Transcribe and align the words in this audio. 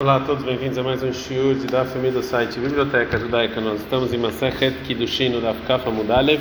Olá 0.00 0.14
a 0.14 0.20
todos, 0.20 0.44
bem-vindos 0.44 0.78
a 0.78 0.82
mais 0.84 1.02
um 1.02 1.12
shiur 1.12 1.56
de 1.56 1.66
Daf 1.66 1.98
do 1.98 2.22
site 2.22 2.60
Biblioteca 2.60 3.18
Judaica. 3.18 3.60
Nós 3.60 3.80
estamos 3.80 4.14
em 4.14 4.16
Masechet 4.16 4.76
Kiddushin 4.84 5.30
no 5.30 5.40
Daf 5.40 5.60
Kafa 5.62 5.90
Mudalev, 5.90 6.40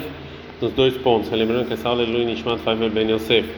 nos 0.61 0.71
dois 0.73 0.95
pontos. 0.97 1.31
Lembrando 1.31 1.65
que 1.65 1.73
essa 1.73 1.89
aula 1.89 2.03
é 2.03 2.05
Lui 2.05 2.23
Nishmat 2.23 2.59
Faimer 2.59 2.91
Ben 2.91 3.09
Yosef. 3.09 3.49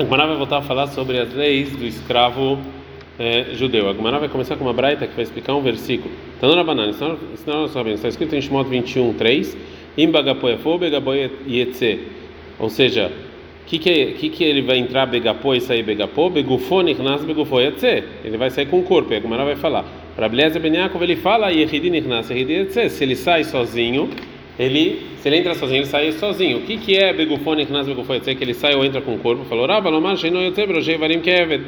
A 0.00 0.02
Gmará 0.02 0.26
vai 0.26 0.36
voltar 0.36 0.58
a 0.58 0.62
falar 0.62 0.88
sobre 0.88 1.16
as 1.16 1.32
leis 1.32 1.76
do 1.76 1.84
escravo 1.84 2.58
eh, 3.20 3.50
judeu. 3.52 3.88
A 3.88 3.92
Gmará 3.92 4.18
vai 4.18 4.28
começar 4.28 4.56
com 4.56 4.64
uma 4.64 4.72
braita 4.72 5.06
que 5.06 5.14
vai 5.14 5.22
explicar 5.22 5.54
um 5.54 5.62
versículo. 5.62 6.12
Então, 6.36 6.56
na 6.56 6.64
banana, 6.64 6.92
senão 6.92 7.16
nós 7.46 7.70
sabemos, 7.70 8.00
está 8.00 8.08
escrito 8.08 8.34
em 8.34 8.42
Shemot 8.42 8.68
21, 8.68 9.14
3, 9.14 9.56
Im 9.96 10.10
bagapoefo 10.10 10.76
begaboy 10.76 11.30
yetze. 11.46 12.00
Ou 12.58 12.68
seja, 12.68 13.12
que 13.66 13.78
que, 13.78 13.90
é, 13.90 14.06
que 14.12 14.28
que 14.28 14.44
ele 14.44 14.62
vai 14.62 14.78
entrar 14.78 15.06
begapô 15.06 15.54
e 15.54 15.60
sair 15.60 15.82
begapô? 15.82 16.28
Begufô 16.28 16.82
nichnas 16.82 17.24
begufô 17.24 17.60
yatze. 17.60 18.04
Ele 18.24 18.36
vai 18.36 18.50
sair 18.50 18.66
com 18.66 18.80
o 18.80 18.82
corpo, 18.82 19.12
e 19.12 19.16
a 19.16 19.20
Gemara 19.20 19.44
vai 19.44 19.56
falar. 19.56 19.84
Para 20.14 20.28
Beleza 20.28 20.58
Ben 20.58 20.74
Yaakov 20.74 21.02
ele 21.02 21.16
fala 21.16 21.50
yehidi 21.50 21.88
nichnas 21.88 22.28
yehidi 22.30 22.52
yatze. 22.52 22.90
Se 22.90 23.04
ele 23.04 23.16
sai 23.16 23.44
sozinho, 23.44 24.10
ele 24.58 25.06
se 25.16 25.28
ele 25.28 25.36
entra 25.36 25.54
sozinho, 25.54 25.78
ele 25.78 25.86
sai 25.86 26.12
sozinho. 26.12 26.58
O 26.58 26.62
que 26.62 26.76
que 26.76 26.96
é 26.96 27.12
begufô 27.12 27.54
nichnas 27.54 27.86
begufô 27.86 28.14
yatze? 28.14 28.34
Que 28.34 28.44
ele 28.44 28.54
sai 28.54 28.74
ou 28.74 28.84
entra 28.84 29.00
com 29.00 29.14
o 29.14 29.18
corpo? 29.18 29.44
Falou 29.44 29.66
Rabba 29.66 29.88
lomar 29.90 30.16
sheino 30.16 30.42
yatze 30.42 30.66
brojei 30.66 30.98
varim 30.98 31.20
keved. 31.20 31.64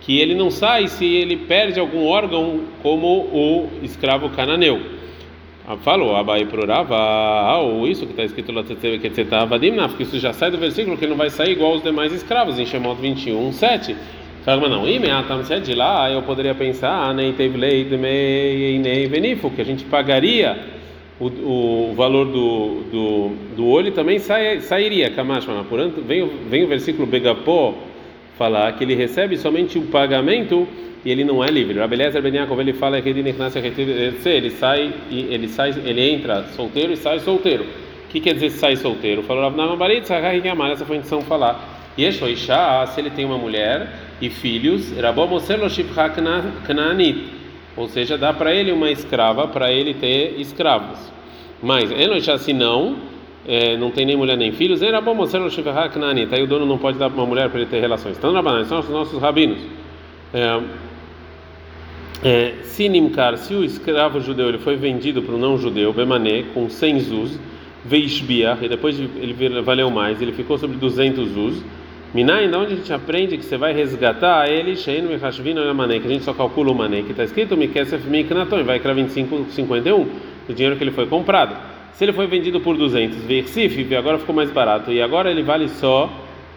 Que 0.00 0.20
ele 0.20 0.34
não 0.34 0.50
sai 0.50 0.86
se 0.88 1.04
ele 1.04 1.36
perde 1.36 1.80
algum 1.80 2.06
órgão 2.06 2.60
como 2.82 3.28
o 3.32 3.68
escravo 3.82 4.30
cananeu. 4.30 4.97
Falou, 5.76 6.16
Abai 6.16 6.46
prorava, 6.46 7.58
ou 7.58 7.86
isso 7.86 8.06
que 8.06 8.12
está 8.12 8.24
escrito 8.24 8.50
lá, 8.52 8.64
que 8.64 10.02
isso 10.02 10.18
já 10.18 10.32
sai 10.32 10.50
do 10.50 10.56
versículo, 10.56 10.96
que 10.96 11.06
não 11.06 11.16
vai 11.16 11.28
sair 11.28 11.52
igual 11.52 11.74
os 11.74 11.82
demais 11.82 12.10
escravos, 12.12 12.58
em 12.58 12.64
Shemot 12.64 12.98
21, 13.00 13.52
7. 13.52 13.94
Fala, 14.44 14.62
mas 14.62 14.70
não, 14.70 14.88
imediatamente 14.88 15.46
se 15.46 15.52
é 15.54 15.60
de 15.60 15.74
lá, 15.74 16.10
eu 16.10 16.22
poderia 16.22 16.54
pensar, 16.54 17.12
nem 17.12 17.34
teve 17.34 17.58
lei 17.58 17.84
de 17.84 17.98
nem 17.98 19.06
venifo, 19.08 19.50
que 19.50 19.60
a 19.60 19.64
gente 19.64 19.84
pagaria 19.84 20.58
o, 21.20 21.26
o 21.26 21.94
valor 21.94 22.24
do, 22.24 22.82
do, 22.90 23.30
do 23.56 23.66
olho 23.66 23.92
também 23.92 24.18
sai, 24.18 24.60
sairia, 24.60 25.10
Kamashmana. 25.10 25.64
Portanto, 25.64 26.02
vem, 26.02 26.26
vem 26.48 26.64
o 26.64 26.68
versículo 26.68 27.06
Begapó 27.06 27.74
falar 28.38 28.72
que 28.72 28.84
ele 28.84 28.94
recebe 28.94 29.36
somente 29.36 29.78
o 29.78 29.82
pagamento 29.82 30.66
e 31.04 31.10
ele 31.10 31.24
não 31.24 31.42
é 31.42 31.48
livre. 31.48 31.78
Rabbi 31.78 31.94
Eliezer 31.94 32.22
Ben 32.22 32.34
Yaakov 32.34 32.60
ele 32.60 32.72
fala 32.72 33.00
que 33.00 33.08
ele 33.08 34.50
sai 34.50 34.92
e 35.10 35.20
ele 35.30 35.48
sai, 35.48 35.74
ele 35.84 36.10
entra 36.10 36.44
solteiro 36.56 36.92
e 36.92 36.96
sai 36.96 37.20
solteiro. 37.20 37.64
O 37.64 38.08
que 38.08 38.20
quer 38.20 38.34
dizer 38.34 38.50
sai 38.50 38.76
solteiro? 38.76 39.22
Falou 39.22 39.42
Rav 39.42 39.56
Nahman 39.56 39.76
Barit, 39.76 40.06
que 40.42 40.48
amar 40.48 40.72
essa 40.72 40.84
foi 40.84 40.96
a 40.96 40.98
intenção 40.98 41.20
falar. 41.22 41.76
Yesh 41.98 42.22
Isha, 42.22 42.86
se 42.86 43.00
ele 43.00 43.10
tem 43.10 43.24
uma 43.24 43.36
mulher 43.36 43.92
e 44.20 44.30
filhos, 44.30 44.92
ou 47.76 47.88
seja, 47.88 48.18
dá 48.18 48.32
para 48.32 48.54
ele 48.54 48.72
uma 48.72 48.90
escrava 48.90 49.46
para 49.48 49.72
ele 49.72 49.94
ter 49.94 50.40
escravos. 50.40 50.98
Mas 51.62 51.90
Enoisha 51.90 52.38
se 52.38 52.52
não, 52.52 52.96
é, 53.46 53.76
não 53.76 53.90
tem 53.90 54.06
nem 54.06 54.16
mulher 54.16 54.36
nem 54.36 54.52
filhos. 54.52 54.80
Aí 54.82 54.92
o 56.42 56.46
dono 56.46 56.66
não 56.66 56.78
pode 56.78 56.98
dar 56.98 57.08
uma 57.08 57.26
mulher 57.26 57.48
para 57.50 57.60
ele 57.60 57.68
ter 57.68 57.80
relações. 57.80 58.16
Então, 58.16 58.32
Rabanan, 58.32 58.64
são 58.64 58.80
os 58.80 58.88
nossos 58.88 59.20
rabinos. 59.20 59.58
É, 60.34 60.60
é, 62.22 62.54
se 62.62 62.90
se 63.36 63.54
o 63.54 63.64
escravo 63.64 64.20
judeu 64.20 64.48
ele 64.48 64.58
foi 64.58 64.76
vendido 64.76 65.22
para 65.22 65.34
o 65.34 65.38
não 65.38 65.56
judeu, 65.58 65.92
Bemané, 65.92 66.44
com 66.52 66.68
100 66.68 67.00
zuz, 67.00 67.40
Veishbia, 67.84 68.58
e 68.60 68.68
depois 68.68 68.98
ele 68.98 69.62
valeu 69.62 69.90
mais, 69.90 70.20
ele 70.20 70.32
ficou 70.32 70.58
sobre 70.58 70.76
200 70.76 71.28
zuz, 71.28 71.64
Minai, 72.12 72.48
da 72.48 72.58
onde 72.58 72.72
a 72.72 72.76
gente 72.76 72.90
aprende 72.90 73.36
que 73.36 73.44
você 73.44 73.58
vai 73.58 73.74
resgatar? 73.74 74.48
Ele, 74.48 74.74
Shein 74.74 75.02
Mechashvino 75.02 75.60
Yamané, 75.62 76.00
que 76.00 76.06
a 76.06 76.10
gente 76.10 76.24
só 76.24 76.32
calcula 76.32 76.72
o 76.72 76.74
mané, 76.74 77.02
que 77.02 77.10
está 77.10 77.22
escrito 77.22 77.54
Mikesef 77.54 78.08
Miknaton, 78.08 78.64
vai 78.64 78.80
para 78.80 78.94
25, 78.94 79.46
51, 79.50 80.08
o 80.48 80.52
dinheiro 80.54 80.76
que 80.76 80.84
ele 80.84 80.90
foi 80.90 81.06
comprado. 81.06 81.54
Se 81.92 82.04
ele 82.04 82.14
foi 82.14 82.26
vendido 82.26 82.60
por 82.60 82.78
200, 82.78 83.24
Versif, 83.24 83.94
agora 83.94 84.18
ficou 84.18 84.34
mais 84.34 84.50
barato, 84.50 84.90
e 84.90 85.02
agora 85.02 85.30
ele 85.30 85.42
vale 85.42 85.68
só 85.68 86.10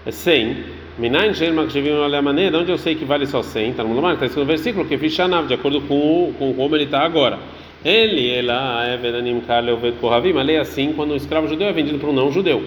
100, 0.10 0.64
Minayin 1.02 1.34
Shein 1.34 1.54
Makshivim 1.54 1.94
Olemané, 1.94 2.52
de 2.52 2.58
onde 2.58 2.72
eu 2.72 2.78
sei 2.78 2.94
que 2.94 3.04
vale 3.04 3.26
só 3.26 3.42
100, 3.42 3.72
está 3.72 3.84
no 3.84 3.92
Lomar, 3.92 4.14
está 4.14 4.28
escrito 4.28 4.46
no 4.46 4.46
versículo, 4.46 4.86
que 4.86 5.00
Fishanav, 5.00 5.48
de 5.48 5.56
acordo 5.56 5.82
com, 5.82 6.32
com 6.38 6.54
como 6.54 6.76
ele 6.76 6.84
está 6.84 7.00
agora. 7.00 7.40
Ele, 7.84 8.30
ela, 8.30 8.86
é 8.86 8.98
Vedanim 8.98 9.42
Kale 9.42 9.72
Oved 9.72 9.98
Kohavim, 9.98 10.38
a 10.38 10.44
lei 10.44 10.58
é 10.58 10.60
assim 10.60 10.94
quando 10.94 11.14
o 11.14 11.16
escravo 11.16 11.48
judeu 11.48 11.68
é 11.68 11.74
vendido 11.74 11.98
para 11.98 12.08
um 12.08 12.14
não 12.14 12.32
judeu. 12.32 12.62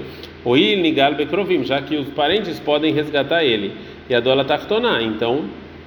O 0.44 0.56
Il 0.56 0.80
Nigal 0.80 1.14
Bekrovim, 1.14 1.62
já 1.62 1.80
que 1.80 1.94
os 1.94 2.08
parentes 2.08 2.58
podem 2.58 2.92
resgatar 2.92 3.44
ele. 3.44 3.70
E 4.10 4.14
a 4.16 4.18
dola 4.18 4.44
Tachtoná, 4.44 5.00
então 5.00 5.44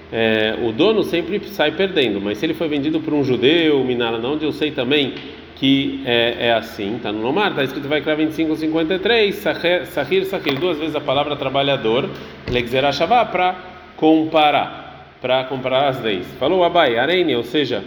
é, 0.09 0.55
o 0.63 0.71
dono 0.71 1.03
sempre 1.03 1.41
sai 1.49 1.71
perdendo, 1.71 2.21
mas 2.21 2.37
se 2.37 2.45
ele 2.45 2.53
foi 2.53 2.69
vendido 2.69 3.01
por 3.01 3.13
um 3.13 3.25
judeu, 3.25 3.83
Minala, 3.83 4.25
onde 4.25 4.45
eu 4.45 4.53
sei 4.53 4.71
também 4.71 5.15
que 5.59 6.03
é, 6.05 6.47
é 6.47 6.53
assim, 6.53 6.99
tá 7.01 7.11
no 7.11 7.21
Lomar, 7.21 7.55
tá 7.55 7.63
escrito 7.63 7.87
vai 7.87 7.99
criar 7.99 8.15
25, 8.15 8.55
53, 8.55 9.35
Sahir, 9.35 10.25
Sahir, 10.25 10.59
duas 10.59 10.77
vezes 10.77 10.95
a 10.95 11.01
palavra 11.01 11.35
trabalhador, 11.35 12.09
Legzerah 12.49 12.91
Shavá, 12.91 13.25
para 13.25 13.55
comparar, 13.95 15.17
para 15.19 15.45
comparar 15.45 15.87
as 15.87 16.01
leis. 16.01 16.27
Falou 16.39 16.63
Abai, 16.63 16.97
Arene, 16.97 17.35
ou 17.35 17.43
seja, 17.43 17.83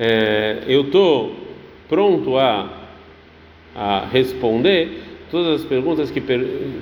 é, 0.00 0.62
eu 0.66 0.82
estou 0.82 1.36
pronto 1.86 2.38
a, 2.38 2.70
a 3.76 4.06
responder 4.10 5.02
todas 5.30 5.60
as 5.60 5.66
perguntas 5.66 6.10
que 6.10 6.20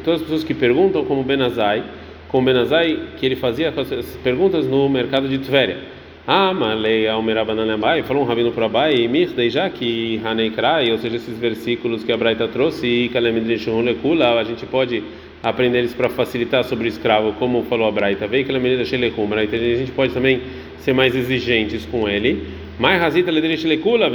todas 0.05 0.21
as 0.21 0.23
pessoas 0.23 0.45
que 0.45 0.55
perguntam 0.55 1.05
como 1.05 1.25
Benazai, 1.25 1.83
como 2.29 2.47
Benazai 2.47 3.09
que 3.19 3.27
ele 3.27 3.35
fazia 3.35 3.71
as 3.71 4.17
perguntas 4.23 4.65
no 4.67 4.89
mercado 4.89 5.29
de 5.29 5.39
Tveria. 5.39 6.00
Ah, 6.26 6.53
Malei 6.53 7.08
Almerabananabai, 7.08 8.03
falou 8.03 8.22
um 8.22 8.26
rabino 8.26 8.53
para 8.53 8.66
Abai, 8.66 9.08
Mirdei 9.08 9.48
já 9.48 9.70
que 9.70 10.20
Haneikrai, 10.22 10.92
ou 10.92 10.98
seja, 10.98 11.16
esses 11.16 11.38
versículos 11.38 12.04
que 12.04 12.12
a 12.12 12.16
Braita 12.16 12.47
trouxe, 12.47 12.86
e 12.86 13.08
Kalemidrishun 13.08 13.81
Lekula, 13.81 14.38
a 14.38 14.44
gente 14.44 14.66
pode 14.66 15.03
aprender 15.42 15.78
eles 15.78 15.94
para 15.94 16.10
facilitar 16.10 16.62
sobre 16.64 16.86
o 16.86 16.88
escravo, 16.88 17.32
como 17.32 17.62
falou 17.64 17.88
a 17.88 17.91
Braita, 17.91 18.26
vem 18.26 18.44
Kalemidrishun 18.44 18.97
a 18.97 19.76
gente 19.76 19.92
pode 19.92 20.12
também 20.12 20.42
ser 20.78 20.92
mais 20.92 21.16
exigentes 21.16 21.86
com 21.86 22.06
ele. 22.06 22.47
Mas 22.78 23.00
Razita 23.00 23.31
Ledrish 23.31 23.64
Lekula, 23.64 24.10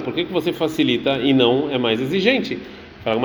por 0.00 0.14
que, 0.14 0.24
que 0.24 0.32
você 0.32 0.52
facilita 0.52 1.18
e 1.18 1.32
não 1.32 1.68
é 1.72 1.76
mais 1.78 2.00
exigente? 2.00 2.56
Fala, 3.02 3.20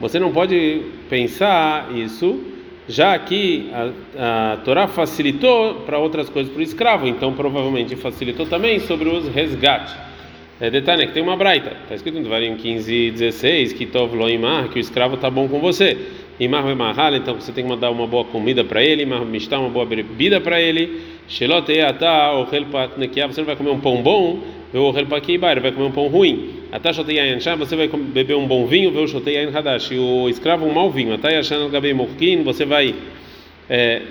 Você 0.00 0.18
não 0.18 0.32
pode 0.32 0.82
pensar 1.08 1.90
isso 1.94 2.53
já 2.88 3.18
que 3.18 3.70
a, 3.72 4.52
a 4.52 4.56
Torá 4.58 4.86
facilitou 4.86 5.76
para 5.86 5.98
outras 5.98 6.28
coisas 6.28 6.52
para 6.52 6.60
o 6.60 6.62
escravo, 6.62 7.06
então 7.06 7.32
provavelmente 7.32 7.96
facilitou 7.96 8.46
também 8.46 8.80
sobre 8.80 9.08
os 9.08 9.28
resgates. 9.28 9.94
É 10.60 10.70
detalhe 10.70 11.06
que 11.06 11.12
tem 11.12 11.22
uma 11.22 11.36
braita, 11.36 11.72
está 11.82 11.94
escrito 11.96 12.20
no 12.20 12.28
Varim 12.28 12.56
15, 12.56 13.10
16, 13.10 13.72
que 13.72 13.86
Tov 13.86 14.12
que 14.72 14.78
o 14.78 14.80
escravo 14.80 15.16
está 15.16 15.28
bom 15.28 15.48
com 15.48 15.58
você. 15.58 15.96
Imar 16.38 16.64
Mahal, 16.76 17.14
então 17.14 17.34
você 17.34 17.52
tem 17.52 17.64
que 17.64 17.70
mandar 17.70 17.90
uma 17.90 18.06
boa 18.06 18.24
comida 18.24 18.64
para 18.64 18.82
ele, 18.82 19.02
Imar 19.02 19.24
Mishtar, 19.24 19.60
uma 19.60 19.68
boa 19.68 19.86
bebida 19.86 20.40
para 20.40 20.60
ele. 20.60 21.00
Shelot 21.28 21.70
Eata, 21.70 22.32
Ohel 22.32 22.66
você 22.66 23.40
não 23.40 23.46
vai 23.46 23.56
comer 23.56 23.70
um 23.70 23.80
pão 23.80 24.02
bom, 24.02 24.40
Ohel 24.72 25.06
Pakibar, 25.06 25.60
vai 25.60 25.72
comer 25.72 25.86
um 25.86 25.92
pão 25.92 26.08
ruim. 26.08 26.63
Até 26.74 26.92
você 26.92 27.76
vai 27.76 27.86
beber 27.86 28.34
um 28.34 28.48
bom 28.48 28.66
vinho, 28.66 28.90
ver 28.90 28.98
o 28.98 29.06
Shoteyain 29.06 29.46
Hadash, 29.54 29.92
e 29.92 29.96
o 29.96 30.28
escravo 30.28 30.66
um 30.66 30.72
mau 30.72 30.90
vinho. 30.90 31.14
Até 31.14 31.36
Yashan 31.36 31.70
Gabei 31.70 31.94
Morkin, 31.94 32.42
você 32.42 32.64
vai 32.64 32.92
é, 33.70 34.02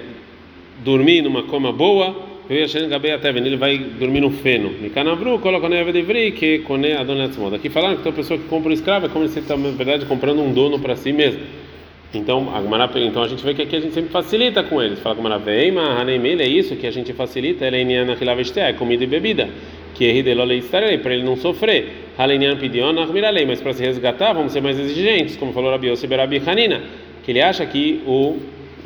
dormir 0.81 1.21
numa 1.21 1.43
cama 1.43 1.73
boa, 1.73 2.15
ver 2.47 2.61
Yashan 2.61 2.87
Gabei 2.87 3.11
até 3.11 3.31
ele 3.31 3.57
vai 3.57 3.77
dormir 3.77 4.21
no 4.21 4.31
feno. 4.31 4.71
Nikanavru, 4.81 5.39
coloca 5.39 5.67
neve 5.67 5.91
de 5.91 6.03
vri, 6.03 6.31
que 6.31 6.59
cone 6.59 6.93
adonatzmod. 6.93 7.53
Aqui 7.53 7.69
falando 7.69 8.01
que 8.01 8.07
a 8.07 8.13
pessoa 8.13 8.39
que 8.39 8.47
compra 8.47 8.69
um 8.69 8.73
escravo 8.73 9.07
é 9.07 9.09
como 9.09 9.27
se 9.27 9.39
está, 9.39 9.57
na 9.57 9.71
verdade, 9.71 10.05
comprando 10.05 10.41
um 10.41 10.53
dono 10.53 10.79
para 10.79 10.95
si 10.95 11.11
mesmo. 11.11 11.41
Então 12.13 12.49
a, 12.55 12.61
Gumara, 12.61 12.89
então 12.95 13.23
a 13.23 13.27
gente 13.27 13.43
vê 13.43 13.53
que 13.53 13.63
aqui 13.63 13.75
a 13.75 13.81
gente 13.81 13.93
sempre 13.93 14.09
facilita 14.09 14.63
com 14.63 14.81
eles. 14.81 14.99
Fala 14.99 15.15
Gumara, 15.15 15.37
Veima, 15.37 15.99
Haneimel, 15.99 16.39
é 16.39 16.47
isso 16.47 16.77
que 16.77 16.87
a 16.87 16.91
gente 16.91 17.11
facilita, 17.11 17.65
ela 17.65 17.75
é 17.75 18.73
comida 18.73 19.03
e 19.03 19.07
bebida 19.07 19.49
que 19.93 20.05
é 20.05 20.97
para 20.97 21.13
ele 21.13 21.23
não 21.23 21.35
sofrer. 21.35 22.03
Halenian 22.17 22.57
pidion 22.57 22.91
lei, 23.31 23.45
mas 23.45 23.61
para 23.61 23.73
se 23.73 23.83
resgatar 23.83 24.33
vamos 24.33 24.51
ser 24.51 24.61
mais 24.61 24.79
exigentes, 24.79 25.35
como 25.35 25.53
falou 25.53 25.71
Rabi 25.71 25.89
Yosef 25.89 26.13
Rabi 26.15 26.41
Hanina, 26.45 26.81
que 27.23 27.31
ele 27.31 27.41
acha 27.41 27.65
que 27.65 28.01
o 28.05 28.37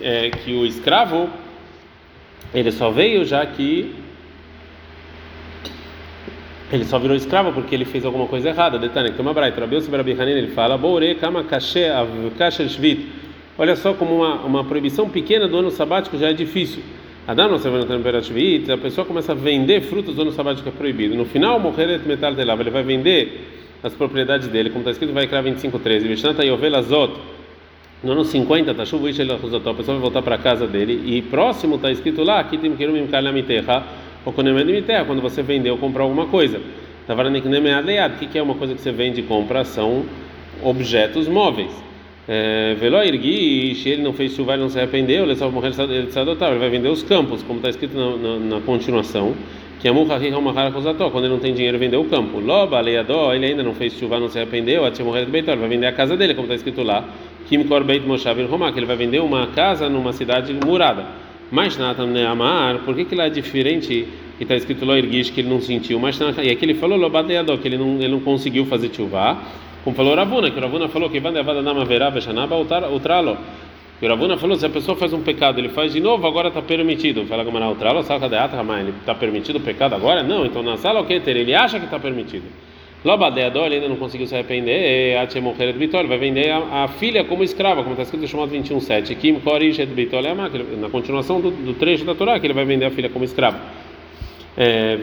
é, 0.02 0.30
que 0.30 0.54
o 0.54 0.66
escravo 0.66 1.30
ele 2.54 2.72
só 2.72 2.90
veio 2.90 3.26
já 3.26 3.46
que 3.46 3.94
ele 6.72 6.86
só 6.86 7.00
virou 7.00 7.16
escravo 7.16 7.52
porque 7.52 7.74
ele 7.74 7.86
fez 7.86 8.06
alguma 8.06 8.28
coisa 8.28 8.50
errada. 8.50 8.78
Detalhe, 8.78 9.14
uma 9.20 9.34
braita, 9.34 9.60
Rabi 9.60 9.78
Yosef 9.78 9.96
Rabi 9.96 10.12
Hanina, 10.12 10.38
ele 10.38 10.52
fala: 10.52 10.78
"Boure 10.78 11.16
kama 11.16 11.44
kashe 11.44 11.86
avkasher 11.86 12.70
shvit". 12.70 13.08
Olha 13.58 13.76
só 13.76 13.94
como 13.94 14.18
uma 14.18 14.36
uma 14.46 14.64
proibição 14.64 15.10
pequena 15.10 15.48
do 15.48 15.58
ano 15.58 15.72
sabático 15.72 16.18
já 16.18 16.30
é 16.30 16.34
difícil. 16.34 16.84
Adam 17.28 17.50
não 17.50 17.60
vai 17.70 17.82
a 18.72 18.78
pessoa 18.78 19.06
começa 19.06 19.34
a 19.34 19.36
vender 19.36 19.82
frutos 19.82 20.16
do 20.16 20.22
ano 20.22 20.32
sabático 20.32 20.70
é 20.70 20.72
proibido. 20.72 21.14
No 21.14 21.26
final, 21.26 21.60
morrer 21.60 22.00
metal 22.08 22.34
de 22.34 22.40
ele 22.62 22.72
vai 22.72 22.84
vender 22.84 23.42
as 23.84 23.94
propriedades 23.94 24.48
dele, 24.48 24.70
como 24.70 24.80
está 24.80 24.92
escrito, 24.92 25.14
vai 25.14 25.28
criar 25.28 25.42
25:13. 25.42 26.08
Vishnata 26.08 26.46
no 28.02 28.12
ano 28.14 28.24
50, 28.24 28.74
tá 28.74 28.86
chuva, 28.86 29.10
a 29.10 29.74
pessoa 29.74 29.98
vai 29.98 29.98
voltar 29.98 30.22
para 30.22 30.38
casa 30.38 30.66
dele 30.66 31.02
e 31.06 31.22
próximo 31.22 31.76
está 31.76 31.92
escrito 31.92 32.24
lá, 32.24 32.40
aqui 32.40 32.58
tem 32.58 32.72
que 32.72 32.78
ou 34.24 34.32
quando 34.32 35.22
você 35.22 35.42
vender 35.42 35.72
ou 35.72 35.78
comprar 35.78 36.04
alguma 36.04 36.28
coisa. 36.28 36.60
O 36.60 37.08
que 38.28 38.38
é 38.38 38.42
uma 38.42 38.56
coisa 38.56 38.74
que 38.74 38.82
você 38.82 38.92
vende 38.92 39.20
e 39.20 39.24
compra? 39.24 39.66
São 39.66 40.06
objetos 40.64 41.28
móveis. 41.28 41.87
É, 42.28 42.76
Velo 42.76 43.02
Irguish, 43.04 43.86
ele 43.86 44.02
não 44.02 44.12
fez 44.14 44.34
chuva 44.34 44.56
e 44.56 44.58
não 44.58 44.70
se 44.70 44.78
arrependeu, 44.78 45.24
ele 45.24 45.36
só 45.36 45.50
morreu 45.50 45.72
ele 45.72 46.60
vai 46.60 46.70
vender 46.70 46.90
os 46.90 47.04
campos, 47.04 47.42
como 47.44 47.60
está 47.60 47.70
escrito 47.70 47.98
na, 47.98 48.18
na, 48.18 48.40
na 48.56 48.62
continuação 48.62 49.34
que 49.80 49.88
é 49.88 49.92
quando 49.92 51.26
ele 51.26 51.34
não 51.34 51.40
tem 51.40 51.54
dinheiro 51.54 51.78
vender 51.78 51.98
o 51.98 52.06
campo. 52.06 52.40
Loba, 52.40 52.80
leiadó, 52.82 53.34
ele 53.34 53.46
ainda 53.46 53.64
não 53.64 53.74
fez 53.74 53.94
chuva, 53.94 54.20
não 54.20 54.28
se 54.28 54.40
arrependeu, 54.40 54.86
a 54.86 55.04
morrer 55.04 55.26
do 55.26 55.32
Beitor, 55.32 55.56
vai 55.56 55.70
vender 55.70 55.86
a 55.86 55.92
casa 55.92 56.18
dele, 56.18 56.34
como 56.34 56.46
está 56.46 56.56
escrito 56.56 56.82
lá. 56.82 57.08
Kim 57.48 57.64
Korbeit 57.64 58.06
Moshav 58.06 58.42
Romá, 58.46 58.72
que 58.72 58.80
ele 58.80 58.86
vai 58.86 58.96
vender 58.96 59.20
uma 59.20 59.48
casa 59.48 59.88
numa 59.88 60.12
cidade 60.14 60.54
murada. 60.54 61.06
Mas 61.52 61.78
Natan 61.78 62.12
Amar, 62.28 62.80
por 62.80 62.96
que, 62.96 63.06
que 63.06 63.16
lá 63.16 63.28
é 63.28 63.30
diferente 63.30 64.08
que 64.38 64.44
está 64.44 64.56
escrito 64.56 64.84
lá 64.84 64.98
Irgish 64.98 65.30
que 65.30 65.42
ele 65.42 65.50
não 65.50 65.62
sentiu? 65.62 66.00
Mas 66.00 66.20
e 66.20 66.50
aqui 66.50 66.66
ele 66.66 66.74
falou 66.74 66.98
Loba 66.98 67.22
leiadó, 67.22 67.56
que 67.58 67.68
ele 67.68 67.78
não, 67.78 67.98
ele 67.98 68.10
não 68.10 68.20
conseguiu 68.20 68.66
fazer 68.66 68.90
chuva. 68.94 69.38
Como 69.84 69.96
falou 69.96 70.16
Ravuna, 70.16 70.52
que 70.52 70.60
Ravuna 70.60 70.88
falou 70.88 71.10
que 71.10 71.20
Utralo. 72.94 73.38
E 74.02 74.06
o 74.06 74.10
Ravuna 74.10 74.38
falou: 74.38 74.58
se 74.58 74.66
a 74.66 74.70
pessoa 74.70 74.96
faz 74.98 75.14
um 75.14 75.22
pecado, 75.22 75.60
ele 75.60 75.70
faz 75.70 75.94
de 75.94 76.00
novo, 76.00 76.26
agora 76.28 76.50
está 76.50 76.62
permitido. 76.62 77.26
Fala 77.26 77.44
na 77.44 77.70
outra 77.70 78.04
saca 78.04 78.30
de 78.30 78.36
atra, 78.36 78.62
ele 78.80 78.94
está 79.00 79.16
permitido 79.16 79.58
o 79.58 79.62
pecado 79.62 79.96
agora? 79.96 80.22
Não, 80.22 80.46
então 80.46 80.62
na 80.62 80.78
sala 80.78 81.02
o 81.02 81.06
que 81.06 81.20
ter? 81.20 81.36
Ele 81.36 81.56
acha 81.56 81.80
que 81.80 81.86
está 81.86 82.00
permitido. 82.00 82.46
Lobadeador, 83.06 83.68
ele 83.68 83.76
ainda 83.76 83.90
não 83.90 83.96
conseguiu 83.96 84.26
se 84.28 84.34
arrepender, 84.34 85.18
Atia 85.18 85.40
Mocher 85.42 85.72
de 85.72 85.78
Bitol, 85.78 86.08
vai 86.08 86.18
vender 86.18 86.50
a, 86.50 86.84
a, 86.84 86.88
filha 86.88 87.24
como 87.24 87.44
escrava, 87.44 87.84
como 87.84 87.92
está 87.92 88.04
escrito 88.04 88.24
no 88.24 88.28
chamado 88.28 88.52
21.7. 88.52 89.16
Kim 89.16 89.40
Korish 89.40 89.78
de 89.78 89.86
Bitol 89.86 90.26
é 90.26 90.32
a 90.32 90.36
máquina, 90.36 90.66
na 90.78 90.90
continuação 90.90 91.40
do, 91.40 91.52
do 91.52 91.74
trecho 91.76 92.04
da 92.04 92.16
Torá, 92.16 92.40
que 92.40 92.48
ele 92.48 92.54
vai 92.54 92.66
vender 92.66 92.86
a 92.86 92.92
filha 92.92 93.08
como 93.08 93.24
escrava. 93.24 93.60
É, 94.60 94.98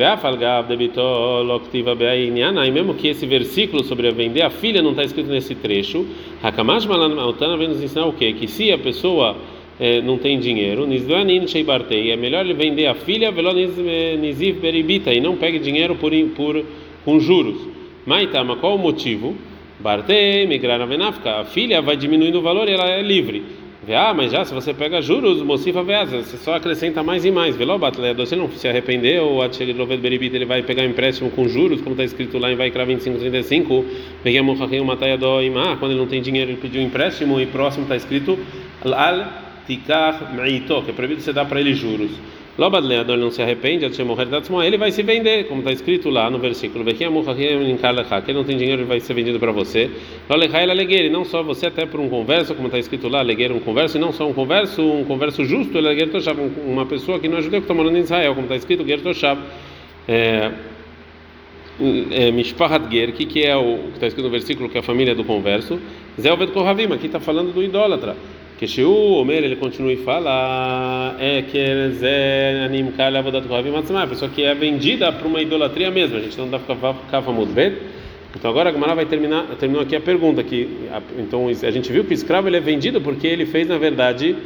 e 2.66 2.72
mesmo 2.72 2.92
que 2.94 3.06
esse 3.06 3.24
versículo 3.24 3.84
sobre 3.84 4.08
vender 4.10 4.42
a 4.42 4.50
filha 4.50 4.82
não 4.82 4.90
está 4.90 5.04
escrito 5.04 5.30
nesse 5.30 5.54
trecho, 5.54 6.04
Hakamash 6.42 6.86
Malanotana 6.86 7.56
vem 7.56 7.68
nos 7.68 7.80
ensinar 7.80 8.06
o 8.06 8.12
quê? 8.12 8.32
Que 8.32 8.48
se 8.48 8.72
a 8.72 8.78
pessoa 8.78 9.36
é, 9.78 10.00
não 10.02 10.18
tem 10.18 10.40
dinheiro, 10.40 10.88
é 12.10 12.16
melhor 12.16 12.44
ele 12.44 12.54
vender 12.54 12.86
a 12.86 12.94
filha 12.94 13.30
Beribita 14.60 15.12
e 15.12 15.20
não 15.20 15.36
pegue 15.36 15.60
dinheiro 15.60 15.94
por, 15.94 16.12
por, 16.36 16.64
com 17.04 17.20
juros. 17.20 17.68
Maitama, 18.04 18.56
qual 18.56 18.74
o 18.74 18.78
motivo? 18.78 19.36
Bartei, 19.78 20.46
Venafka, 20.84 21.40
a 21.40 21.44
filha 21.44 21.80
vai 21.80 21.96
diminuindo 21.96 22.38
o 22.38 22.42
valor 22.42 22.68
e 22.68 22.72
ela 22.72 22.90
é 22.90 23.02
livre. 23.02 23.42
Ah, 23.92 24.14
mas 24.14 24.32
já 24.32 24.44
se 24.44 24.54
você 24.54 24.72
pega 24.72 25.02
juros, 25.02 25.42
Mocifa 25.42 25.82
Veasa, 25.82 26.22
você 26.22 26.36
só 26.38 26.54
acrescenta 26.54 27.02
mais 27.02 27.24
e 27.24 27.30
mais. 27.30 27.54
Velobat, 27.56 27.98
você 28.16 28.34
não 28.34 28.50
se 28.50 28.66
arrependeu, 28.66 29.24
ou 29.24 29.42
Atcheloved 29.42 30.00
Beribit, 30.00 30.34
ele 30.34 30.46
vai 30.46 30.62
pegar 30.62 30.84
empréstimo 30.84 31.30
com 31.30 31.46
juros, 31.48 31.80
como 31.82 31.92
está 31.92 32.04
escrito 32.04 32.38
lá 32.38 32.50
em 32.50 32.56
Vaikra 32.56 32.86
2535. 32.86 33.84
Peguei 34.22 34.40
a 34.40 35.76
quando 35.76 35.90
ele 35.90 36.00
não 36.00 36.06
tem 36.06 36.22
dinheiro, 36.22 36.52
ele 36.52 36.60
pediu 36.60 36.80
empréstimo, 36.80 37.40
e 37.40 37.46
próximo 37.46 37.82
está 37.82 37.96
escrito 37.96 38.38
Al 38.82 39.26
Tikar 39.66 40.34
Meito, 40.34 40.82
que 40.82 40.90
é 40.90 40.94
proibido 40.94 41.20
você 41.20 41.32
dar 41.32 41.44
para 41.44 41.60
ele 41.60 41.74
juros. 41.74 42.10
Lobadleador 42.56 43.16
não 43.16 43.30
se 43.30 43.42
arrepende, 43.42 43.84
ele 43.84 44.78
vai 44.78 44.90
se 44.92 45.02
vender, 45.02 45.48
como 45.48 45.60
está 45.60 45.72
escrito 45.72 46.08
lá 46.08 46.30
no 46.30 46.38
versículo. 46.38 46.84
Que 46.84 47.04
ele 47.04 47.10
não 48.34 48.44
tem 48.44 48.56
dinheiro, 48.56 48.82
ele 48.82 48.88
vai 48.88 49.00
ser 49.00 49.12
vendido 49.14 49.40
para 49.40 49.50
você. 49.50 49.90
Ele 50.30 51.10
não 51.10 51.24
só 51.24 51.42
você, 51.42 51.66
até 51.66 51.84
por 51.84 51.98
um 51.98 52.08
converso, 52.08 52.54
como 52.54 52.68
está 52.68 52.78
escrito 52.78 53.08
lá, 53.08 53.18
alegueira 53.18 53.52
um 53.52 53.58
converso, 53.58 53.96
e 53.96 54.00
não 54.00 54.12
só 54.12 54.28
um 54.28 54.32
converso, 54.32 54.82
um 54.82 55.04
converso 55.04 55.44
justo, 55.44 55.76
ele 55.76 55.88
é 55.88 56.06
uma 56.64 56.86
pessoa 56.86 57.18
que 57.18 57.28
não 57.28 57.38
é 57.38 57.42
judeu 57.42 57.60
que 57.60 57.64
está 57.64 57.74
morando 57.74 57.96
em 57.96 58.02
Israel, 58.02 58.34
como 58.34 58.44
está 58.44 58.56
escrito, 58.56 58.86
Gertoshav. 58.86 59.40
É, 60.06 60.52
é, 62.12 62.30
Mishpahat 62.30 62.88
Ger, 62.88 63.12
que, 63.12 63.26
que 63.26 63.42
é 63.42 63.56
o 63.56 63.78
que 63.78 63.94
está 63.94 64.06
escrito 64.06 64.26
no 64.26 64.30
versículo, 64.30 64.68
que 64.68 64.76
é 64.76 64.80
a 64.80 64.82
família 64.82 65.14
do 65.14 65.24
converso. 65.24 65.80
Zé 66.20 66.32
Oved 66.32 66.52
Kohavim, 66.52 66.92
aqui 66.92 67.06
está 67.06 67.18
falando 67.18 67.52
do 67.52 67.62
idólatra. 67.62 68.16
Que 68.58 68.66
o 68.82 69.14
Omer 69.14 69.42
ele 69.42 69.56
continua 69.56 69.92
e 69.92 69.96
fala 69.96 71.16
é 71.18 71.42
que 71.42 71.58
é 71.58 71.72
kohavim 73.48 73.70
a 74.04 74.06
pessoa 74.06 74.30
que 74.30 74.44
é 74.44 74.54
vendida 74.54 75.10
para 75.12 75.26
uma 75.26 75.42
idolatria 75.42 75.90
mesmo. 75.90 76.16
A 76.16 76.20
gente 76.20 76.38
não 76.38 76.48
dá 76.48 76.58
para 76.58 76.74
muito 77.32 77.52
bem. 77.52 77.74
Então 78.36 78.50
agora 78.50 78.70
a 78.70 78.72
vai 78.94 79.06
terminar, 79.06 79.44
terminou 79.58 79.82
aqui 79.82 79.94
a 79.94 80.00
pergunta 80.00 80.42
que 80.42 80.88
então 81.18 81.48
a 81.48 81.70
gente 81.70 81.92
viu 81.92 82.04
que 82.04 82.10
o 82.10 82.14
escravo 82.14 82.48
ele 82.48 82.56
é 82.56 82.60
vendido 82.60 83.00
porque 83.00 83.26
ele 83.26 83.46
fez 83.46 83.68
na 83.68 83.76
verdade 83.78 84.36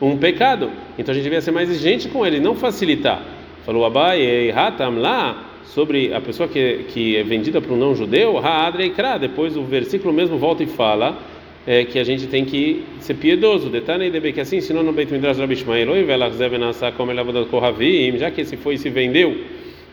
um 0.00 0.16
pecado. 0.16 0.70
Então 0.98 1.12
a 1.12 1.14
gente 1.14 1.24
devia 1.24 1.40
ser 1.40 1.50
mais 1.50 1.68
exigente 1.68 2.08
com 2.08 2.26
ele, 2.26 2.40
não 2.40 2.54
facilitar. 2.54 3.22
Falou 3.66 3.84
Abai 3.84 4.50
Hatam 4.50 4.98
lá 4.98 5.44
sobre 5.66 6.14
a 6.14 6.20
pessoa 6.20 6.48
que, 6.48 6.84
que 6.88 7.16
é 7.16 7.22
vendida 7.22 7.60
para 7.60 7.72
um 7.72 7.76
não 7.76 7.94
judeu, 7.94 8.38
Ha'adreikra, 8.38 9.18
depois 9.18 9.56
o 9.56 9.62
versículo 9.62 10.12
mesmo 10.12 10.38
volta 10.38 10.62
e 10.62 10.66
fala 10.66 11.18
é, 11.66 11.84
que 11.84 11.98
a 11.98 12.04
gente 12.04 12.26
tem 12.26 12.44
que 12.44 12.84
ser 13.00 13.14
piedoso. 13.14 13.68
Detalhe 13.68 14.10
de 14.10 14.32
que 14.32 14.40
assim 14.40 14.56
ensinou 14.56 14.82
no 14.82 14.92
Beit 14.92 15.12
Midrash 15.12 15.38
Rabi 15.38 15.56
Shmael, 15.56 15.90
oi 15.90 16.04
velachzev 16.04 16.58
nasá 16.58 16.92
como 16.92 17.12
ele 17.12 17.44
kohavim, 17.46 18.16
já 18.18 18.30
que 18.30 18.40
esse 18.40 18.56
foi 18.56 18.74
e 18.74 18.78
se 18.78 18.88
vendeu 18.90 19.36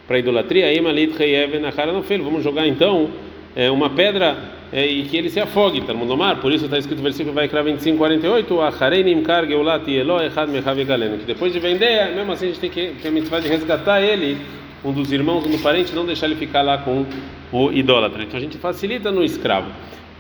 para 0.07 0.19
idolatria, 0.19 0.67
aí 0.67 0.79
malit 0.79 1.17
reyev 1.17 1.59
nachara 1.59 1.91
no 1.91 2.03
fel. 2.03 2.23
Vamos 2.23 2.43
jogar 2.43 2.67
então 2.67 3.09
é, 3.55 3.71
uma 3.71 3.89
pedra 3.89 4.37
é, 4.71 4.85
e 4.85 5.03
que 5.03 5.17
ele 5.17 5.29
se 5.29 5.39
afogue, 5.39 5.81
tá 5.81 5.93
no 5.93 6.17
mar. 6.17 6.39
Por 6.39 6.51
isso 6.51 6.65
está 6.65 6.77
escrito 6.77 6.97
no 6.97 7.03
versículo 7.03 7.33
vai 7.33 7.47
25, 7.47 7.97
48, 7.97 8.61
achareinim 8.61 9.23
kar 9.23 9.45
geulat 9.47 9.87
elo 9.87 10.21
echad 10.21 10.49
mechav 10.49 10.83
galeno. 10.85 11.17
Que 11.17 11.25
depois 11.25 11.53
de 11.53 11.59
vender, 11.59 12.13
mesmo 12.15 12.31
assim 12.31 12.45
a 12.45 12.47
gente 12.49 12.59
tem 12.59 12.69
que 12.69 12.93
ter 13.01 13.07
a 13.07 13.11
mitzvah 13.11 13.39
de 13.39 13.47
resgatar 13.47 14.01
ele, 14.01 14.37
um 14.83 14.91
dos 14.91 15.11
irmãos, 15.11 15.45
um 15.45 15.49
do 15.49 15.59
parente, 15.59 15.93
não 15.95 16.05
deixar 16.05 16.27
ele 16.27 16.35
ficar 16.35 16.61
lá 16.61 16.77
com 16.77 17.05
o 17.51 17.71
idólatra. 17.71 18.23
Então 18.23 18.37
a 18.37 18.41
gente 18.41 18.57
facilita 18.57 19.11
no 19.11 19.23
escravo. 19.23 19.71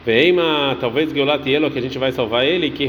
Veima, 0.05 0.77
talvez 0.79 1.11
Geulat 1.11 1.43
Yelo, 1.49 1.71
que 1.71 1.79
a 1.79 1.81
gente 1.81 1.97
vai 1.97 2.11
salvar 2.11 2.45
ele, 2.45 2.69
que 2.69 2.87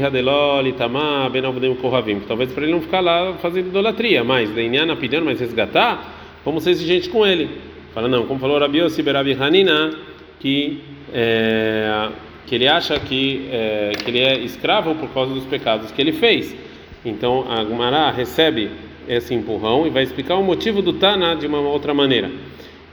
Itamá, 0.67 1.27
Benavudem 1.27 1.73
Kohavim. 1.73 2.19
Talvez 2.19 2.51
para 2.51 2.61
ele 2.63 2.71
não 2.71 2.81
ficar 2.81 2.99
lá 2.99 3.33
fazendo 3.41 3.69
idolatria, 3.69 4.23
mas 4.23 4.51
Deinana 4.51 4.95
pedindo, 4.95 5.25
mas 5.25 5.39
resgatar, 5.39 6.13
vamos 6.45 6.63
ser 6.63 6.69
exigentes 6.69 7.07
com 7.07 7.25
ele. 7.25 7.49
Fala, 7.91 8.07
não, 8.07 8.27
como 8.27 8.39
falou 8.39 8.59
Rabi 8.59 8.77
Yossi 8.77 9.01
Berabi 9.01 9.33
Hanina, 9.33 9.95
que, 10.39 10.79
é, 11.11 12.09
que 12.45 12.53
ele 12.53 12.67
acha 12.67 12.99
que, 12.99 13.49
é, 13.51 13.93
que 13.97 14.11
ele 14.11 14.19
é 14.19 14.37
escravo 14.37 14.93
por 14.93 15.09
causa 15.09 15.33
dos 15.33 15.45
pecados 15.45 15.91
que 15.91 15.99
ele 15.99 16.11
fez. 16.11 16.55
Então 17.03 17.45
a 17.49 17.63
Gumara 17.63 18.11
recebe 18.11 18.69
esse 19.09 19.33
empurrão 19.33 19.87
e 19.87 19.89
vai 19.89 20.03
explicar 20.03 20.35
o 20.35 20.43
motivo 20.43 20.83
do 20.83 20.93
Tana 20.93 21.35
de 21.35 21.47
uma 21.47 21.61
outra 21.61 21.95
maneira. 21.95 22.29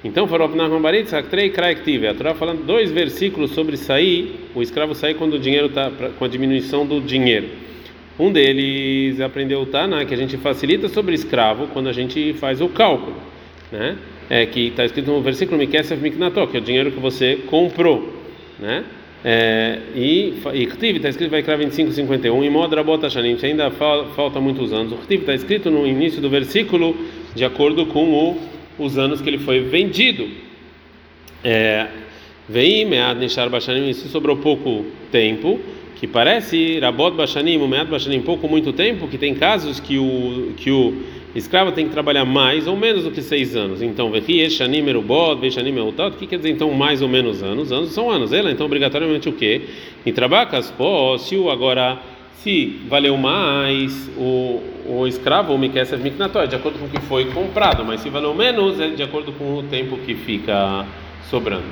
Então, 0.04 0.26
a 0.26 2.14
Torá 2.14 2.34
falando 2.34 2.66
dois 2.66 2.92
versículos 2.92 3.52
sobre 3.52 3.78
sair, 3.78 4.50
o 4.54 4.60
escravo 4.60 4.94
sair 4.94 5.14
quando 5.14 5.34
o 5.34 5.38
dinheiro 5.38 5.68
está, 5.68 5.90
com 6.18 6.26
a 6.26 6.28
diminuição 6.28 6.84
do 6.84 7.00
dinheiro. 7.00 7.48
Um 8.18 8.30
deles 8.30 9.18
aprendeu 9.22 9.62
o 9.62 9.66
Tana, 9.66 10.04
que 10.04 10.12
a 10.12 10.16
gente 10.16 10.36
facilita 10.36 10.90
sobre 10.90 11.14
escravo 11.14 11.68
quando 11.68 11.88
a 11.88 11.92
gente 11.92 12.34
faz 12.34 12.60
o 12.60 12.68
cálculo, 12.68 13.16
né? 13.72 13.96
É 14.28 14.44
que 14.44 14.68
está 14.68 14.84
escrito 14.84 15.10
no 15.10 15.22
versículo 15.22 15.58
Mikesef 15.58 16.00
Miknato, 16.00 16.46
que 16.48 16.58
é 16.58 16.60
o 16.60 16.62
dinheiro 16.62 16.92
que 16.92 17.00
você 17.00 17.36
comprou, 17.46 18.12
né? 18.58 18.84
É, 19.24 19.78
e 19.94 20.34
Ktiv 20.66 20.96
está 20.96 21.08
escrito 21.08 21.30
vai 21.30 21.42
criar 21.42 21.56
25, 21.56 21.92
51 21.92 22.44
e 22.44 22.50
Modra 22.50 22.84
Bota 22.84 23.08
Shanim, 23.08 23.38
ainda 23.42 23.70
falta 23.70 24.38
muitos 24.38 24.70
anos. 24.70 24.92
O 24.92 24.96
Ktiv 24.96 25.20
está 25.20 25.34
escrito 25.34 25.70
no 25.70 25.86
início 25.86 26.20
do 26.20 26.28
versículo 26.28 26.94
de 27.34 27.42
acordo 27.42 27.86
com 27.86 28.12
o 28.12 28.54
os 28.78 28.98
anos 28.98 29.20
que 29.20 29.28
ele 29.28 29.38
foi 29.38 29.60
vendido. 29.60 30.28
É, 31.42 31.86
vem 32.48 32.84
Mead 32.84 33.18
Nishar 33.18 33.48
Bashanim, 33.50 33.88
isso 33.90 34.08
sobrou 34.08 34.36
pouco 34.36 34.84
tempo, 35.10 35.60
que 35.96 36.06
parece 36.06 36.78
Rabot 36.80 37.16
Bashanim, 37.16 37.58
Mead 37.66 37.90
Bashanim, 37.90 38.20
pouco 38.20 38.48
muito 38.48 38.72
tempo, 38.72 39.08
que 39.08 39.18
tem 39.18 39.34
casos 39.34 39.78
que 39.78 39.98
o, 39.98 40.52
que 40.56 40.70
o 40.70 40.94
escravo 41.34 41.72
tem 41.72 41.86
que 41.86 41.92
trabalhar 41.92 42.24
mais 42.24 42.66
ou 42.66 42.76
menos 42.76 43.04
do 43.04 43.10
que 43.10 43.20
seis 43.20 43.56
anos. 43.56 43.82
Então, 43.82 44.10
Vehi 44.10 44.48
Shanim 44.50 44.86
Erubot, 44.86 45.40
Veshanim 45.40 45.76
Eutat, 45.76 46.14
o 46.14 46.18
que 46.18 46.26
quer 46.26 46.36
dizer 46.36 46.50
então 46.50 46.70
mais 46.72 47.02
ou 47.02 47.08
menos 47.08 47.42
anos? 47.42 47.72
Anos 47.72 47.90
são 47.90 48.10
anos. 48.10 48.32
Ela, 48.32 48.50
então, 48.50 48.66
obrigatoriamente 48.66 49.28
o 49.28 49.32
quê? 49.32 49.62
Em 50.06 50.12
Trabacas, 50.12 50.70
pô, 50.70 51.18
se 51.18 51.36
o 51.36 51.50
agora 51.50 52.00
se 52.44 52.78
valeu 52.90 53.16
mais 53.16 54.10
o, 54.18 54.60
o 54.86 55.06
escravo, 55.06 55.54
o 55.54 55.58
Mikesef 55.58 56.02
Miknató, 56.02 56.42
é 56.42 56.46
de 56.46 56.54
acordo 56.54 56.78
com 56.78 56.84
o 56.84 56.88
que 56.90 57.00
foi 57.06 57.24
comprado, 57.32 57.82
mas 57.86 58.00
se 58.00 58.10
valeu 58.10 58.34
menos, 58.34 58.78
é 58.78 58.88
de 58.88 59.02
acordo 59.02 59.32
com 59.32 59.56
o 59.56 59.62
tempo 59.62 59.96
que 59.96 60.14
fica 60.14 60.84
sobrando. 61.30 61.64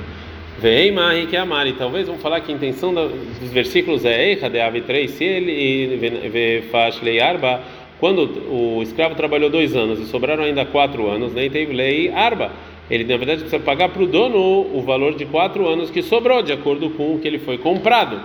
Veima 0.59 1.11
que 1.29 1.37
amari, 1.37 1.73
talvez 1.73 2.07
vamos 2.07 2.23
falar 2.23 2.41
que 2.41 2.51
a 2.51 2.55
intenção 2.55 2.91
dos 2.91 3.51
versículos 3.51 4.03
é 4.03 4.31
Eicha 4.31 4.49
de 4.49 4.59
Ave 4.59 4.81
3, 4.81 5.11
se 5.11 5.23
ele 5.23 6.63
faz 6.71 6.99
lei 7.03 7.19
arba, 7.19 7.61
quando 7.99 8.21
o 8.49 8.81
escravo 8.81 9.13
trabalhou 9.13 9.51
dois 9.51 9.75
anos 9.75 9.99
e 9.99 10.05
sobraram 10.05 10.43
ainda 10.43 10.65
quatro 10.65 11.07
anos, 11.07 11.35
nem 11.35 11.51
teve 11.51 11.71
lei 11.71 12.11
arba. 12.11 12.51
Ele 12.89 13.03
na 13.03 13.15
verdade 13.15 13.41
precisa 13.41 13.61
pagar 13.61 13.89
para 13.89 14.01
o 14.01 14.07
dono 14.07 14.39
o 14.73 14.81
valor 14.81 15.13
de 15.15 15.25
quatro 15.25 15.67
anos 15.67 15.91
que 15.91 16.01
sobrou, 16.01 16.41
de 16.41 16.51
acordo 16.51 16.89
com 16.89 17.13
o 17.13 17.19
que 17.19 17.27
ele 17.27 17.39
foi 17.39 17.59
comprado. 17.59 18.19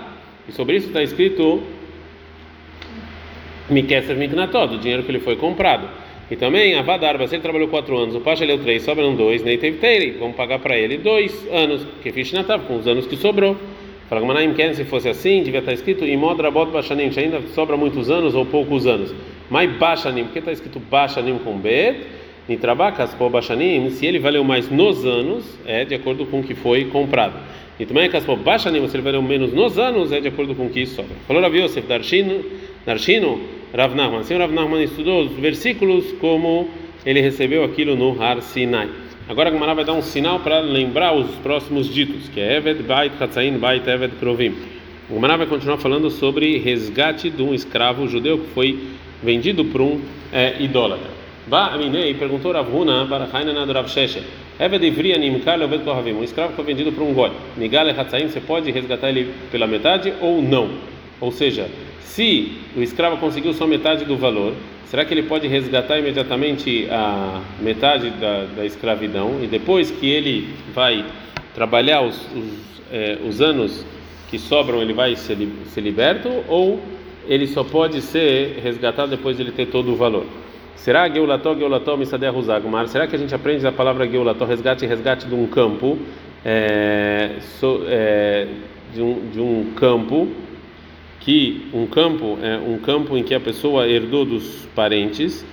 E 0.49 0.53
sobre 0.53 0.77
isso 0.77 0.87
está 0.87 1.03
escrito 1.03 1.63
Mikesser 3.71 4.17
Miknató, 4.17 4.67
do 4.67 4.79
dinheiro 4.79 5.03
que 5.03 5.11
ele 5.11 5.21
foi 5.21 5.37
comprado. 5.37 5.89
E 6.31 6.37
também 6.37 6.75
a 6.75 6.83
Vadarba, 6.83 7.27
se 7.27 7.37
ele 7.37 7.43
trabalhou 7.43 7.69
quatro 7.69 7.97
anos, 7.97 8.15
o 8.15 8.21
Pacha 8.21 8.45
leu 8.45 8.59
três, 8.59 8.83
sobram 8.83 9.15
dois, 9.15 9.43
nem 9.43 9.57
teve 9.57 9.79
Teire, 9.79 10.11
vamos 10.19 10.37
pagar 10.37 10.59
para 10.59 10.77
ele 10.77 10.99
dois 10.99 11.47
anos, 11.51 11.87
que 12.03 12.13
fiz 12.13 12.31
Natav, 12.33 12.65
com 12.67 12.77
os 12.77 12.87
anos 12.87 13.07
que 13.07 13.17
sobrou. 13.17 13.57
Fala 14.09 14.21
que 14.21 14.27
Manaim 14.27 14.53
quer, 14.55 14.75
se 14.75 14.85
fosse 14.85 15.09
assim, 15.09 15.43
devia 15.43 15.61
estar 15.61 15.73
escrito 15.73 16.05
em 16.05 16.17
Modrabot 16.17 16.71
Baixanim, 16.71 17.11
ainda 17.17 17.41
sobra 17.55 17.77
muitos 17.77 18.11
anos 18.11 18.35
ou 18.35 18.45
poucos 18.45 18.87
anos. 18.87 19.15
Mas 19.49 19.71
Baixanim, 19.73 20.25
porque 20.25 20.39
está 20.39 20.53
escrito 20.53 20.79
Baixanim 20.79 21.39
com 21.39 21.57
B, 21.59 21.95
Nitrabacas, 22.47 23.15
Pô 23.15 23.31
Baixanim, 23.31 23.91
se 23.91 24.07
ele 24.07 24.19
valeu 24.19 24.45
mais 24.45 24.71
nos 24.71 25.05
anos, 25.07 25.59
é 25.67 25.85
de 25.85 25.95
acordo 25.95 26.27
com 26.27 26.41
o 26.41 26.43
que 26.43 26.55
foi 26.55 26.87
comprado. 26.87 27.35
E 27.79 27.87
também 27.87 28.11
Caspó 28.11 28.35
Baixanim, 28.35 28.87
se 28.89 28.97
ele 28.97 29.05
valeu 29.05 29.23
menos 29.23 29.53
nos 29.53 29.79
anos, 29.79 30.11
é 30.11 30.21
de 30.21 30.29
acordo 30.29 30.55
com 30.55 30.67
o 30.67 30.69
que 30.69 30.85
sobra. 30.85 31.15
Falou 31.27 31.41
Rav 31.41 31.55
Yosef, 31.55 31.87
Darshino, 31.87 32.45
Darshino, 32.85 33.41
Rav 33.75 33.95
Nachman. 33.95 34.21
Assim 34.21 34.37
Rav 34.37 34.53
Nachman 34.53 34.83
estudou 34.83 35.25
os 35.25 35.33
versículos 35.33 36.13
como 36.21 36.69
ele 37.05 37.21
recebeu 37.21 37.65
aquilo 37.65 37.97
no 37.97 38.21
Har 38.21 38.41
Sinai. 38.41 38.89
Agora 39.29 39.51
a 39.51 39.75
vai 39.75 39.85
dar 39.85 39.93
um 39.93 40.01
sinal 40.01 40.41
para 40.41 40.61
lembrar 40.61 41.15
os 41.15 41.31
próximos 41.43 41.93
ditos, 41.93 42.29
que 42.31 42.41
é 42.41 42.57
Eved 42.57 42.83
Bait 42.83 43.13
Hatzain 43.21 43.59
Bait 43.59 43.87
Eved 43.87 44.17
Krovim. 44.19 44.55
A 45.11 45.37
vai 45.37 45.47
continuar 45.47 45.77
falando 45.77 46.11
sobre 46.11 46.57
resgate 46.59 47.29
de 47.29 47.43
um 47.43 47.53
escravo 47.53 48.09
judeu 48.09 48.39
que 48.39 48.47
foi 48.55 48.79
vendido 49.23 49.65
por 49.67 49.83
um 49.83 50.01
é, 50.33 50.57
idólatra. 50.61 51.11
Ba 51.47 51.67
Aminei 51.67 52.15
perguntou 52.15 52.53
Rav 52.53 52.75
Huna 52.75 53.05
Barachaina 53.05 53.53
Nadorav 53.53 53.89
Sheshe. 53.89 54.23
Eved 54.59 54.87
Ivria 54.87 55.19
Nimkal 55.19 55.63
Eved 55.63 55.85
Kohavim. 55.85 56.13
Um 56.13 56.25
escravo 56.25 56.55
foi 56.55 56.65
vendido 56.65 56.91
por 56.93 57.03
um 57.03 57.13
goi. 57.13 57.31
Nigale 57.57 57.91
Hatzain, 57.91 58.29
você 58.29 58.41
pode 58.41 58.71
resgatar 58.71 59.11
ele 59.11 59.33
pela 59.51 59.67
metade 59.67 60.13
ou 60.23 60.43
não? 60.43 60.71
Ou 61.21 61.33
seja, 61.33 61.69
se 62.01 62.53
o 62.77 62.83
escravo 62.83 63.17
conseguiu 63.19 63.53
só 63.53 63.67
metade 63.67 64.05
do 64.05 64.17
valor, 64.17 64.55
será 64.87 65.05
que 65.05 65.13
ele 65.13 65.25
pode 65.25 65.47
resgatar 65.47 65.99
imediatamente 65.99 66.89
a 66.91 67.43
metade 67.61 68.11
da, 68.11 68.45
da 68.57 68.65
escravidão 68.65 69.39
e 69.43 69.47
depois 69.47 69.91
que 69.91 70.09
ele 70.09 70.49
vai 70.75 71.05
trabalhar 71.55 72.03
os, 72.03 72.17
os, 72.35 72.83
é, 72.93 73.19
os 73.27 73.41
anos 73.41 73.85
que 74.31 74.39
sobram, 74.39 74.81
ele 74.81 74.93
vai 74.93 75.17
ser, 75.17 75.37
ser 75.67 75.81
liberto 75.81 76.29
ou 76.49 76.81
ele 77.27 77.47
só 77.47 77.63
pode 77.63 78.01
ser 78.01 78.59
resgatado 78.63 79.11
depois 79.11 79.37
de 79.37 79.43
ele 79.43 79.53
ter 79.53 79.67
todo 79.67 79.93
o 79.93 79.97
valor? 79.97 80.25
Será 80.77 81.09
Geulató, 81.09 81.55
Geulató, 81.55 81.97
Misadeh 81.97 82.31
Ruzagmar? 82.31 82.89
Será 82.89 83.07
que 83.07 83.17
a 83.17 83.19
gente 83.19 83.35
aprende 83.35 83.67
a 83.67 83.73
palavra 83.73 84.09
Geulató, 84.09 84.45
resgate 84.45 84.87
resgate 84.87 85.27
de 85.27 85.35
um 85.35 85.47
campo, 85.47 85.99
é, 86.45 87.33
so, 87.59 87.83
é, 87.87 88.47
de, 88.95 89.03
um, 89.03 89.31
de 89.31 89.41
um 89.41 89.73
campo 89.75 90.29
que 91.21 91.67
um 91.73 91.87
campo 91.87 92.39
é 92.43 92.57
um 92.57 92.79
campo 92.79 93.17
em 93.17 93.23
que 93.23 93.35
a 93.35 93.41
pessoa 93.41 93.89
herdou 93.89 94.25
dos 94.25 94.67
parentes 94.75 95.45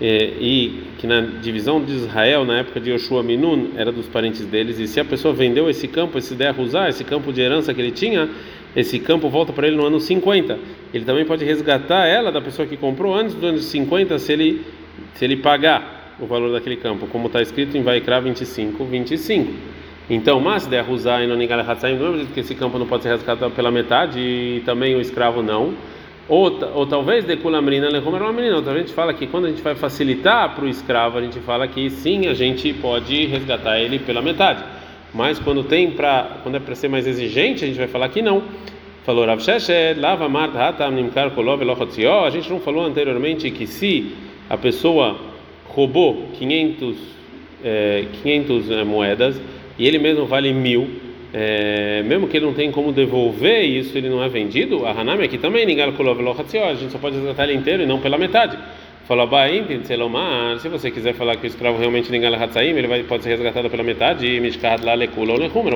é, 0.00 0.32
e 0.40 0.82
que 0.98 1.06
na 1.06 1.20
divisão 1.20 1.82
de 1.82 1.92
Israel 1.92 2.44
na 2.44 2.58
época 2.58 2.80
de 2.80 2.90
Yoshua 2.90 3.22
Minun 3.22 3.70
era 3.76 3.92
dos 3.92 4.06
parentes 4.06 4.44
deles 4.44 4.78
e 4.78 4.86
se 4.86 5.00
a 5.00 5.04
pessoa 5.04 5.32
vendeu 5.32 5.70
esse 5.70 5.86
campo, 5.88 6.18
esse 6.18 6.36
usar 6.58 6.88
esse 6.88 7.04
campo 7.04 7.32
de 7.32 7.40
herança 7.40 7.72
que 7.72 7.80
ele 7.80 7.92
tinha, 7.92 8.28
esse 8.74 8.98
campo 8.98 9.28
volta 9.28 9.52
para 9.52 9.66
ele 9.66 9.76
no 9.76 9.86
ano 9.86 10.00
50. 10.00 10.58
Ele 10.92 11.04
também 11.04 11.24
pode 11.24 11.44
resgatar 11.44 12.06
ela 12.06 12.32
da 12.32 12.40
pessoa 12.40 12.66
que 12.66 12.76
comprou 12.76 13.14
antes 13.14 13.34
do 13.34 13.46
ano 13.46 13.58
50 13.58 14.18
se 14.18 14.32
ele 14.32 14.62
se 15.14 15.24
ele 15.24 15.36
pagar 15.36 16.16
o 16.20 16.26
valor 16.26 16.52
daquele 16.52 16.76
campo, 16.76 17.06
como 17.06 17.26
está 17.26 17.42
escrito 17.42 17.76
em 17.76 17.82
Vaikra 17.82 18.20
25, 18.20 18.84
25. 18.84 19.52
Então, 20.08 20.38
mas 20.38 20.66
der 20.66 20.88
usar 20.88 21.22
e 21.22 21.26
não 21.26 21.36
hatzaim, 21.36 21.96
não 21.96 22.26
que 22.26 22.40
esse 22.40 22.54
campo 22.54 22.78
não 22.78 22.86
pode 22.86 23.04
ser 23.04 23.10
resgatado 23.10 23.52
pela 23.52 23.70
metade 23.70 24.18
e 24.18 24.62
também 24.64 24.94
o 24.94 25.00
escravo 25.00 25.42
não. 25.42 25.72
Ou, 26.28 26.58
ou 26.74 26.86
talvez 26.86 27.24
de 27.24 27.36
kulamrina 27.36 27.88
lehomer 27.88 28.32
menina. 28.32 28.56
Outra 28.56 28.72
vez 28.72 28.84
a 28.84 28.86
gente 28.86 28.94
fala 28.94 29.12
que 29.12 29.26
quando 29.26 29.46
a 29.46 29.48
gente 29.48 29.62
vai 29.62 29.74
facilitar 29.74 30.54
para 30.54 30.64
o 30.64 30.68
escravo, 30.68 31.18
a 31.18 31.22
gente 31.22 31.38
fala 31.40 31.68
que 31.68 31.90
sim, 31.90 32.26
a 32.26 32.34
gente 32.34 32.72
pode 32.74 33.26
resgatar 33.26 33.78
ele 33.78 33.98
pela 33.98 34.22
metade. 34.22 34.62
Mas 35.12 35.38
quando 35.38 35.62
tem 35.64 35.90
para 35.90 36.38
quando 36.42 36.56
é 36.56 36.60
para 36.60 36.74
ser 36.74 36.88
mais 36.88 37.06
exigente, 37.06 37.64
a 37.64 37.66
gente 37.66 37.76
vai 37.76 37.88
falar 37.88 38.08
que 38.08 38.20
não. 38.20 38.42
Falou 39.04 39.26
Rav 39.26 39.40
lava 39.98 40.28
mart 40.28 40.52
A 42.26 42.30
gente 42.30 42.50
não 42.50 42.58
falou 42.58 42.84
anteriormente 42.84 43.50
que 43.50 43.66
se 43.66 44.14
a 44.48 44.56
pessoa 44.56 45.16
roubou 45.68 46.28
500 46.38 46.96
é, 47.62 48.06
500 48.22 48.70
é, 48.70 48.84
moedas 48.84 49.40
e 49.78 49.86
ele 49.86 49.98
mesmo 49.98 50.26
vale 50.26 50.52
mil, 50.52 50.88
é, 51.32 52.02
mesmo 52.04 52.28
que 52.28 52.36
ele 52.36 52.46
não 52.46 52.54
tenha 52.54 52.70
como 52.70 52.92
devolver 52.92 53.64
isso, 53.64 53.98
ele 53.98 54.08
não 54.08 54.22
é 54.22 54.28
vendido. 54.28 54.86
A 54.86 54.92
Hanami 54.92 55.24
aqui 55.24 55.36
também, 55.36 55.62
a 56.68 56.74
gente 56.74 56.92
só 56.92 56.98
pode 56.98 57.16
resgatar 57.16 57.44
ele 57.44 57.54
inteiro 57.54 57.82
e 57.82 57.86
não 57.86 58.00
pela 58.00 58.16
metade. 58.16 58.56
Falou, 59.06 59.28
se 60.60 60.68
você 60.68 60.90
quiser 60.90 61.12
falar 61.12 61.36
que 61.36 61.44
o 61.44 61.48
escravo 61.48 61.78
realmente 61.78 62.10
Ningala 62.10 62.38
Hatzaim, 62.38 62.70
ele 62.70 62.86
vai, 62.86 63.02
pode 63.02 63.22
ser 63.24 63.30
resgatado 63.30 63.68
pela 63.68 63.82
metade, 63.82 64.26
e 64.26 64.40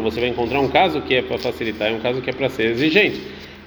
você 0.01 0.21
vai 0.21 0.31
encontrar 0.31 0.61
um 0.61 0.69
caso 0.69 1.03
que 1.03 1.15
é 1.15 1.21
para 1.21 1.37
facilitar, 1.37 1.89
é 1.89 1.93
um 1.93 1.99
caso 1.99 2.23
que 2.23 2.31
é 2.31 2.33
para 2.33 2.49
ser 2.49 2.71
exigente. 2.71 3.21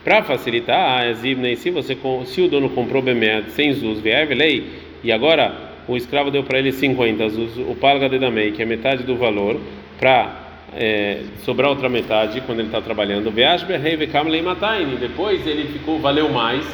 Para 0.04 0.24
facilitar, 0.24 1.02
a 1.02 1.14
se 1.58 1.70
você 1.70 1.96
se 2.26 2.42
o 2.42 2.48
dono 2.48 2.70
comprou 2.70 3.04
Bemead 3.04 3.52
sem 3.52 3.72
Zuz, 3.74 4.00
lei 4.34 4.64
e 5.04 5.12
agora 5.12 5.71
o 5.88 5.98
escravo 5.98 6.32
deu 6.32 6.44
para 6.44 6.60
ele 6.60 6.72
50 6.72 7.30
Zuz, 7.30 7.58
o 7.58 7.76
Palga 7.76 8.08
de 8.10 8.20
Damei, 8.20 8.52
que 8.52 8.62
é 8.62 8.66
metade 8.66 9.04
do 9.04 9.16
valor, 9.16 9.60
para 10.00 10.42
é, 10.76 11.22
sobrar 11.44 11.70
outra 11.70 11.90
metade 11.90 12.42
quando 12.42 12.60
ele 12.60 12.68
está 12.68 12.82
trabalhando. 12.82 13.30
Depois 15.00 15.46
ele 15.46 15.66
ficou, 15.72 16.00
valeu 16.00 16.30
mais. 16.30 16.66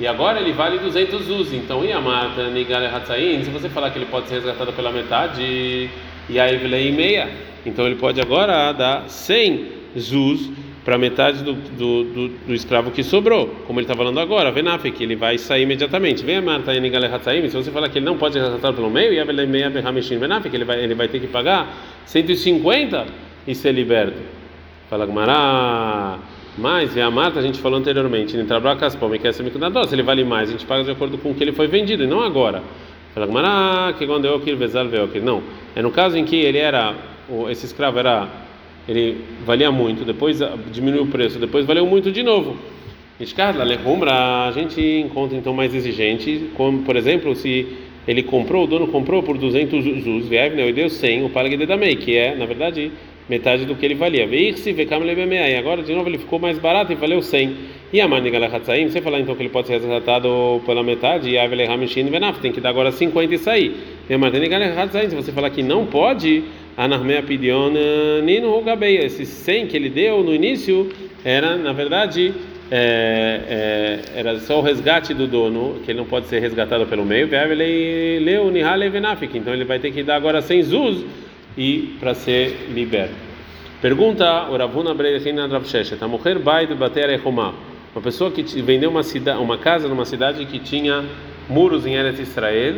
E 0.00 0.06
agora 0.06 0.40
ele 0.40 0.52
vale 0.52 0.78
200 0.78 1.28
uz. 1.28 1.52
Então, 1.52 1.84
e 1.84 1.92
a 1.92 2.00
Marta 2.00 2.48
Nigale 2.48 2.86
Hatzain, 2.86 3.44
se 3.44 3.50
você 3.50 3.68
falar 3.68 3.90
que 3.90 3.98
ele 3.98 4.06
pode 4.06 4.28
ser 4.28 4.36
resgatado 4.36 4.72
pela 4.72 4.90
metade, 4.90 5.90
e 6.28 6.40
aí 6.40 6.54
ele 6.54 6.92
meia, 6.92 7.28
então 7.64 7.86
ele 7.86 7.96
pode 7.96 8.20
agora 8.20 8.72
dar 8.72 9.08
100 9.08 9.66
zuz 9.98 10.50
para 10.84 10.98
metade 10.98 11.44
do, 11.44 11.52
do, 11.52 12.04
do, 12.04 12.28
do, 12.28 12.54
escravo 12.54 12.90
que 12.90 13.04
sobrou, 13.04 13.48
como 13.66 13.78
ele 13.78 13.84
está 13.84 13.94
falando 13.94 14.18
agora, 14.18 14.50
Venaf, 14.50 14.90
que 14.90 15.04
ele 15.04 15.14
vai 15.14 15.38
sair 15.38 15.62
imediatamente. 15.62 16.24
Vem 16.24 16.36
a 16.36 16.42
Marta 16.42 16.72
se 17.48 17.56
você 17.56 17.70
falar 17.70 17.88
que 17.88 17.98
ele 17.98 18.04
não 18.04 18.18
pode 18.18 18.34
ser 18.34 18.40
resgatado 18.40 18.74
pelo 18.74 18.90
meio, 18.90 19.12
e 19.12 19.20
ele 20.56 20.64
vai, 20.64 20.82
ele 20.82 20.94
vai 20.94 21.06
ter 21.06 21.20
que 21.20 21.28
pagar 21.28 21.72
150 22.06 23.06
e 23.46 23.54
ser 23.54 23.72
liberto. 23.72 24.20
Fala 24.90 25.06
Gmará. 25.06 26.18
Mas, 26.58 26.94
a 27.00 27.10
mata 27.10 27.38
a 27.38 27.42
gente 27.42 27.58
falou 27.60 27.78
anteriormente, 27.78 28.36
se 29.88 29.94
ele 29.94 30.02
vale 30.02 30.22
mais, 30.24 30.50
a 30.50 30.52
gente 30.52 30.66
paga 30.66 30.84
de 30.84 30.90
acordo 30.90 31.16
com 31.16 31.30
o 31.30 31.34
que 31.34 31.42
ele 31.42 31.52
foi 31.52 31.66
vendido, 31.66 32.02
e 32.02 32.06
não 32.06 32.20
agora. 32.20 32.62
Fala 33.14 33.26
Gmará, 33.26 33.94
que 33.96 34.06
quando 34.06 34.24
eu 34.24 34.40
quero 34.40 34.56
Não. 35.20 35.42
É 35.76 35.80
no 35.80 35.90
caso 35.90 36.18
em 36.18 36.24
que 36.24 36.36
ele 36.36 36.58
era, 36.58 36.94
esse 37.50 37.66
escravo 37.66 37.98
era, 37.98 38.28
ele 38.88 39.18
valia 39.44 39.70
muito, 39.70 40.04
depois 40.04 40.40
diminuiu 40.70 41.04
o 41.04 41.06
preço, 41.06 41.38
depois 41.38 41.64
valeu 41.64 41.86
muito 41.86 42.10
de 42.10 42.22
novo. 42.22 42.56
A 43.20 44.50
gente 44.52 44.80
encontra 44.80 45.36
então 45.36 45.54
mais 45.54 45.74
exigente, 45.74 46.50
como 46.54 46.80
por 46.80 46.96
exemplo, 46.96 47.34
se 47.36 47.66
ele 48.08 48.22
comprou, 48.24 48.64
o 48.64 48.66
dono 48.66 48.88
comprou 48.88 49.22
por 49.22 49.38
200 49.38 50.02
zuz, 50.02 50.26
e 50.30 50.72
deu 50.72 50.90
100, 50.90 51.24
o 51.24 51.28
palag 51.28 51.66
também, 51.66 51.96
que 51.96 52.16
é, 52.16 52.34
na 52.34 52.46
verdade, 52.46 52.90
metade 53.28 53.64
do 53.64 53.76
que 53.76 53.86
ele 53.86 53.94
valia. 53.94 54.26
Veirse 54.26 54.72
vekam 54.72 55.04
e 55.04 55.56
agora 55.56 55.82
de 55.82 55.94
novo 55.94 56.08
ele 56.08 56.18
ficou 56.18 56.40
mais 56.40 56.58
barato 56.58 56.90
e 56.92 56.96
valeu 56.96 57.22
100. 57.22 57.56
E 57.92 58.00
a 58.00 58.08
maniga 58.08 58.44
hatzaim, 58.44 58.88
você 58.88 59.00
falar 59.00 59.20
então 59.20 59.36
que 59.36 59.42
ele 59.42 59.50
pode 59.50 59.68
ser 59.68 59.74
resgatado 59.74 60.60
pela 60.66 60.82
metade, 60.82 61.30
e 61.30 61.38
a 61.38 61.46
vele 61.46 61.64
hamishin 61.64 62.06
venaf, 62.06 62.40
tem 62.40 62.50
que 62.50 62.60
dar 62.60 62.70
agora 62.70 62.90
50 62.90 63.34
e 63.34 63.38
sair. 63.38 63.76
E 64.10 64.14
a 64.14 64.18
maniga 64.18 64.56
hatzaim, 64.82 65.10
se 65.10 65.14
você 65.14 65.30
falar 65.30 65.50
que 65.50 65.62
não 65.62 65.86
pode, 65.86 66.42
a 66.76 66.88
narmea 66.88 67.22
pidion 67.22 67.72
nino 68.22 68.50
rogabeia, 68.50 69.04
esse 69.04 69.26
100 69.26 69.66
que 69.66 69.76
ele 69.76 69.90
deu 69.90 70.22
no 70.22 70.34
início 70.34 70.90
era, 71.24 71.56
na 71.56 71.72
verdade, 71.72 72.32
é, 72.70 74.00
é, 74.14 74.18
era 74.18 74.40
só 74.40 74.58
o 74.58 74.62
resgate 74.62 75.12
do 75.12 75.26
dono, 75.26 75.80
que 75.84 75.90
ele 75.90 75.98
não 75.98 76.06
pode 76.06 76.26
ser 76.26 76.40
resgatado 76.40 76.86
pelo 76.86 77.04
meio, 77.04 77.28
então 79.34 79.52
ele 79.52 79.64
vai 79.64 79.78
ter 79.78 79.92
que 79.92 80.02
dar 80.02 80.16
agora 80.16 80.40
100 80.40 80.62
zuz 80.62 81.04
e 81.56 81.94
para 82.00 82.14
ser 82.14 82.68
liberto. 82.72 83.14
Pergunta 83.82 84.48
Oravuna 84.50 84.94
Breirina 84.94 85.46
Dravsheshet, 85.46 86.02
a 86.02 86.08
mulher 86.08 86.38
vai 86.38 86.66
bater 86.68 87.20
Uma 87.20 88.02
pessoa 88.02 88.30
que 88.30 88.42
vendeu 88.62 88.88
uma, 88.88 89.02
cidade, 89.02 89.38
uma 89.38 89.58
casa 89.58 89.86
numa 89.86 90.06
cidade 90.06 90.46
que 90.46 90.58
tinha 90.58 91.04
muros 91.48 91.84
em 91.84 91.94
Eretz 91.94 92.20
Israel, 92.20 92.76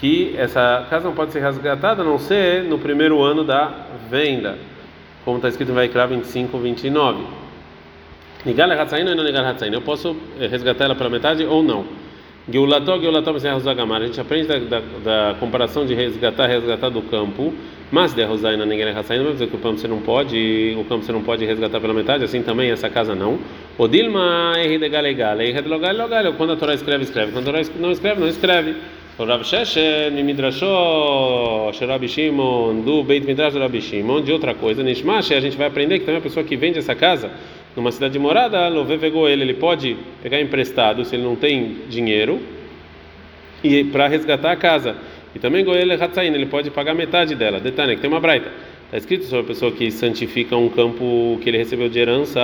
que 0.00 0.34
essa 0.36 0.86
casa 0.90 1.06
não 1.06 1.14
pode 1.14 1.32
ser 1.32 1.40
resgatada 1.40 2.02
a 2.02 2.04
não 2.04 2.18
ser 2.18 2.64
no 2.64 2.78
primeiro 2.78 3.22
ano 3.22 3.42
da 3.42 3.72
venda, 4.10 4.58
como 5.24 5.38
está 5.38 5.48
escrito 5.48 5.72
em 5.72 5.74
Vaikra 5.74 6.06
25, 6.06 6.58
29. 6.58 7.24
Nigal 8.44 8.70
Hatzain 8.70 9.08
ou 9.08 9.16
não 9.16 9.24
Nigal 9.24 9.44
Hatzain? 9.44 9.72
Eu 9.72 9.80
posso 9.80 10.16
eh, 10.38 10.46
resgatar 10.46 10.84
ela 10.84 10.94
pela 10.94 11.10
metade 11.10 11.44
ou 11.44 11.62
não? 11.62 11.84
Geulató, 12.48 12.96
Geulató, 13.00 13.32
A 13.32 14.06
gente 14.06 14.20
aprende 14.20 14.46
da, 14.46 14.58
da, 14.58 14.80
da, 15.02 15.34
comparação 15.40 15.84
de 15.84 15.94
resgatar, 15.94 16.46
resgatar 16.46 16.90
do 16.90 17.02
campo, 17.02 17.52
mas 17.90 18.14
de 18.14 18.22
Rosaina 18.22 18.64
Nigal 18.64 18.96
Hatzain, 18.96 19.20
vai 19.20 19.32
dizer 19.32 19.48
que 19.48 19.56
o 19.56 19.58
campo 19.58 19.78
você 19.78 19.88
não 19.88 19.98
pode, 19.98 20.76
o 20.78 20.84
campo 20.84 21.04
você 21.04 21.10
não 21.10 21.22
pode 21.22 21.44
resgatar 21.44 21.80
pela 21.80 21.92
metade, 21.92 22.22
assim 22.22 22.42
também 22.42 22.70
essa 22.70 22.88
casa 22.88 23.16
não. 23.16 23.38
O 23.76 23.88
Dilma 23.88 24.52
de 24.54 24.88
galegale, 24.88 25.54
quando 26.36 26.52
a 26.52 26.56
Torá 26.56 26.74
escreve, 26.74 27.02
escreve. 27.02 27.32
Quando 27.32 27.48
a 27.48 27.52
Torá 27.52 27.64
não 27.80 27.90
escreve, 27.90 28.20
não 28.20 28.28
escreve. 28.28 28.76
Rav 29.24 29.44
Sheshe, 29.44 30.10
Midrashó, 30.22 31.72
Sherabi 31.72 32.06
Shimon, 32.06 32.82
do 32.82 33.02
Beit 33.02 33.26
Midrash 33.26 33.54
do 33.54 33.60
Rabi 33.60 33.80
Shimon, 33.80 34.20
de 34.20 34.30
outra 34.30 34.54
coisa, 34.54 34.82
Nishmash, 34.82 35.32
a 35.32 35.40
gente 35.40 35.56
vai 35.56 35.68
aprender 35.68 36.00
que 36.00 36.04
também 36.04 36.18
a 36.18 36.22
pessoa 36.22 36.44
que 36.44 36.54
vende 36.54 36.78
essa 36.78 36.94
casa 36.94 37.30
numa 37.74 37.90
cidade 37.90 38.12
de 38.12 38.18
morada, 38.18 38.68
ele, 38.68 39.42
ele 39.42 39.54
pode 39.54 39.96
pegar 40.22 40.38
emprestado 40.38 41.02
se 41.02 41.16
ele 41.16 41.22
não 41.22 41.34
tem 41.34 41.78
dinheiro 41.88 42.40
e 43.64 43.84
para 43.84 44.06
resgatar 44.06 44.52
a 44.52 44.56
casa. 44.56 44.96
E 45.34 45.38
também 45.38 45.64
Goel 45.64 45.92
Hatzain, 45.92 46.34
ele 46.34 46.46
pode 46.46 46.70
pagar 46.70 46.94
metade 46.94 47.34
dela. 47.34 47.58
Detalhe, 47.58 47.96
que 47.96 48.02
tem 48.02 48.10
uma 48.10 48.20
braita. 48.20 48.50
Está 48.84 48.98
escrito 48.98 49.24
sobre 49.24 49.40
a 49.40 49.48
pessoa 49.48 49.72
que 49.72 49.90
santifica 49.90 50.56
um 50.56 50.68
campo 50.68 51.38
que 51.42 51.48
ele 51.48 51.58
recebeu 51.58 51.88
de 51.88 51.98
herança 51.98 52.40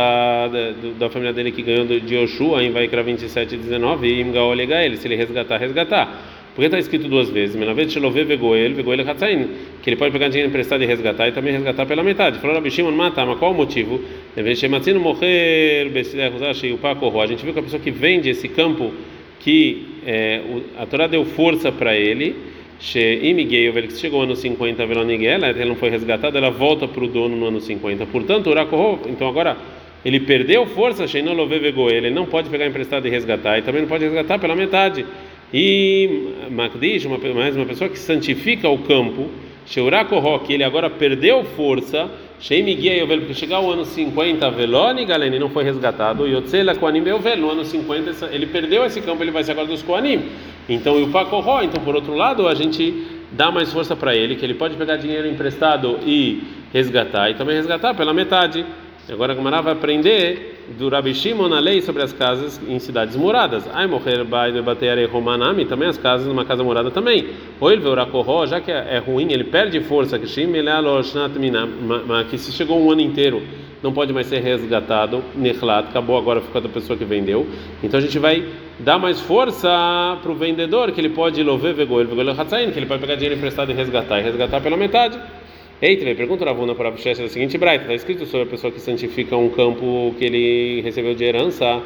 da, 0.98 1.08
família 1.08 1.32
dele 1.32 1.52
que 1.52 1.62
ganhou 1.62 1.86
de 1.86 2.14
Yoshua, 2.14 2.64
em 2.64 2.70
Vaikra 2.70 3.02
27 3.02 3.54
e 3.54 3.58
19, 3.58 4.06
e 4.06 4.20
Imgaol 4.20 4.54
ele, 4.54 4.96
se 4.96 5.06
ele 5.06 5.16
resgatar, 5.16 5.58
resgatar. 5.58 6.41
Porque 6.54 6.66
está 6.66 6.78
escrito 6.78 7.08
duas 7.08 7.30
vezes, 7.30 7.56
que 7.56 7.64
ele 9.88 9.96
pode 9.96 10.12
pegar 10.12 10.28
dinheiro 10.28 10.50
emprestado 10.50 10.82
e 10.82 10.86
resgatar 10.86 11.28
e 11.28 11.32
também 11.32 11.54
resgatar 11.54 11.86
pela 11.86 12.02
metade. 12.02 12.38
Falou 12.40 12.54
Rabi 12.54 12.70
Shimon, 12.70 12.92
mata, 12.92 13.24
mas 13.24 13.38
qual 13.38 13.52
o 13.52 13.54
motivo? 13.54 13.98
A 14.36 14.42
gente 14.42 14.68
viu 17.42 17.54
que 17.54 17.58
a 17.58 17.62
pessoa 17.62 17.80
que 17.80 17.90
vende 17.90 18.28
esse 18.28 18.48
campo, 18.48 18.92
que 19.40 19.86
é, 20.06 20.42
a 20.78 20.84
Torá 20.84 21.06
deu 21.06 21.24
força 21.24 21.72
para 21.72 21.96
ele, 21.96 22.36
que 22.78 23.96
chegou 23.96 24.20
no 24.20 24.24
ano 24.24 24.36
50, 24.36 24.82
ela 24.82 25.64
não 25.64 25.76
foi 25.76 25.88
resgatada, 25.88 26.36
ela 26.36 26.50
volta 26.50 26.86
para 26.86 27.02
o 27.02 27.06
dono 27.06 27.34
no 27.34 27.46
ano 27.46 27.60
50. 27.60 28.04
Portanto, 28.06 28.50
então 29.08 29.26
agora 29.26 29.56
ele 30.04 30.20
força, 30.74 31.06
ele 31.16 32.10
não 32.10 32.26
pode 32.26 32.50
pegar 32.50 32.66
emprestado 32.66 33.06
e 33.06 33.10
resgatar, 33.10 33.58
e 33.58 33.62
também 33.62 33.82
não 33.82 33.88
pode 33.88 34.04
resgatar 34.04 34.38
pela 34.38 34.54
metade. 34.54 35.06
E 35.52 36.48
Makdish, 36.50 37.04
uma, 37.04 37.18
mais 37.34 37.54
uma 37.54 37.66
pessoa 37.66 37.90
que 37.90 37.98
santifica 37.98 38.68
o 38.68 38.78
campo, 38.78 39.28
Sheurakoho, 39.66 40.40
que 40.40 40.54
ele 40.54 40.64
agora 40.64 40.88
perdeu 40.88 41.44
força, 41.44 42.10
Sheimiguia 42.40 42.96
Yovel, 42.96 43.18
porque 43.18 43.34
chegar 43.34 43.60
o 43.60 43.70
ano 43.70 43.84
50, 43.84 44.50
Veloni 44.50 45.04
Galeni 45.04 45.38
não 45.38 45.50
foi 45.50 45.62
resgatado, 45.62 46.26
Yotzela 46.26 46.74
Koanim 46.74 47.06
Yovel, 47.06 47.36
no 47.36 47.50
ano 47.50 47.64
50 47.64 48.30
ele 48.32 48.46
perdeu 48.46 48.84
esse 48.84 49.00
campo, 49.00 49.22
ele 49.22 49.30
vai 49.30 49.44
ser 49.44 49.52
agora 49.52 49.66
dos 49.66 49.82
Koanim. 49.82 50.22
Então, 50.68 50.98
e 50.98 51.02
o 51.02 51.08
Pakoho, 51.08 51.64
então 51.64 51.82
por 51.84 51.94
outro 51.94 52.14
lado, 52.14 52.48
a 52.48 52.54
gente 52.54 53.06
dá 53.30 53.50
mais 53.52 53.72
força 53.72 53.94
para 53.94 54.16
ele, 54.16 54.36
que 54.36 54.44
ele 54.44 54.54
pode 54.54 54.74
pegar 54.76 54.96
dinheiro 54.96 55.28
emprestado 55.28 55.98
e 56.04 56.42
resgatar, 56.72 57.30
e 57.30 57.34
também 57.34 57.56
resgatar 57.56 57.94
pela 57.94 58.14
metade. 58.14 58.64
Agora 59.08 59.32
a 59.32 59.36
Gamara 59.36 59.60
vai 59.60 59.72
aprender 59.74 60.51
do 60.78 60.88
Rabi 60.88 61.14
Shimon 61.14 61.48
na 61.48 61.58
lei 61.58 61.82
sobre 61.82 62.02
as 62.02 62.12
casas 62.12 62.60
em 62.68 62.78
cidades 62.78 63.16
moradas. 63.16 63.64
Ai, 63.72 63.86
morrer 63.86 64.24
bai 64.24 64.52
debatere 64.52 65.04
romanami, 65.06 65.64
também 65.64 65.88
as 65.88 65.98
casas 65.98 66.26
numa 66.26 66.44
casa 66.44 66.62
morada 66.62 66.90
também. 66.90 67.28
Ou 67.60 67.70
ele 67.70 67.82
já 68.46 68.60
que 68.60 68.70
é 68.70 68.98
ruim, 68.98 69.32
ele 69.32 69.44
perde 69.44 69.80
força, 69.80 70.18
que 70.18 70.26
que 72.30 72.38
se 72.38 72.52
chegou 72.52 72.80
um 72.80 72.90
ano 72.90 73.00
inteiro 73.00 73.42
não 73.82 73.92
pode 73.92 74.12
mais 74.12 74.28
ser 74.28 74.38
resgatado, 74.38 75.22
nechlat, 75.34 75.88
acabou 75.88 76.16
agora 76.16 76.40
ficou 76.40 76.60
da 76.60 76.68
pessoa 76.68 76.96
que 76.96 77.04
vendeu. 77.04 77.46
Então 77.82 77.98
a 77.98 78.00
gente 78.00 78.18
vai 78.18 78.46
dar 78.78 78.98
mais 78.98 79.20
força 79.20 79.68
para 80.22 80.30
o 80.30 80.34
vendedor, 80.34 80.92
que 80.92 81.00
ele 81.00 81.08
pode 81.08 81.42
lover 81.42 81.74
vegoel, 81.74 82.06
vegoel 82.06 82.34
que 82.72 82.78
ele 82.78 82.86
pode 82.86 83.00
pegar 83.00 83.16
dinheiro 83.16 83.36
emprestado 83.36 83.72
e 83.72 83.74
resgatar, 83.74 84.20
e 84.20 84.22
resgatar 84.22 84.60
pela 84.60 84.76
metade. 84.76 85.18
Eita, 85.82 86.04
pergunta 86.14 86.44
Ravuna 86.44 86.76
para 86.76 86.90
Abishés 86.90 87.18
é 87.18 87.24
a 87.24 87.28
seguinte 87.28 87.58
braita, 87.58 87.82
está 87.82 87.94
escrito 87.94 88.24
sobre 88.24 88.46
a 88.46 88.50
pessoa 88.52 88.72
que 88.72 88.80
santifica 88.80 89.36
um 89.36 89.48
campo 89.48 90.14
que 90.16 90.24
ele 90.24 90.80
recebeu 90.80 91.12
de 91.12 91.24
herança, 91.24 91.82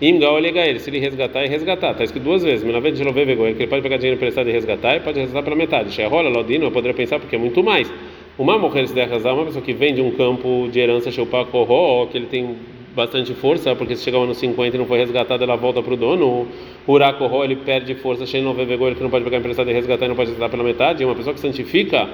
Imgal 0.00 0.38
ele, 0.38 0.78
se 0.78 0.88
ele 0.88 1.00
resgatar 1.00 1.44
e 1.44 1.48
resgatar, 1.48 1.90
está 1.90 2.04
escrito 2.04 2.22
duas 2.22 2.44
vezes, 2.44 2.64
na 2.64 2.78
vez 2.78 2.96
de 2.96 3.02
Lové 3.02 3.26
que 3.26 3.32
ele 3.32 3.66
pode 3.66 3.82
pegar 3.82 3.96
dinheiro 3.96 4.14
emprestado 4.14 4.48
e 4.48 4.52
resgatar 4.52 4.98
e 4.98 5.00
pode 5.00 5.18
resgatar 5.18 5.42
pela 5.42 5.56
metade. 5.56 5.90
Sherola, 5.90 6.28
Lodino, 6.28 6.66
eu 6.66 6.70
poderia 6.70 6.94
pensar 6.94 7.18
porque 7.18 7.34
é 7.34 7.38
muito 7.40 7.60
mais. 7.64 7.92
Uma 8.38 8.56
mulher 8.56 8.86
se 8.86 8.94
der 8.94 9.08
razão, 9.08 9.34
uma 9.34 9.46
pessoa 9.46 9.64
que 9.64 9.72
vende 9.72 10.00
um 10.00 10.12
campo 10.12 10.68
de 10.70 10.78
herança, 10.78 11.10
Sheupa 11.10 11.44
Korro, 11.46 12.06
que 12.06 12.18
ele 12.18 12.26
tem 12.26 12.54
bastante 12.94 13.34
força, 13.34 13.74
porque 13.74 13.96
se 13.96 14.04
chegar 14.04 14.18
ao 14.18 14.24
ano 14.24 14.34
50 14.34 14.76
e 14.76 14.78
não 14.78 14.86
foi 14.86 15.00
resgatado, 15.00 15.42
ela 15.42 15.56
volta 15.56 15.82
para 15.82 15.92
o 15.92 15.96
dono. 15.96 16.46
O 16.86 16.92
Urakorro, 16.92 17.42
ele 17.42 17.56
perde 17.56 17.96
força, 17.96 18.24
Shein 18.24 18.44
ele 18.48 18.94
que 18.94 19.02
não 19.02 19.10
pode 19.10 19.24
pegar 19.24 19.38
emprestado 19.38 19.68
e 19.68 19.72
resgatar 19.72 20.06
e 20.06 20.08
não 20.08 20.14
pode 20.14 20.30
resgatar 20.30 20.50
pela 20.50 20.62
metade. 20.62 21.04
Uma 21.04 21.16
pessoa 21.16 21.34
que 21.34 21.40
santifica 21.40 22.08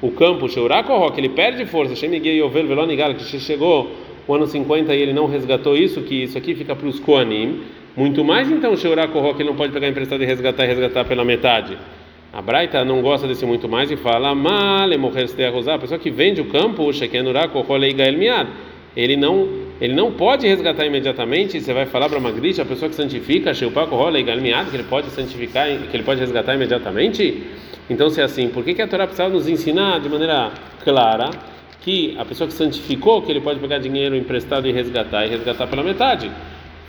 o 0.00 0.10
campo 0.10 0.48
Sheurakorro, 0.48 1.10
que 1.12 1.20
ele 1.20 1.30
perde 1.30 1.64
força, 1.66 1.96
Shemigei 1.96 2.38
Yovel 2.38 2.66
Velonigal, 2.66 3.14
que 3.14 3.24
chegou 3.38 3.90
o 4.28 4.34
ano 4.34 4.46
50 4.46 4.94
e 4.94 5.00
ele 5.00 5.12
não 5.12 5.26
resgatou 5.26 5.76
isso, 5.76 6.02
que 6.02 6.24
isso 6.24 6.36
aqui 6.36 6.54
fica 6.54 6.74
para 6.74 6.86
os 6.86 7.00
Koanim. 7.00 7.62
Muito 7.96 8.22
mais 8.24 8.50
então 8.50 8.76
Sheurakorro, 8.76 9.34
que 9.34 9.42
ele 9.42 9.48
não 9.48 9.56
pode 9.56 9.72
pegar 9.72 9.88
emprestado 9.88 10.22
e 10.22 10.26
resgatar 10.26 10.64
e 10.64 10.66
resgatar 10.68 11.04
pela 11.04 11.24
metade. 11.24 11.78
A 12.32 12.42
Braita 12.42 12.84
não 12.84 13.00
gosta 13.00 13.26
desse 13.26 13.46
muito 13.46 13.66
mais 13.68 13.90
e 13.90 13.96
fala: 13.96 14.34
Male 14.34 14.98
morrer 14.98 15.26
se 15.28 15.42
a 15.42 15.78
pessoa 15.78 15.98
que 15.98 16.10
vende 16.10 16.40
o 16.40 16.46
campo, 16.46 16.92
Shekenurakorro 16.92 17.76
Leigael 17.76 18.18
Miad. 18.18 18.48
Ele 18.94 19.16
não 19.16 19.66
ele 19.80 19.94
não 19.94 20.10
pode 20.12 20.46
resgatar 20.46 20.86
imediatamente, 20.86 21.60
você 21.60 21.72
vai 21.74 21.84
falar 21.84 22.08
para 22.08 22.18
Magrish, 22.18 22.58
a 22.58 22.64
pessoa 22.64 22.88
que 22.88 22.94
santifica, 22.94 23.52
Sheupakorro 23.52 24.08
Leigael 24.08 24.40
Miad, 24.40 24.70
que 24.70 24.76
ele 24.76 24.84
pode 24.84 25.10
santificar, 25.10 25.68
que 25.68 25.94
ele 25.94 26.02
pode 26.02 26.18
resgatar 26.20 26.54
imediatamente? 26.54 27.42
Então, 27.88 28.10
se 28.10 28.20
é 28.20 28.24
assim, 28.24 28.48
por 28.48 28.64
que, 28.64 28.74
que 28.74 28.82
a 28.82 28.88
Torá 28.88 29.06
precisa 29.06 29.28
nos 29.28 29.48
ensinar 29.48 30.00
de 30.00 30.08
maneira 30.08 30.50
clara 30.82 31.30
que 31.80 32.16
a 32.18 32.24
pessoa 32.24 32.48
que 32.48 32.54
santificou, 32.54 33.22
que 33.22 33.30
ele 33.30 33.40
pode 33.40 33.60
pegar 33.60 33.78
dinheiro 33.78 34.16
emprestado 34.16 34.66
e 34.66 34.72
resgatar, 34.72 35.24
e 35.24 35.30
resgatar 35.30 35.66
pela 35.66 35.82
metade? 35.82 36.30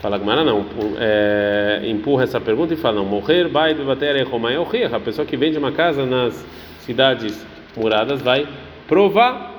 Fala 0.02 0.18
Gmara 0.18 0.44
não, 0.44 0.66
é, 1.00 1.82
empurra 1.88 2.24
essa 2.24 2.40
pergunta 2.40 2.74
e 2.74 2.78
fala 2.78 2.98
não, 2.98 3.06
morrer, 3.06 3.48
vai 3.48 3.74
debater 3.74 4.16
a 4.94 5.00
pessoa 5.00 5.26
que 5.26 5.36
vende 5.36 5.58
uma 5.58 5.72
casa 5.72 6.06
nas 6.06 6.46
cidades 6.80 7.46
muradas 7.76 8.22
vai 8.22 8.48
provar 8.88 9.56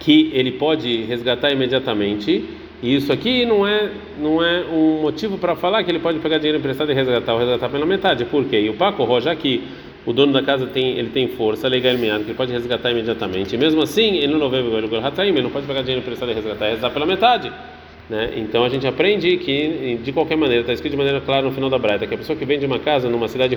que 0.00 0.30
ele 0.32 0.52
pode 0.52 1.02
resgatar 1.04 1.50
imediatamente. 1.50 2.44
E 2.82 2.94
isso 2.94 3.12
aqui 3.12 3.46
não 3.46 3.66
é 3.66 3.90
não 4.20 4.44
é 4.44 4.64
um 4.64 5.00
motivo 5.02 5.38
para 5.38 5.54
falar 5.54 5.82
que 5.84 5.90
ele 5.90 6.00
pode 6.00 6.18
pegar 6.18 6.38
dinheiro 6.38 6.58
emprestado 6.58 6.90
e 6.90 6.94
resgatar 6.94 7.32
ou 7.32 7.38
resgatar 7.38 7.68
pela 7.68 7.86
metade. 7.86 8.24
Por 8.24 8.44
quê? 8.44 8.60
E 8.60 8.68
o 8.68 8.74
Paco, 8.74 9.20
já 9.20 9.34
que 9.34 9.62
o 10.06 10.12
dono 10.12 10.32
da 10.32 10.42
casa 10.42 10.66
tem 10.66 10.98
ele 10.98 11.10
tem 11.10 11.28
força 11.28 11.68
legal 11.68 11.94
que 11.96 12.04
ele 12.04 12.34
pode 12.34 12.52
resgatar 12.52 12.90
imediatamente. 12.90 13.54
E 13.54 13.58
mesmo 13.58 13.82
assim, 13.82 14.16
ele 14.16 14.34
não 14.34 14.50
vê 14.50 14.58
ele 14.58 15.42
não 15.42 15.50
pode 15.50 15.66
pegar 15.66 15.80
dinheiro 15.82 16.00
emprestado 16.00 16.30
e 16.30 16.34
resgatar, 16.34 16.66
resgatar 16.66 16.90
pela 16.92 17.06
metade. 17.06 17.50
Né? 18.08 18.34
Então 18.36 18.64
a 18.64 18.68
gente 18.68 18.86
aprende 18.86 19.36
que 19.38 19.98
de 20.02 20.12
qualquer 20.12 20.36
maneira 20.36 20.60
está 20.60 20.74
escrito 20.74 20.92
de 20.92 20.98
maneira 20.98 21.22
clara 21.22 21.42
no 21.42 21.52
final 21.52 21.70
da 21.70 21.78
breta 21.78 22.06
que 22.06 22.14
a 22.14 22.18
pessoa 22.18 22.36
que 22.36 22.44
vende 22.44 22.66
uma 22.66 22.78
casa 22.78 23.08
numa 23.08 23.28
cidade 23.28 23.56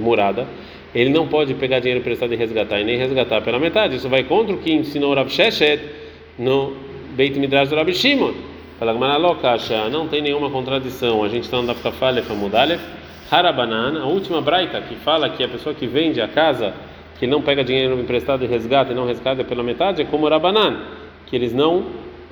murada 0.00 0.48
ele 0.92 1.10
não 1.10 1.28
pode 1.28 1.54
pegar 1.54 1.78
dinheiro 1.78 2.00
emprestado 2.00 2.32
e 2.32 2.36
resgatar 2.36 2.80
e 2.80 2.84
nem 2.84 2.96
resgatar 2.96 3.40
pela 3.42 3.58
metade. 3.58 3.96
Isso 3.96 4.08
vai 4.08 4.24
contra 4.24 4.54
o 4.54 4.58
que 4.58 4.72
ensinou 4.72 5.14
Rav 5.14 5.28
Sheshet 5.28 5.80
no 6.38 6.72
Beit 7.16 7.38
Midrash 7.38 7.68
do 7.68 7.76
Rabi 7.76 7.94
Shimon. 7.94 8.32
Fala 8.78 8.92
não 9.90 10.08
tem 10.08 10.20
nenhuma 10.20 10.50
contradição. 10.50 11.22
A 11.22 11.28
gente 11.28 11.44
está 11.44 11.58
andando 11.58 11.80
para 11.80 12.08
Amudalef 12.32 12.80
Harabanan, 13.30 14.00
a 14.00 14.06
última 14.06 14.40
braita 14.40 14.80
que 14.80 14.94
fala 14.96 15.28
que 15.30 15.42
a 15.42 15.48
pessoa 15.48 15.74
que 15.74 15.86
vende 15.86 16.20
a 16.20 16.28
casa, 16.28 16.74
que 17.18 17.26
não 17.26 17.42
pega 17.42 17.64
dinheiro 17.64 17.98
emprestado 17.98 18.44
e 18.44 18.46
resgata 18.46 18.92
e 18.92 18.94
não 18.94 19.06
resgata 19.06 19.44
pela 19.44 19.62
metade, 19.62 20.02
é 20.02 20.04
como 20.04 20.28
Rabanan, 20.28 20.78
que 21.26 21.34
eles 21.34 21.52
não 21.52 21.84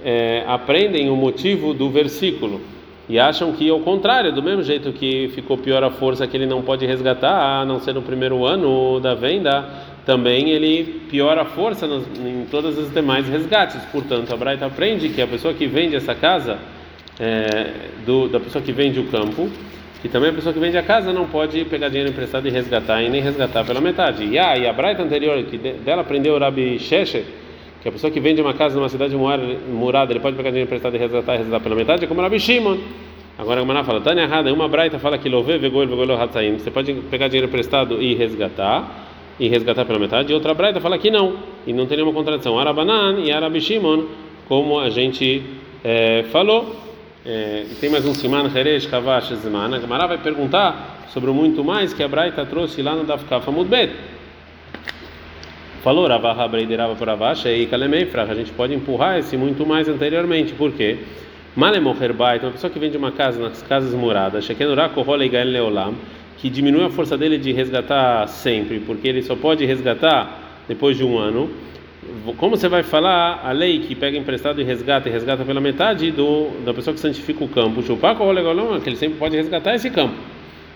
é, 0.05 0.45
aprendem 0.47 1.09
o 1.11 1.17
motivo 1.17 1.73
do 1.73 1.89
versículo 1.89 2.61
e 3.09 3.19
acham 3.19 3.53
que 3.53 3.69
é 3.69 3.73
o 3.73 3.81
contrário, 3.81 4.33
do 4.33 4.43
mesmo 4.43 4.63
jeito 4.63 4.93
que 4.93 5.29
ficou 5.35 5.59
pior 5.59 5.83
a 5.83 5.91
força 5.91 6.27
que 6.27 6.37
ele 6.37 6.47
não 6.47 6.63
pode 6.63 6.87
resgatar, 6.87 7.61
a 7.61 7.65
não 7.65 7.81
ser 7.81 7.93
no 7.93 8.03
primeiro 8.03 8.45
ano 8.47 9.01
da 9.01 9.15
venda, 9.15 9.69
também 10.07 10.51
ele 10.51 11.03
piora 11.11 11.43
a 11.43 11.45
força 11.45 11.87
nos, 11.87 12.07
em 12.19 12.47
todas 12.51 12.79
as 12.79 12.93
demais 12.93 13.29
resgates. 13.29 13.83
Portanto, 13.91 14.33
a 14.33 14.37
Braita 14.37 14.67
aprende 14.67 15.09
que 15.09 15.21
a 15.21 15.27
pessoa 15.27 15.53
que 15.53 15.67
vende 15.67 15.97
essa 15.97 16.15
casa, 16.15 16.59
é, 17.19 17.73
do, 18.07 18.29
da 18.29 18.41
pessoa 18.41 18.63
que 18.63 18.73
vende 18.73 19.01
o 19.01 19.05
campo, 19.09 19.51
que 20.03 20.09
também 20.09 20.31
a 20.31 20.33
pessoa 20.33 20.53
que 20.53 20.59
vende 20.59 20.77
a 20.77 20.83
casa 20.83 21.13
não 21.13 21.29
pode 21.29 21.65
pegar 21.67 21.89
dinheiro 21.89 22.11
emprestado 22.11 22.47
e 22.49 22.51
resgatar, 22.51 23.01
e 23.03 23.09
nem 23.09 23.23
resgatar 23.23 23.65
pela 23.65 23.81
metade. 23.81 24.25
E, 24.25 24.33
e 24.33 24.39
a 24.39 24.73
Braita 24.73 25.01
anterior, 25.01 25.41
que 25.45 25.57
dela 25.57 26.03
aprendeu 26.03 26.35
o 26.35 26.39
Rabi 26.41 26.77
Sheshe, 26.81 27.25
que 27.81 27.89
a 27.89 27.93
pessoa 27.93 28.11
que 28.11 28.19
vende 28.19 28.43
uma 28.43 28.53
casa 28.53 28.75
numa 28.75 28.89
cidade 28.89 29.15
murada, 29.17 30.13
ele 30.13 30.19
pode 30.19 30.37
pegar 30.37 30.51
dinheiro 30.51 30.67
emprestado 30.67 30.97
e 30.97 30.99
resgatar 30.99 31.35
e 31.37 31.39
resgatar 31.39 31.63
pela 31.63 31.77
metade, 31.77 32.05
é 32.05 32.09
como 32.09 32.19
o 32.19 32.23
Rabi 32.25 32.41
Shimon. 32.41 32.79
Agora 33.39 33.61
a 33.61 33.65
Maná 33.65 33.85
fala, 33.85 34.01
Tânia 34.01 34.23
errada, 34.23 34.53
uma 34.53 34.69
Braita 34.69 34.99
fala 34.99 35.17
que 35.19 35.29
love 35.29 35.57
vegol 35.57 35.87
vegol 35.87 36.21
hatzaim, 36.21 36.59
você 36.59 36.71
pode 36.71 36.93
pegar 37.09 37.29
dinheiro 37.29 37.47
emprestado 37.47 38.03
e 38.03 38.13
resgatar, 38.15 39.09
e 39.39 39.49
resgatar 39.49 39.85
pela 39.85 40.01
metade, 40.01 40.33
e 40.33 40.35
outra 40.35 40.53
Braita 40.53 40.81
fala 40.81 40.99
que 40.99 41.13
não, 41.13 41.37
e 41.65 41.73
não 41.73 41.87
tem 41.87 41.97
nenhuma 41.97 42.13
contradição. 42.13 42.59
Arabanan 42.59 43.21
e 43.21 43.31
Arabi 43.31 43.61
Shimon, 43.61 44.05
como 44.49 44.81
a 44.81 44.91
gente 44.91 45.43
é, 45.85 46.25
falou. 46.33 46.82
É, 47.25 47.67
tem 47.81 47.89
mais 47.89 48.05
um 48.05 48.13
Siman 48.13 48.51
Heresh 48.53 48.87
Kavash 48.87 49.33
Zman. 49.37 49.77
A 49.77 49.79
Gemara 49.79 50.09
vai 50.09 50.19
perguntar 50.19 51.07
sobre 51.13 51.31
o 51.31 51.35
muito 51.35 51.63
mais 51.63 51.95
que 51.95 52.03
a 52.03 52.09
Braita 52.09 52.45
trouxe 52.45 52.83
lá 52.83 52.97
no 52.97 53.05
Dafkafa 53.05 53.49
Mudbet. 53.53 53.93
Falou 55.85 56.09
Ravaha 56.09 56.49
Breiderava 56.49 56.97
por 56.97 57.09
Avash 57.09 57.45
e 57.47 57.67
Kalemei 57.67 58.11
A 58.13 58.35
gente 58.35 58.51
pode 58.51 58.75
empurrar 58.75 59.21
esse 59.21 59.37
muito 59.37 59.65
mais 59.65 59.89
anteriormente. 59.89 60.53
Por 60.55 60.73
quê? 60.73 60.99
Malemocher 61.55 62.13
Bait, 62.13 62.43
uma 62.43 62.51
pessoa 62.51 62.73
que 62.73 62.81
vende 62.81 62.97
uma 62.97 63.13
casa 63.13 63.41
nas 63.41 63.63
casas 63.63 63.95
moradas, 63.95 64.49
Leolam, 65.47 65.95
que 66.39 66.51
diminui 66.51 66.85
a 66.85 66.91
força 66.91 67.17
dele 67.17 67.39
de 67.39 67.53
resgatar 67.53 68.27
sempre, 68.27 68.81
porque 68.81 69.07
ele 69.07 69.23
só 69.23 69.37
pode 69.37 69.65
resgatar 69.65 70.65
depois 70.67 70.97
de 70.97 71.05
um 71.05 71.17
ano. 71.19 71.49
Como 72.37 72.57
você 72.57 72.69
vai 72.69 72.83
falar 72.83 73.41
a 73.45 73.53
lei 73.53 73.79
que 73.79 73.95
pega 73.95 74.19
emprestado 74.19 74.61
e 74.61 74.65
resgata 74.65 75.09
e 75.09 75.13
resgata 75.13 75.45
pela 75.45 75.61
metade 75.61 76.11
do 76.11 76.51
da 76.65 76.75
pessoa 76.75 76.93
que 76.93 76.99
santifica 76.99 77.45
o 77.45 77.49
campo? 77.49 77.81
Chupaco 77.81 78.25
que 78.83 78.89
ele 78.89 78.97
sempre 78.97 79.19
pode 79.19 79.37
resgatar 79.37 79.77
esse 79.77 79.89
campo. 79.89 80.15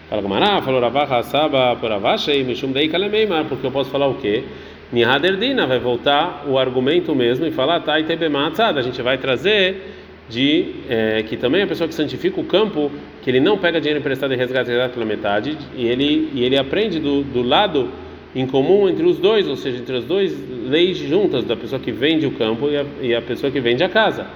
Fala 0.09 0.23
Gamará, 0.23 0.63
falou 0.63 0.81
Ravacha 0.81 1.25
Saba 1.25 1.75
por 1.75 1.91
Avashei, 1.91 2.45
Mishum 2.45 2.71
Dei 2.71 2.89
Kalemeimar, 2.89 3.45
porque 3.47 3.67
eu 3.67 3.73
posso 3.73 3.91
falar 3.91 4.07
o 4.07 4.15
quê? 4.15 4.45
Nihaderdina 4.93 5.67
vai 5.67 5.81
voltar 5.81 6.45
o 6.47 6.57
argumento 6.57 7.13
mesmo 7.13 7.45
e 7.45 7.51
falar, 7.51 7.81
tá, 7.81 7.99
e 7.99 8.05
a 8.05 8.83
gente 8.83 9.03
vai 9.03 9.19
trazer 9.19 9.95
de 10.29 10.75
é, 10.89 11.25
que 11.25 11.37
também 11.37 11.63
a 11.63 11.67
pessoa 11.67 11.89
que 11.89 11.95
santifica 11.95 12.41
o 12.41 12.45
campo, 12.45 12.91
que 13.21 13.31
ele 13.31 13.41
não 13.41 13.59
pega 13.59 13.81
dinheiro 13.81 13.99
emprestado 13.99 14.33
e 14.33 14.37
resgata, 14.37 14.71
resgata 14.71 14.95
pela 14.95 15.05
metade, 15.05 15.59
e 15.77 15.89
ele, 15.89 16.31
e 16.33 16.45
ele 16.45 16.57
aprende 16.57 17.01
do, 17.01 17.23
do 17.23 17.43
lado 17.43 17.91
em 18.37 18.47
comum 18.47 18.87
entre 18.87 19.03
os 19.03 19.19
dois, 19.19 19.49
ou 19.49 19.57
seja, 19.57 19.79
entre 19.79 19.97
as 19.97 20.05
duas 20.05 20.31
leis 20.69 20.99
juntas, 20.99 21.43
da 21.45 21.57
pessoa 21.57 21.81
que 21.81 21.91
vende 21.91 22.27
o 22.27 22.33
campo 22.33 22.69
e 22.69 22.77
a, 22.77 22.85
e 23.01 23.15
a 23.15 23.23
pessoa 23.23 23.51
que 23.51 23.59
vende 23.61 23.83
a 23.83 23.89
casa, 23.89 24.27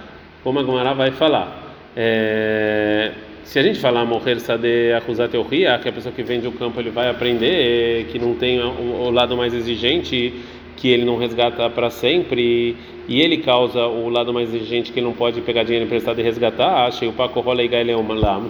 como 0.42 0.58
a 0.58 0.62
Gomara 0.62 0.94
vai 0.94 1.10
falar. 1.10 1.76
É, 1.94 3.12
se 3.44 3.58
a 3.58 3.62
gente 3.62 3.78
falar 3.78 4.06
morrer 4.06 4.40
sade 4.40 4.94
acusar 4.96 5.28
teoria, 5.28 5.78
que 5.78 5.88
a 5.90 5.92
pessoa 5.92 6.14
que 6.14 6.22
vende 6.22 6.48
o 6.48 6.52
campo 6.52 6.80
ele 6.80 6.88
vai 6.88 7.10
aprender 7.10 8.06
que 8.10 8.18
não 8.18 8.32
tem 8.34 8.58
o, 8.58 9.02
o 9.02 9.10
lado 9.10 9.36
mais 9.36 9.52
exigente 9.52 10.32
que 10.80 10.88
ele 10.88 11.04
não 11.04 11.18
resgata 11.18 11.68
para 11.68 11.90
sempre 11.90 12.74
e 13.06 13.20
ele 13.20 13.38
causa 13.38 13.86
o 13.86 14.08
lado 14.08 14.32
mais 14.32 14.54
exigente 14.54 14.90
que 14.90 14.98
ele 14.98 15.06
não 15.06 15.12
pode 15.12 15.42
pegar 15.42 15.62
dinheiro 15.62 15.84
emprestado 15.84 16.18
e 16.18 16.22
resgatar, 16.22 16.86
achei 16.86 17.06
o 17.06 17.12
Paco 17.12 17.40
Rola 17.40 17.62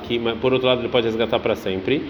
que 0.06 0.18
por 0.40 0.52
outro 0.52 0.68
lado 0.68 0.80
ele 0.80 0.88
pode 0.88 1.06
resgatar 1.06 1.40
para 1.40 1.56
sempre. 1.56 2.02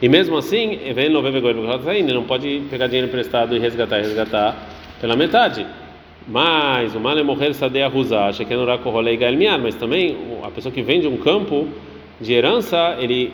E 0.00 0.08
mesmo 0.08 0.36
assim, 0.38 0.78
ele 0.84 2.12
não 2.14 2.24
pode 2.24 2.62
pegar 2.70 2.86
dinheiro 2.86 3.08
emprestado 3.08 3.54
e 3.54 3.58
resgatar 3.58 3.98
e 3.98 4.02
resgatar 4.02 4.56
pela 4.98 5.14
metade. 5.14 5.66
Mas 6.26 6.94
o 6.94 7.00
mal 7.00 7.18
é 7.18 7.22
morrer 7.22 7.52
sade 7.52 7.82
arrusar, 7.82 8.30
achei 8.30 8.46
que 8.46 8.54
é 8.54 8.56
no 8.56 8.64
mas 9.58 9.74
também 9.74 10.16
a 10.42 10.50
pessoa 10.50 10.72
que 10.72 10.82
vende 10.82 11.06
um 11.06 11.18
campo 11.18 11.68
de 12.20 12.32
herança, 12.32 12.96
ele 12.98 13.30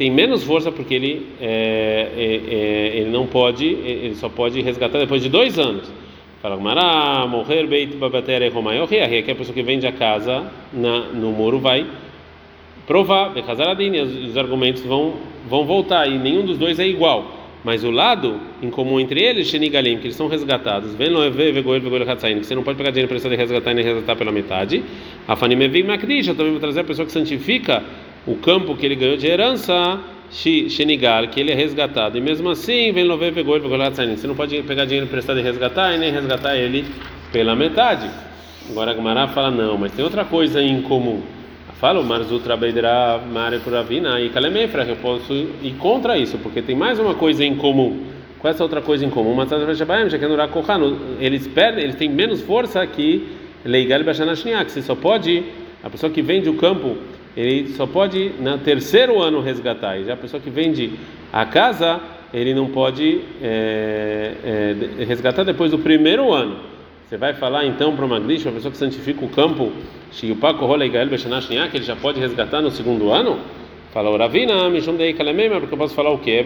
tem 0.00 0.10
menos 0.10 0.42
força 0.42 0.72
porque 0.72 0.94
ele, 0.94 1.26
é, 1.38 2.08
é, 2.16 2.54
é, 2.54 2.96
ele 3.00 3.10
não 3.10 3.26
pode, 3.26 3.66
ele 3.66 4.14
só 4.14 4.30
pode 4.30 4.58
resgatar 4.62 4.98
depois 4.98 5.22
de 5.22 5.28
dois 5.28 5.58
anos. 5.58 5.92
Fala 6.40 6.56
Mará, 6.56 7.26
morrer 7.26 7.66
beit 7.66 7.94
babatere 7.96 8.48
romaioria, 8.48 9.20
que 9.22 9.30
a 9.30 9.34
pessoa 9.34 9.54
que 9.54 9.62
vende 9.62 9.86
a 9.86 9.92
casa 9.92 10.50
na, 10.72 11.00
no 11.00 11.32
muro 11.32 11.58
vai 11.58 11.86
provar, 12.86 13.34
e 13.36 14.00
os 14.00 14.38
argumentos 14.38 14.82
vão, 14.82 15.16
vão 15.46 15.66
voltar, 15.66 16.08
e 16.10 16.16
nenhum 16.16 16.46
dos 16.46 16.56
dois 16.56 16.78
é 16.78 16.86
igual. 16.86 17.36
Mas 17.62 17.84
o 17.84 17.90
lado 17.90 18.40
em 18.62 18.70
comum 18.70 18.98
entre 18.98 19.22
eles, 19.22 19.48
Shenigalim, 19.48 19.98
que 19.98 20.06
eles 20.06 20.16
são 20.16 20.28
resgatados, 20.28 20.92
que 20.92 20.96
você 20.96 22.54
não 22.54 22.62
pode 22.62 22.78
pegar 22.78 22.90
dinheiro 22.90 23.06
emprestado 23.06 23.34
e 23.34 23.36
resgatar 23.36 23.74
nem 23.74 23.84
resgatar 23.84 24.16
pela 24.16 24.32
metade. 24.32 24.82
A 25.28 25.36
Fanimevim 25.36 25.82
Makdish, 25.82 26.28
eu 26.28 26.34
também 26.34 26.52
vou 26.52 26.60
trazer 26.60 26.80
a 26.80 26.84
pessoa 26.84 27.04
que 27.04 27.12
santifica 27.12 27.84
o 28.26 28.34
campo 28.36 28.76
que 28.76 28.84
ele 28.86 28.96
ganhou 28.96 29.16
de 29.16 29.26
herança, 29.26 30.00
Shenigal, 30.30 31.26
que 31.28 31.40
ele 31.40 31.50
é 31.50 31.54
resgatado. 31.54 32.16
E 32.16 32.20
mesmo 32.20 32.50
assim, 32.50 32.92
vem 32.92 33.04
Love 33.04 33.32
pegou 33.32 33.56
ele 33.56 33.66
Você 34.16 34.26
não 34.26 34.34
pode 34.34 34.62
pegar 34.62 34.84
dinheiro 34.84 35.06
emprestado 35.06 35.38
e 35.38 35.42
resgatar, 35.42 35.94
e 35.94 35.98
nem 35.98 36.12
resgatar 36.12 36.56
ele 36.56 36.84
pela 37.32 37.56
metade. 37.56 38.08
Agora 38.70 38.92
a 38.92 39.28
fala, 39.28 39.50
não, 39.50 39.76
mas 39.76 39.92
tem 39.92 40.04
outra 40.04 40.24
coisa 40.24 40.62
em 40.62 40.82
comum. 40.82 41.22
Fala 41.80 41.98
o 41.98 42.04
Marzutra 42.04 42.56
Beidra 42.56 43.18
Mare 43.32 43.58
Puravina 43.58 44.20
e 44.20 44.28
Kalemefra, 44.28 44.84
que 44.84 44.90
eu 44.90 44.96
posso 44.96 45.32
ir 45.32 45.74
contra 45.78 46.18
isso, 46.18 46.36
porque 46.38 46.60
tem 46.60 46.76
mais 46.76 46.98
uma 46.98 47.14
coisa 47.14 47.42
em 47.42 47.56
comum. 47.56 48.04
É 48.44 48.48
essa 48.48 48.62
outra 48.62 48.80
coisa 48.80 49.04
em 49.04 49.10
comum? 49.10 49.34
Eles 51.18 51.46
perdem, 51.46 51.84
eles 51.84 51.96
têm 51.96 52.08
menos 52.08 52.42
força 52.42 52.86
que 52.86 53.28
Leigal 53.64 54.04
Bashanashniak. 54.04 54.70
Você 54.70 54.82
só 54.82 54.94
pode, 54.94 55.42
a 55.82 55.90
pessoa 55.90 56.10
que 56.12 56.22
vende 56.22 56.48
o 56.48 56.54
campo 56.54 56.96
ele 57.36 57.68
só 57.70 57.86
pode 57.86 58.32
no 58.40 58.58
terceiro 58.58 59.20
ano 59.20 59.40
resgatar. 59.40 59.98
E 59.98 60.04
já 60.04 60.14
a 60.14 60.16
pessoa 60.16 60.40
que 60.40 60.50
vende 60.50 60.92
a 61.32 61.44
casa, 61.44 62.00
ele 62.32 62.54
não 62.54 62.66
pode 62.66 63.20
é, 63.42 64.32
é, 65.00 65.04
resgatar 65.04 65.44
depois 65.44 65.70
do 65.70 65.78
primeiro 65.78 66.32
ano. 66.32 66.56
Você 67.08 67.16
vai 67.16 67.34
falar 67.34 67.66
então 67.66 67.96
para 67.96 68.04
o 68.04 68.08
Magdish, 68.08 68.44
uma 68.46 68.52
pessoa 68.52 68.70
que 68.70 68.78
santifica 68.78 69.24
o 69.24 69.28
campo, 69.28 69.72
que 70.12 71.76
ele 71.76 71.84
já 71.84 71.96
pode 71.96 72.20
resgatar 72.20 72.60
no 72.60 72.70
segundo 72.70 73.10
ano? 73.10 73.38
Fala, 73.92 74.16
Ravina, 74.16 74.70
Mishum 74.70 74.94
Dei 74.94 75.12
Kalemema, 75.12 75.58
porque 75.58 75.74
eu 75.74 75.78
posso 75.78 75.94
falar 75.94 76.10
o 76.12 76.18
quê? 76.18 76.44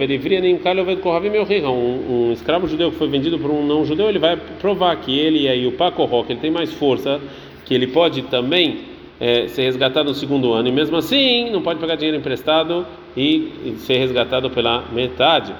Um, 1.62 2.28
um 2.28 2.32
escravo 2.32 2.66
judeu 2.66 2.90
que 2.90 2.96
foi 2.96 3.08
vendido 3.08 3.38
por 3.38 3.50
um 3.50 3.66
não 3.66 3.84
judeu, 3.84 4.08
ele 4.08 4.18
vai 4.18 4.38
provar 4.58 4.96
que 4.96 5.18
ele 5.18 5.46
e 5.46 5.66
o 5.66 5.72
Pacorro, 5.72 6.24
que 6.24 6.32
ele 6.32 6.40
tem 6.40 6.50
mais 6.50 6.72
força, 6.72 7.20
que 7.66 7.74
ele 7.74 7.88
pode 7.88 8.22
também 8.22 8.93
é, 9.20 9.48
ser 9.48 9.62
resgatado 9.62 10.09
no 10.09 10.14
segundo 10.14 10.53
ano, 10.53 10.68
e 10.68 10.72
mesmo 10.72 10.96
assim 10.96 11.50
não 11.50 11.62
pode 11.62 11.79
pegar 11.79 11.94
dinheiro 11.96 12.18
emprestado 12.18 12.87
e, 13.16 13.53
e 13.64 13.77
ser 13.79 13.98
resgatado 13.98 14.50
pela 14.50 14.85
metade. 14.92 15.53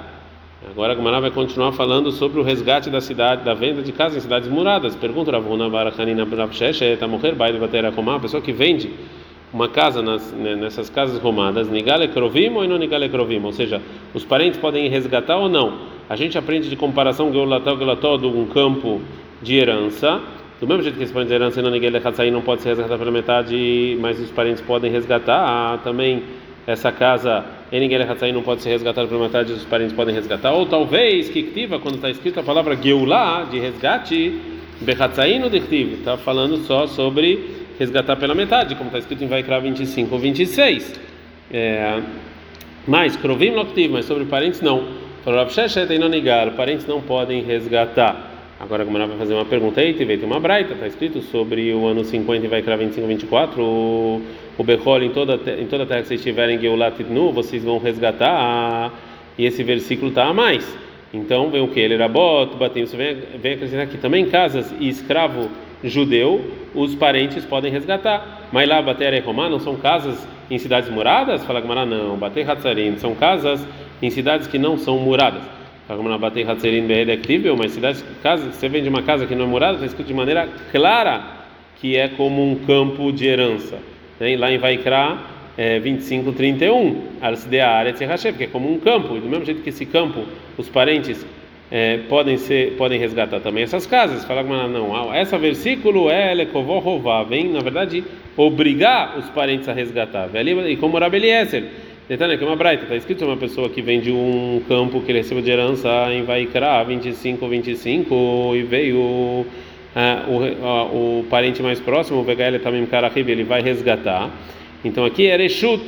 Agora 0.71 0.93
a 0.93 0.97
Gumara 0.97 1.21
vai 1.21 1.31
continuar 1.31 1.73
falando 1.73 2.11
sobre 2.11 2.40
o 2.40 2.43
resgate 2.43 2.88
da 2.88 3.01
cidade, 3.01 3.45
da 3.45 3.53
venda 3.53 3.83
de 3.83 3.93
casas 3.93 4.17
em 4.17 4.21
cidades 4.21 4.49
muradas. 4.49 4.97
Pergunta 4.97 5.31
Ravuna 5.31 5.69
Barakanina 5.69 6.25
Brapsheshe, 6.25 6.99
Moher 7.07 7.35
Baile 7.35 7.59
Batera 7.59 7.90
Romá, 7.90 8.17
a 8.17 8.21
pessoa 8.21 8.43
que 8.43 8.51
vende 8.51 8.90
uma 9.53 9.69
casa 9.69 10.03
nas, 10.03 10.33
né, 10.33 10.57
nessas 10.57 10.90
casas 10.90 11.21
romadas, 11.21 11.69
Nigale 11.69 12.09
Krovim 12.09 12.49
ou 12.49 12.67
não 12.67 12.79
Nigale 12.79 13.09
Krovim, 13.09 13.40
ou 13.45 13.53
seja, 13.53 13.81
os 14.12 14.25
parentes 14.25 14.59
podem 14.59 14.88
resgatar 14.88 15.37
ou 15.37 15.49
não. 15.49 15.79
A 16.09 16.17
gente 16.17 16.37
aprende 16.37 16.69
de 16.69 16.77
comparação 16.77 17.31
Geulató 17.31 17.77
Geulató 17.77 18.17
de 18.17 18.27
um 18.27 18.47
campo 18.47 19.01
de 19.43 19.57
herança 19.57 20.21
do 20.64 20.68
mesmo 20.68 20.83
jeito 20.83 20.96
que 20.96 21.05
esse 21.05 21.12
parente 21.12 21.29
de 21.29 21.35
herança 21.35 21.61
não 22.31 22.40
pode 22.40 22.62
ser 22.62 22.70
resgatado 22.70 22.98
pela 22.98 23.11
metade, 23.11 23.98
mas 24.00 24.18
os 24.18 24.31
parentes 24.31 24.62
podem 24.62 24.90
resgatar, 24.90 25.79
também 25.85 26.22
essa 26.66 26.90
casa 26.90 27.44
não 28.33 28.42
pode 28.42 28.62
ser 28.62 28.70
resgatada 28.70 29.07
pela 29.07 29.24
metade, 29.24 29.53
os 29.53 29.64
parentes 29.64 29.94
podem 29.94 30.14
resgatar. 30.14 30.53
Ou 30.53 30.64
talvez, 30.64 31.29
que 31.29 31.40
ativa 31.50 31.79
quando 31.79 31.96
está 31.96 32.09
escrito 32.09 32.40
a 32.40 32.42
palavra 32.42 32.77
Geulá, 32.81 33.46
de 33.50 33.59
resgate, 33.59 34.40
Bechatzainu 34.81 35.50
Dechtiv, 35.50 35.98
está 35.98 36.16
falando 36.16 36.57
só 36.59 36.87
sobre 36.87 37.66
resgatar 37.79 38.16
pela 38.16 38.35
metade, 38.35 38.74
como 38.74 38.87
está 38.88 38.98
escrito 39.00 39.22
em 39.22 39.29
Vaikra 39.29 39.61
25 39.61 40.14
ou 40.14 40.20
26. 40.20 40.98
É, 41.53 42.00
mas, 42.87 43.16
Krovim 43.16 43.53
mas 43.90 44.07
sobre 44.07 44.24
parentes 44.24 44.62
não. 44.62 45.05
Parentes 46.57 46.87
não 46.87 47.03
podem 47.03 47.42
resgatar. 47.42 48.34
Agora 48.59 48.83
a 48.83 48.87
Gomara 48.87 49.07
vai 49.07 49.19
fazer 49.19 49.35
uma 49.35 49.45
pergunta 49.45 49.81
aí, 49.81 49.95
tem 49.95 50.25
uma 50.25 50.38
braita, 50.38 50.75
está 50.75 50.87
escrito 50.87 51.21
sobre 51.23 51.73
o 51.75 51.87
ano 51.87 52.05
50 52.05 52.47
e 52.47 52.49
vai 52.49 52.62
criar 52.62 52.77
25 52.77 53.07
24, 53.07 53.61
o, 53.61 54.23
o 54.57 54.62
Bechol 54.64 55.03
em 55.03 55.11
toda, 55.11 55.35
em 55.61 55.67
toda 55.67 55.83
a 55.83 55.87
terra 55.87 56.03
que 56.03 56.09
vocês 56.09 56.21
estiverem 56.21 56.59
Geulat 56.61 57.01
nu, 57.03 57.33
vocês 57.33 57.64
vão 57.64 57.79
resgatar, 57.79 58.93
e 59.37 59.45
esse 59.45 59.64
versículo 59.64 60.11
está 60.11 60.27
a 60.27 60.33
mais. 60.33 60.64
Então 61.12 61.51
vem 61.51 61.62
o 61.62 61.69
que? 61.69 61.81
Ele 61.81 61.95
era 61.95 62.09
bot, 62.09 62.57
batendo, 62.57 62.87
vem, 62.97 63.17
vem 63.40 63.55
acrescentar 63.55 63.87
aqui 63.87 63.99
também 63.99 64.27
casas 64.27 64.73
e 64.79 64.88
escravo 64.88 65.51
judeu, 65.83 66.40
os 66.75 66.95
parentes 66.95 67.45
podem 67.45 67.73
resgatar. 67.73 68.49
Mas 68.53 68.69
lá, 68.69 68.81
bater 68.81 69.12
e 69.14 69.19
romá 69.19 69.49
não 69.49 69.59
são 69.59 69.75
casas 69.77 70.27
em 70.49 70.59
cidades 70.59 70.88
muradas? 70.88 71.45
Fala 71.45 71.61
Gomara, 71.61 71.85
não, 71.85 72.17
bater 72.17 72.49
hatzarim, 72.49 72.97
são 72.99 73.17
casas 73.17 73.67
em 74.01 74.11
cidades 74.11 74.47
que 74.47 74.59
não 74.59 74.79
são 74.79 74.97
muradas 74.99 75.43
mas 77.57 77.73
cidades, 77.73 78.05
casa, 78.23 78.51
você 78.51 78.68
vende 78.68 78.88
uma 78.88 79.03
casa 79.03 79.27
que 79.27 79.35
não 79.35 79.44
é 79.44 79.49
morada, 79.49 79.75
está 79.75 79.87
escrito 79.87 80.07
de 80.07 80.14
maneira 80.14 80.49
clara 80.73 81.44
que 81.81 81.97
é 81.97 82.09
como 82.09 82.42
um 82.42 82.57
campo 82.57 83.12
de 83.12 83.27
herança. 83.27 83.79
Né? 84.18 84.37
Lá 84.37 84.51
em 84.51 84.57
Vaikra 84.57 85.18
é, 85.57 85.79
25, 85.79 86.33
31, 86.33 87.03
porque 88.33 88.44
é 88.44 88.47
como 88.47 88.73
um 88.73 88.79
campo, 88.79 89.16
e 89.16 89.20
do 89.20 89.29
mesmo 89.29 89.44
jeito 89.44 89.62
que 89.62 89.68
esse 89.68 89.85
campo, 89.85 90.25
os 90.57 90.68
parentes 90.68 91.25
é, 91.70 91.99
podem 92.09 92.37
ser 92.37 92.73
podem 92.77 92.99
resgatar 92.99 93.40
também 93.40 93.64
essas 93.64 93.87
casas. 93.87 94.25
Fala 94.25 94.42
não, 94.42 95.11
ah, 95.11 95.20
esse 95.20 95.37
versículo 95.37 96.11
é 96.11 96.33
lekovó 96.33 97.25
vem 97.25 97.51
na 97.51 97.61
verdade 97.61 98.05
obrigar 98.37 99.18
os 99.18 99.29
parentes 99.31 99.68
a 99.68 99.73
resgatar. 99.73 100.31
E 100.68 100.77
como 100.77 100.99
Rabi 100.99 101.20
Detalhe 102.07 102.37
que 102.37 102.45
é 102.45 102.47
uma 102.47 102.55
braita, 102.55 102.83
está 102.83 102.97
escrito 102.97 103.25
uma 103.25 103.37
pessoa 103.38 103.71
que 103.71 103.81
vende 103.81 104.12
um 104.12 104.61
campo 104.69 105.01
que 105.01 105.11
ele 105.11 105.21
recebeu 105.21 105.43
de 105.43 105.51
herança 105.51 105.88
em 106.12 106.23
Vaikra 106.23 106.85
25, 106.85 107.49
25 107.49 108.53
e 108.55 108.62
veio 108.62 108.99
uh, 108.99 109.47
o, 110.29 110.37
uh, 110.37 111.21
o 111.21 111.25
parente 111.31 111.62
mais 111.62 111.81
próximo, 111.81 112.21
o 112.21 112.23
Vegael 112.23 112.61
também 112.61 112.85
Karahib, 112.85 113.27
ele 113.27 113.43
vai 113.43 113.62
resgatar. 113.62 114.31
Então 114.85 115.07
aqui 115.07 115.29
é 115.29 115.37
Reshut, 115.38 115.83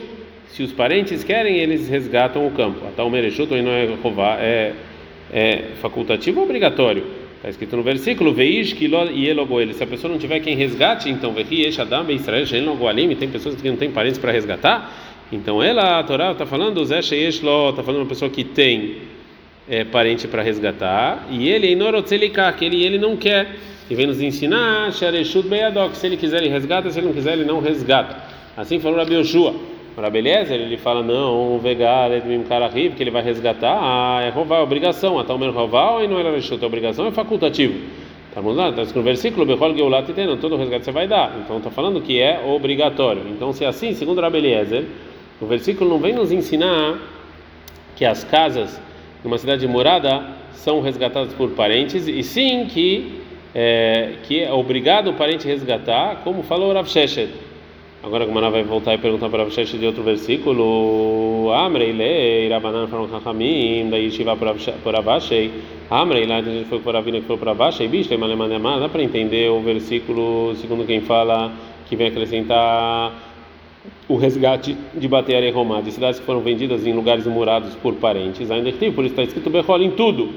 se 0.48 0.62
os 0.62 0.72
parentes 0.72 1.22
querem, 1.22 1.58
eles 1.58 1.86
resgatam 1.86 2.46
o 2.46 2.50
campo. 2.50 2.86
Até 2.86 3.02
o 3.02 3.10
Mereshut, 3.10 3.52
ou 3.52 3.62
não 3.62 3.72
é 3.72 3.84
Rová, 4.02 4.38
é, 4.40 4.72
é 5.30 5.62
facultativo 5.82 6.40
ou 6.40 6.46
obrigatório? 6.46 7.04
Está 7.36 7.50
escrito 7.50 7.76
no 7.76 7.82
versículo: 7.82 8.32
Veish 8.32 8.74
ele. 8.80 9.74
Se 9.74 9.84
a 9.84 9.86
pessoa 9.86 10.10
não 10.10 10.18
tiver 10.18 10.40
quem 10.40 10.56
resgate, 10.56 11.10
então 11.10 11.34
Vehi 11.34 11.68
Adam 11.78 12.10
Israel 12.10 12.46
Shen 12.46 12.64
Tem 13.16 13.28
pessoas 13.28 13.60
que 13.60 13.68
não 13.68 13.76
têm 13.76 13.90
parentes 13.90 14.18
para 14.18 14.32
resgatar. 14.32 15.05
Então 15.32 15.62
ela, 15.62 15.98
a 15.98 16.04
Torá 16.04 16.32
está 16.32 16.46
falando, 16.46 16.84
Zé 16.84 17.02
Sheish 17.02 17.42
Lo, 17.42 17.70
está 17.70 17.82
falando 17.82 18.02
uma 18.02 18.08
pessoa 18.08 18.30
que 18.30 18.44
tem 18.44 18.98
é, 19.68 19.84
parente 19.84 20.28
para 20.28 20.42
resgatar. 20.42 21.26
E 21.30 21.48
ele, 21.48 21.72
Inorotzelika, 21.72 22.52
que 22.52 22.64
ele, 22.64 22.84
ele 22.84 22.98
não 22.98 23.16
quer. 23.16 23.56
E 23.88 23.94
vem 23.94 24.06
nos 24.06 24.20
ensinar, 24.20 24.92
Shareshut. 24.92 25.48
Se 25.94 26.06
ele 26.06 26.16
quiser, 26.16 26.42
ele 26.42 26.48
resgata. 26.48 26.90
Se 26.90 26.98
ele 26.98 27.06
não 27.06 27.14
quiser, 27.14 27.34
ele 27.34 27.44
não 27.44 27.60
resgata. 27.60 28.16
Assim 28.56 28.80
falou 28.80 28.98
Rabi 28.98 29.14
Yoshua. 29.14 29.54
Para 29.94 30.10
beleza, 30.10 30.54
ele 30.54 30.76
fala 30.76 31.02
não, 31.02 31.58
vegar, 31.58 32.10
porque 32.10 33.02
ele 33.02 33.10
vai 33.10 33.22
resgatar, 33.22 33.78
ah, 33.80 34.20
é 34.22 34.28
roubar, 34.28 34.58
é 34.58 34.62
obrigação, 34.62 35.18
até 35.18 35.32
o 35.32 35.38
mesmo 35.38 35.54
roubar 35.54 36.04
e 36.04 36.06
não 36.06 36.18
era 36.18 36.30
rechute, 36.30 36.62
é 36.62 36.66
obrigação, 36.66 37.06
é 37.06 37.10
facultativo. 37.12 37.80
Tá 38.34 38.42
lá, 38.42 38.68
está 38.68 38.82
escrito 38.82 38.98
no 38.98 39.02
versículo, 39.02 39.46
Bechol 39.46 39.74
Geulat 39.74 40.06
todo 40.38 40.56
resgate 40.56 40.84
você 40.84 40.92
vai 40.92 41.08
dar. 41.08 41.34
Então 41.42 41.56
está 41.56 41.70
falando 41.70 42.02
que 42.02 42.20
é 42.20 42.44
obrigatório. 42.46 43.22
Então 43.30 43.54
se 43.54 43.64
é 43.64 43.68
assim, 43.68 43.94
segundo 43.94 44.20
Rabi 44.20 44.36
Eliezer, 44.36 44.84
o 45.40 45.46
versículo 45.46 45.90
não 45.90 45.98
vem 45.98 46.12
nos 46.12 46.32
ensinar 46.32 46.98
que 47.94 48.04
as 48.04 48.24
casas 48.24 48.80
numa 49.22 49.38
cidade 49.38 49.60
de 49.62 49.68
morada 49.68 50.24
são 50.52 50.80
resgatadas 50.80 51.32
por 51.34 51.50
parentes, 51.50 52.08
e 52.08 52.22
sim 52.22 52.66
que 52.66 53.22
é, 53.54 54.14
que 54.24 54.42
é 54.42 54.52
obrigado 54.52 55.10
o 55.10 55.14
parente 55.14 55.46
resgatar, 55.46 56.16
como 56.22 56.42
falou 56.42 56.72
Rav 56.72 56.88
Sheshet 56.88 57.30
Agora 58.06 58.22
a 58.22 58.26
Gumara 58.26 58.50
vai 58.50 58.62
voltar 58.62 58.94
e 58.94 58.98
perguntar 58.98 59.28
para 59.28 59.42
Rav 59.42 59.52
de 59.52 59.84
outro 59.84 60.04
versículo. 60.04 61.50
Amrei 61.52 61.92
lei, 61.92 62.48
Rabanan 62.48 62.86
foram 62.86 63.08
Chachamim, 63.08 63.88
daí 63.90 64.12
Shiva 64.12 64.36
por 64.36 64.94
Abashei. 64.94 65.50
Amrei 65.90 66.24
lá, 66.24 66.36
a 66.36 66.42
gente 66.42 66.68
foi 66.68 66.78
por 66.78 66.94
Avina 66.94 67.18
que 67.18 67.26
foi 67.26 67.36
por 67.36 67.48
Abashei. 67.48 67.88
Bicho, 67.88 68.08
tem. 68.08 68.18
Dá 68.18 68.88
para 68.88 69.02
entender 69.02 69.50
o 69.50 69.60
versículo 69.60 70.54
segundo 70.54 70.86
quem 70.86 71.00
fala 71.00 71.50
que 71.88 71.96
vem 71.96 72.06
acrescentar 72.06 73.12
o 74.08 74.16
resgate 74.16 74.76
de 74.94 75.08
bater 75.08 75.42
e 75.42 75.50
romá, 75.50 75.80
de 75.80 75.90
cidades 75.90 76.20
que 76.20 76.26
foram 76.26 76.40
vendidas 76.40 76.86
em 76.86 76.92
lugares 76.92 77.26
murados 77.26 77.74
por 77.76 77.94
parentes. 77.94 78.50
Ainda 78.50 78.70
que 78.72 78.90
por 78.90 79.04
isso 79.04 79.12
está 79.12 79.22
escrito 79.22 79.50
Bechol 79.50 79.82
em 79.82 79.90
tudo, 79.90 80.30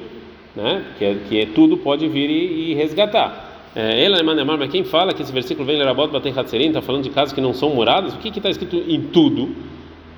né? 0.55 0.83
Que 0.97 1.05
é, 1.05 1.17
que 1.27 1.41
é 1.41 1.45
tudo 1.47 1.77
pode 1.77 2.07
vir 2.07 2.29
e, 2.29 2.71
e 2.71 2.73
resgatar. 2.73 3.47
Ela 3.75 4.17
é 4.17 4.23
mas 4.23 4.71
quem 4.71 4.83
fala 4.83 5.13
que 5.13 5.21
esse 5.21 5.31
versículo 5.31 5.65
vem 5.65 5.77
Lerabot 5.77 6.11
Batem 6.11 6.33
Hatzerim, 6.35 6.67
está 6.67 6.81
falando 6.81 7.03
de 7.03 7.11
casas 7.11 7.31
que 7.31 7.39
não 7.39 7.53
são 7.53 7.69
muradas, 7.69 8.13
o 8.15 8.17
que 8.17 8.29
está 8.29 8.49
escrito 8.49 8.75
em 8.75 9.01
tudo? 9.01 9.49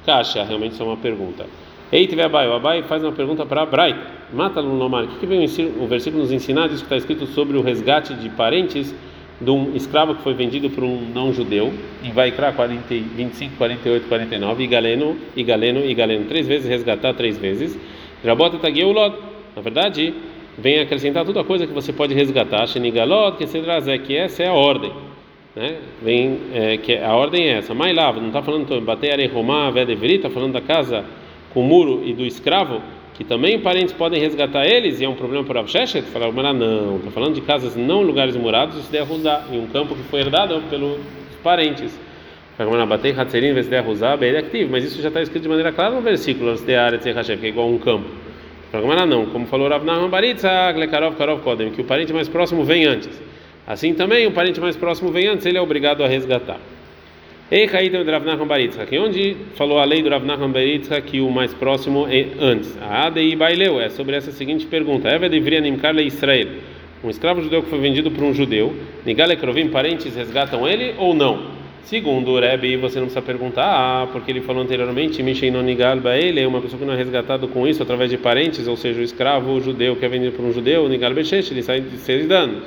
Caixa, 0.06 0.44
realmente 0.44 0.74
isso 0.74 0.82
é 0.82 0.86
uma 0.86 0.98
pergunta. 0.98 1.46
Ei, 1.92 2.08
teve 2.08 2.22
Abai, 2.22 2.48
o 2.48 2.54
Abai 2.54 2.84
faz 2.84 3.04
uma 3.04 3.12
pergunta 3.12 3.46
para 3.46 3.64
Abrai. 3.64 3.96
Mata 4.34 4.62
Lomar, 4.62 5.04
o 5.04 5.08
que, 5.10 5.20
que 5.20 5.26
vem 5.26 5.44
o 5.44 5.88
versículo 5.88 6.24
nos 6.24 6.32
ensinar 6.32 6.70
disso 6.70 6.80
que 6.80 6.86
está 6.86 6.96
escrito 6.96 7.28
sobre 7.28 7.58
o 7.58 7.62
resgate 7.62 8.14
de 8.14 8.30
parentes 8.30 8.96
de 9.42 9.50
um 9.50 9.76
escravo 9.76 10.16
que 10.16 10.22
foi 10.22 10.36
vendido 10.36 10.70
por 10.70 10.84
um 10.84 11.02
não-judeu, 11.14 11.74
em 12.04 12.12
Vaikra 12.12 12.54
40, 12.54 12.84
25, 12.90 13.56
48, 13.58 14.08
49, 14.08 14.64
e 14.64 14.68
Galeno, 14.68 15.18
e 15.36 15.44
Galeno, 15.44 15.84
e 15.84 15.94
Galeno, 15.96 16.26
três 16.26 16.48
vezes, 16.48 16.70
resgatar 16.70 17.16
três 17.16 17.40
vezes. 17.40 17.78
Rabota 18.24 18.60
Tageulot, 18.60 19.16
na 19.56 19.62
verdade, 19.62 20.14
vem 20.58 20.80
acrescentar 20.80 21.26
toda 21.26 21.44
coisa 21.44 21.66
que 21.66 21.74
você 21.74 21.92
pode 21.92 22.14
resgatar. 22.14 22.68
Shenigalot, 22.68 23.38
que 23.38 23.44
é 23.44 23.98
que 23.98 24.16
essa 24.16 24.44
é 24.44 24.48
a 24.48 24.54
ordem. 24.54 24.92
Né? 25.56 25.78
Vem, 26.02 26.40
é, 26.54 26.78
que 26.78 26.98
a 26.98 27.16
ordem 27.16 27.50
é 27.50 27.58
essa. 27.58 27.74
Lá, 27.74 28.14
não 28.14 28.28
está 28.28 28.42
falando 28.42 28.80
bater 28.82 29.12
arehomá, 29.12 29.72
vedeveri, 29.72 30.16
está 30.16 30.30
falando 30.30 30.54
da 30.54 30.62
casa 30.62 31.04
com 31.54 31.62
o 31.62 31.64
muro 31.64 32.04
e 32.06 32.14
do 32.14 32.26
escravo, 32.26 32.82
que 33.14 33.24
também 33.24 33.60
parentes 33.60 33.94
podem 33.94 34.20
resgatar 34.20 34.66
eles, 34.66 35.00
e 35.00 35.06
é 35.06 35.10
um 35.10 35.16
problema 35.16 35.44
para 35.44 35.60
Avsheshet? 35.60 36.04
Falaram, 36.08 36.32
mas 36.32 36.56
não, 36.56 36.98
está 36.98 37.12
falando 37.12 37.36
de 37.36 37.42
casas 37.42 37.76
não 37.76 38.02
lugares 38.02 38.36
murados, 38.36 38.78
isso 38.78 38.92
deve 38.92 39.14
usar, 39.14 39.48
em 39.52 39.60
um 39.60 39.68
campo 39.68 39.96
que 39.96 40.04
foi 40.04 40.22
herdado 40.22 40.62
pelos 40.70 40.98
parentes. 41.44 42.00
Mas 44.70 44.84
isso 44.84 45.02
já 45.02 45.08
está 45.08 45.22
escrito 45.22 45.44
de 45.44 45.50
maneira 45.50 45.72
clara 45.72 45.96
no 45.96 46.02
versículo, 46.02 46.56
que 46.58 46.72
é 46.72 47.48
igual 47.48 47.68
a 47.68 47.70
um 47.70 47.78
campo. 47.78 48.06
Não, 49.08 49.26
como 49.26 49.48
falou 49.48 49.68
Rav 49.68 49.84
Karov 51.18 51.42
Kodem, 51.42 51.72
que 51.72 51.82
o 51.82 51.84
parente 51.84 52.14
mais 52.14 52.30
próximo 52.30 52.64
vem 52.64 52.86
antes. 52.86 53.10
Assim 53.68 53.94
também, 53.94 54.26
o 54.28 54.32
parente 54.32 54.62
mais 54.62 54.76
próximo 54.76 55.12
vem 55.12 55.28
antes, 55.28 55.46
ele 55.46 55.58
é 55.58 55.62
obrigado 55.62 56.04
a 56.04 56.08
resgatar. 56.08 56.60
Ei, 57.52 57.68
Kaitem 57.68 58.04
Rav 58.04 58.24
Nahman 58.24 58.48
Baritzak, 58.48 58.98
onde 58.98 59.36
falou 59.56 59.78
a 59.78 59.84
lei 59.84 60.02
do 60.02 60.08
Rav 60.10 60.24
Nahman 60.26 60.54
Baritzak 60.54 61.02
que 61.02 61.20
o 61.20 61.30
mais 61.30 61.54
próximo 61.54 62.08
é 62.10 62.28
antes. 62.40 62.78
A 62.82 63.08
Adei 63.08 63.36
Baileu 63.36 63.78
é 63.82 63.90
sobre 63.90 64.16
essa 64.16 64.32
seguinte 64.32 64.66
pergunta: 64.66 65.10
Eva 65.10 65.28
deveria 65.28 65.60
nimkar 65.60 65.94
le 65.94 66.04
Israel. 66.04 66.48
Um 67.04 67.10
escravo 67.10 67.42
judeu 67.42 67.62
que 67.62 67.70
foi 67.70 67.80
vendido 67.80 68.10
por 68.10 68.24
um 68.24 68.34
judeu, 68.34 68.74
Nigale 69.06 69.36
Krovim, 69.36 69.68
parentes 69.68 70.16
resgatam 70.16 70.66
ele 70.66 70.96
ou 70.98 71.14
não? 71.14 71.48
Segundo 71.84 72.32
o 72.32 72.40
Rebbe, 72.40 72.78
você 72.78 73.00
não 73.00 73.08
precisa 73.08 73.22
perguntar, 73.22 73.66
ah, 73.66 74.08
porque 74.08 74.32
ele 74.32 74.40
falou 74.40 74.64
anteriormente, 74.64 75.22
Mishainonigalba, 75.22 76.16
ele 76.16 76.40
é 76.40 76.48
uma 76.48 76.62
pessoa 76.62 76.80
que 76.80 76.86
não 76.86 76.94
é 76.94 76.98
resgatado 76.98 77.50
com 77.50 77.68
isso 77.68 77.84
através 77.84 78.10
de 78.10 78.18
parentes, 78.18 78.66
ou 78.66 78.78
seja, 78.78 79.02
o 79.02 79.04
escravo 79.04 79.52
o 79.52 79.60
judeu 79.60 79.98
que 79.98 80.06
é 80.06 80.08
vendido 80.08 80.32
por 80.38 80.46
um 80.46 80.54
judeu, 80.54 80.88
Nigal 80.88 81.14
Beshesh, 81.14 81.52
ele 81.52 81.64
sai 81.64 81.82
de 81.82 81.98
seis 81.98 82.26
danos. 82.26 82.64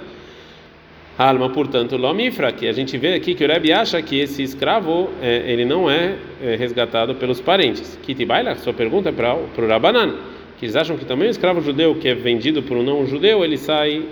Alma, 1.17 1.49
portanto, 1.49 1.97
Lomifra, 1.97 2.51
que 2.51 2.67
a 2.67 2.73
gente 2.73 2.99
vê 2.99 3.15
aqui 3.15 3.37
que 3.37 3.45
o 3.45 3.47
Rebbe 3.47 3.73
acha 3.73 4.03
que 4.03 4.19
esse 4.19 4.43
escravo 4.43 5.11
é, 5.23 5.45
ele 5.47 5.65
não 5.65 5.89
é, 5.89 6.17
é, 6.43 6.57
resgatado 6.57 7.15
pelos 7.15 7.41
parentes. 7.41 7.97
Kitibaila, 8.03 8.57
sua 8.57 8.73
pergunta 8.73 9.11
é 9.11 9.13
para 9.13 9.37
o 9.37 9.67
Rabanan, 9.69 10.17
que 10.59 10.65
eles 10.65 10.75
acham 10.75 10.97
que 10.97 11.05
também 11.05 11.29
o 11.29 11.31
escravo 11.31 11.61
judeu 11.61 11.95
que 11.95 12.09
é 12.09 12.15
vendido 12.15 12.65
por 12.65 12.77
um 12.77 12.83
não 12.83 13.07
judeu, 13.07 13.45
ele 13.45 13.57
sai 13.57 14.03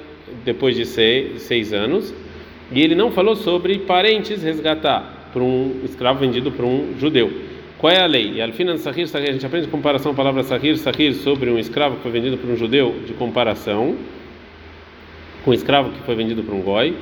depois 0.44 0.76
de 0.76 0.86
seis, 0.86 1.42
seis 1.42 1.72
anos 1.72 2.14
e 2.70 2.80
ele 2.80 2.94
não 2.94 3.10
falou 3.10 3.34
sobre 3.34 3.80
parentes 3.80 4.40
resgatar 4.40 5.30
por 5.32 5.42
um 5.42 5.80
escravo 5.84 6.20
vendido 6.20 6.52
por 6.52 6.64
um 6.64 6.94
judeu. 7.00 7.32
Qual 7.78 7.92
é 7.92 8.00
a 8.00 8.06
lei? 8.06 8.34
E 8.34 8.40
al 8.40 8.52
final 8.52 8.78
sahir, 8.78 9.08
sahir, 9.08 9.30
a 9.30 9.32
gente 9.32 9.44
aprende 9.44 9.66
comparação 9.66 10.12
a 10.12 10.14
palavra 10.14 10.44
sahir, 10.44 10.78
sahir 10.78 11.14
sobre 11.14 11.50
um 11.50 11.58
escravo 11.58 11.96
que 11.96 12.02
foi 12.02 12.12
vendido 12.12 12.38
por 12.38 12.48
um 12.48 12.56
judeu 12.56 12.94
de 13.04 13.12
comparação 13.12 13.96
com 15.44 15.52
escravo 15.52 15.90
que 15.90 16.00
foi 16.02 16.14
vendido 16.14 16.42
por 16.42 16.54
um 16.54 16.62
goi, 16.62 16.94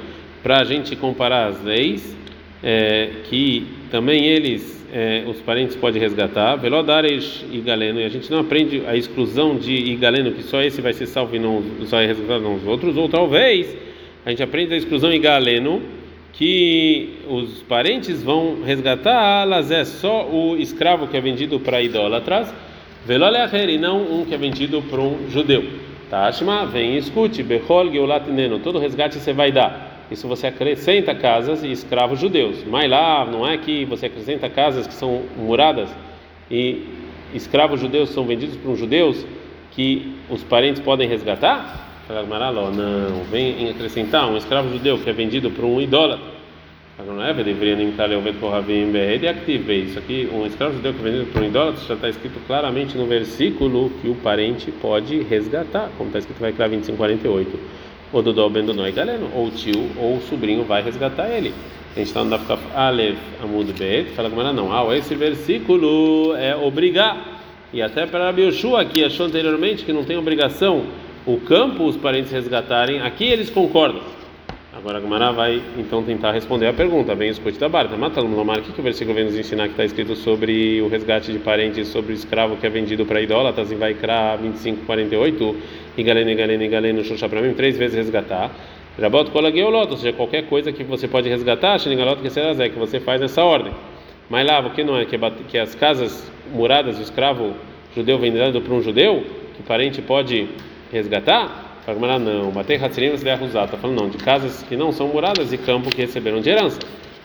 para 0.43 0.61
a 0.61 0.65
gente 0.65 0.97
comparar 0.97 1.47
as 1.47 1.63
leis 1.63 2.17
é, 2.63 3.11
que 3.25 3.67
também 3.91 4.27
eles 4.27 4.81
é, 4.93 5.25
os 5.27 5.39
parentes 5.41 5.77
podem 5.77 6.01
resgatar, 6.01 6.57
velodares 6.57 7.45
e 7.51 7.59
galeno, 7.59 8.01
e 8.01 8.05
a 8.05 8.09
gente 8.09 8.31
não 8.31 8.41
aprende 8.41 8.83
a 8.87 8.97
exclusão 8.97 9.57
de 9.57 9.95
galeno 9.97 10.33
que 10.33 10.43
só 10.43 10.61
esse 10.63 10.81
vai 10.81 10.93
ser 10.93 11.07
salvo 11.07 11.37
e 11.37 11.39
não 11.39 11.63
só 11.87 12.01
é 12.01 12.07
resgatado 12.07 12.43
não 12.43 12.57
os 12.57 12.67
outros, 12.67 12.97
ou 12.97 13.09
talvez 13.09 13.77
a 14.25 14.31
gente 14.31 14.43
aprende 14.43 14.75
a 14.75 14.77
exclusão 14.77 15.11
em 15.13 15.21
Galeno 15.21 15.83
que 16.33 17.19
os 17.29 17.63
parentes 17.63 18.23
vão 18.23 18.63
resgatar 18.63 19.43
alas 19.43 19.71
é 19.71 19.85
só 19.85 20.29
o 20.29 20.57
escravo 20.57 21.07
que 21.07 21.17
é 21.17 21.21
vendido 21.21 21.59
para 21.59 21.83
idólatras, 21.83 22.53
veloleacher 23.07 23.69
e 23.69 23.79
não 23.79 24.03
um 24.03 24.25
que 24.25 24.35
é 24.35 24.39
vendido 24.39 24.83
para 24.83 25.01
um 25.01 25.31
judeu. 25.31 25.65
Tashma, 26.11 26.67
vem 26.67 26.95
e 26.95 26.99
escute, 26.99 27.41
Behol 27.41 27.91
Geulatineno, 27.91 28.59
todo 28.59 28.81
resgate 28.81 29.17
você 29.17 29.33
vai 29.33 29.53
dar. 29.53 30.07
Isso 30.11 30.27
você 30.27 30.49
acrescenta 30.49 31.15
casas 31.15 31.63
e 31.63 31.71
escravos 31.71 32.19
judeus. 32.19 32.65
Mas 32.65 32.91
lá 32.91 33.25
não 33.25 33.47
é 33.47 33.57
que 33.57 33.85
você 33.85 34.07
acrescenta 34.07 34.51
casas 34.51 34.89
que 34.89 34.93
são 34.93 35.23
muradas 35.37 35.89
e 36.51 36.85
escravos 37.33 37.81
judeus 37.81 38.11
são 38.11 38.25
vendidos 38.25 38.57
para 38.57 38.71
um 38.73 38.77
judeus 38.77 39.25
que 39.71 40.17
os 40.29 40.43
parentes 40.43 40.83
podem 40.83 41.09
resgatar? 41.09 41.89
não, 42.75 43.23
vem 43.31 43.71
acrescentar 43.71 44.29
um 44.29 44.37
escravo 44.37 44.69
judeu 44.73 44.99
que 44.99 45.09
é 45.09 45.13
vendido 45.13 45.49
por 45.53 45.65
um 45.65 45.81
idólatra. 45.81 46.40
É, 47.01 47.33
deveria 47.43 47.77
nem 47.77 47.89
estar 47.89 48.11
activo 49.27 49.73
isso 49.73 49.99
aqui, 49.99 50.29
um 50.31 50.45
escravo 50.45 50.75
judeu 50.75 50.93
que 50.93 51.01
é 51.01 51.03
vendido 51.03 51.33
por 51.33 51.41
um 51.41 51.47
idólatra, 51.47 51.83
já 51.89 51.95
está 51.95 52.11
escrito 52.11 52.39
claramente 52.47 52.99
no 52.99 53.07
versículo 53.07 53.91
que 54.03 54.09
o 54.09 54.15
parente 54.17 54.71
pode 54.71 55.23
resgatar, 55.23 55.89
como 55.97 56.09
está 56.09 56.19
escrito 56.19 56.39
vai 56.39 56.53
criar 56.53 56.69
2548. 56.69 57.59
O 58.13 58.21
Dodó 58.21 58.49
Bendonoi 58.51 58.93
Galeno, 58.93 59.31
ou 59.35 59.47
o 59.47 59.51
tio 59.51 59.89
ou 59.97 60.17
o 60.17 60.21
sobrinho 60.29 60.63
vai 60.65 60.83
resgatar 60.83 61.31
ele. 61.31 61.55
A 61.95 61.99
gente 61.99 62.09
está 62.09 62.23
no 62.23 62.29
Dafkaf 62.29 62.63
Alev 62.75 63.17
Amud 63.43 63.73
Bet, 63.73 64.11
fala 64.11 64.29
como 64.29 64.43
ela 64.43 64.53
não. 64.53 64.71
Ah, 64.71 64.95
esse 64.95 65.15
versículo 65.15 66.37
é 66.37 66.55
obrigar. 66.55 67.41
E 67.73 67.81
até 67.81 68.05
para 68.05 68.27
Rabi 68.27 68.43
Yoshua, 68.43 68.85
que 68.85 69.03
achou 69.03 69.25
anteriormente 69.25 69.85
que 69.85 69.93
não 69.93 70.05
tem 70.05 70.19
obrigação 70.19 70.85
o 71.27 71.39
campo 71.39 71.85
os 71.85 71.97
parentes 71.97 72.31
resgatarem, 72.31 73.01
aqui 73.01 73.25
eles 73.25 73.49
concordam. 73.49 74.20
Agora 74.73 74.99
a 74.99 75.01
Gamara 75.01 75.33
vai 75.33 75.61
então 75.77 76.01
tentar 76.05 76.31
responder 76.31 76.69
a 76.69 76.73
pergunta. 76.73 77.13
Vem 77.17 77.29
escute 77.29 77.59
da 77.59 77.69
barca. 77.69 77.97
Mata 77.97 78.21
Lomar, 78.21 78.61
o 78.61 78.63
que, 78.63 78.81
o 78.81 78.83
versículo 78.85 79.17
vem 79.17 79.25
nos 79.25 79.37
ensinar 79.37 79.65
que 79.65 79.71
está 79.73 79.85
escrito 79.85 80.15
sobre 80.15 80.81
o 80.81 80.87
resgate 80.87 81.33
de 81.33 81.41
parentes, 81.41 81.89
sobre 81.89 82.13
o 82.13 82.15
escravo 82.15 82.57
que 82.57 82.65
é 82.65 82.71
vendido 82.71 83.05
para 83.05 83.21
idólatras 83.21 83.73
em 83.73 83.77
Vaikra 83.77 84.37
25, 84.37 84.87
48, 84.87 85.57
e 85.97 86.03
Galene, 86.05 86.35
Galene, 86.37 86.69
Galene, 86.69 87.03
Xuxa 87.03 87.29
para 87.29 87.43
mim, 87.43 87.53
três 87.53 87.77
vezes 87.77 87.97
resgatar. 87.97 88.53
Rabot 88.97 89.33
cola 89.33 89.51
geolot, 89.51 89.91
ou 89.91 89.97
seja, 89.97 90.13
qualquer 90.13 90.47
coisa 90.47 90.71
que 90.71 90.85
você 90.85 91.09
pode 91.09 91.29
resgatar, 91.29 91.77
Xenigalot 91.81 92.23
que 92.23 92.31
será 92.31 92.55
que 92.69 92.79
você 92.79 93.01
faz 93.01 93.21
nessa 93.21 93.43
ordem. 93.43 93.73
Mas 94.29 94.47
lá, 94.47 94.61
o 94.61 94.71
que 94.71 94.85
não 94.85 94.97
é? 94.97 95.05
Que, 95.05 95.17
é 95.17 95.33
que 95.49 95.59
as 95.59 95.75
casas 95.75 96.31
muradas, 96.55 96.97
o 96.97 97.03
escravo 97.03 97.55
judeu 97.93 98.21
vendido 98.21 98.61
para 98.61 98.73
um 98.73 98.81
judeu, 98.81 99.25
que 99.57 99.65
parente 99.65 100.01
pode 100.01 100.49
resgatar, 100.93 101.70
Fala, 101.85 102.19
não, 102.19 102.51
batei 102.51 102.77
Hatzirim 102.77 103.11
você 103.11 103.25
deve 103.25 103.45
usar. 103.45 103.65
Está 103.65 103.77
falando 103.77 104.01
não, 104.01 104.09
de 104.09 104.19
casas 104.19 104.63
que 104.63 104.77
não 104.77 104.93
são 104.93 105.09
muradas 105.09 105.53
e 105.53 105.59
campo 105.59 105.91
que 105.91 106.03
receberam 106.03 106.41
de 106.41 106.51
herança. 106.51 106.79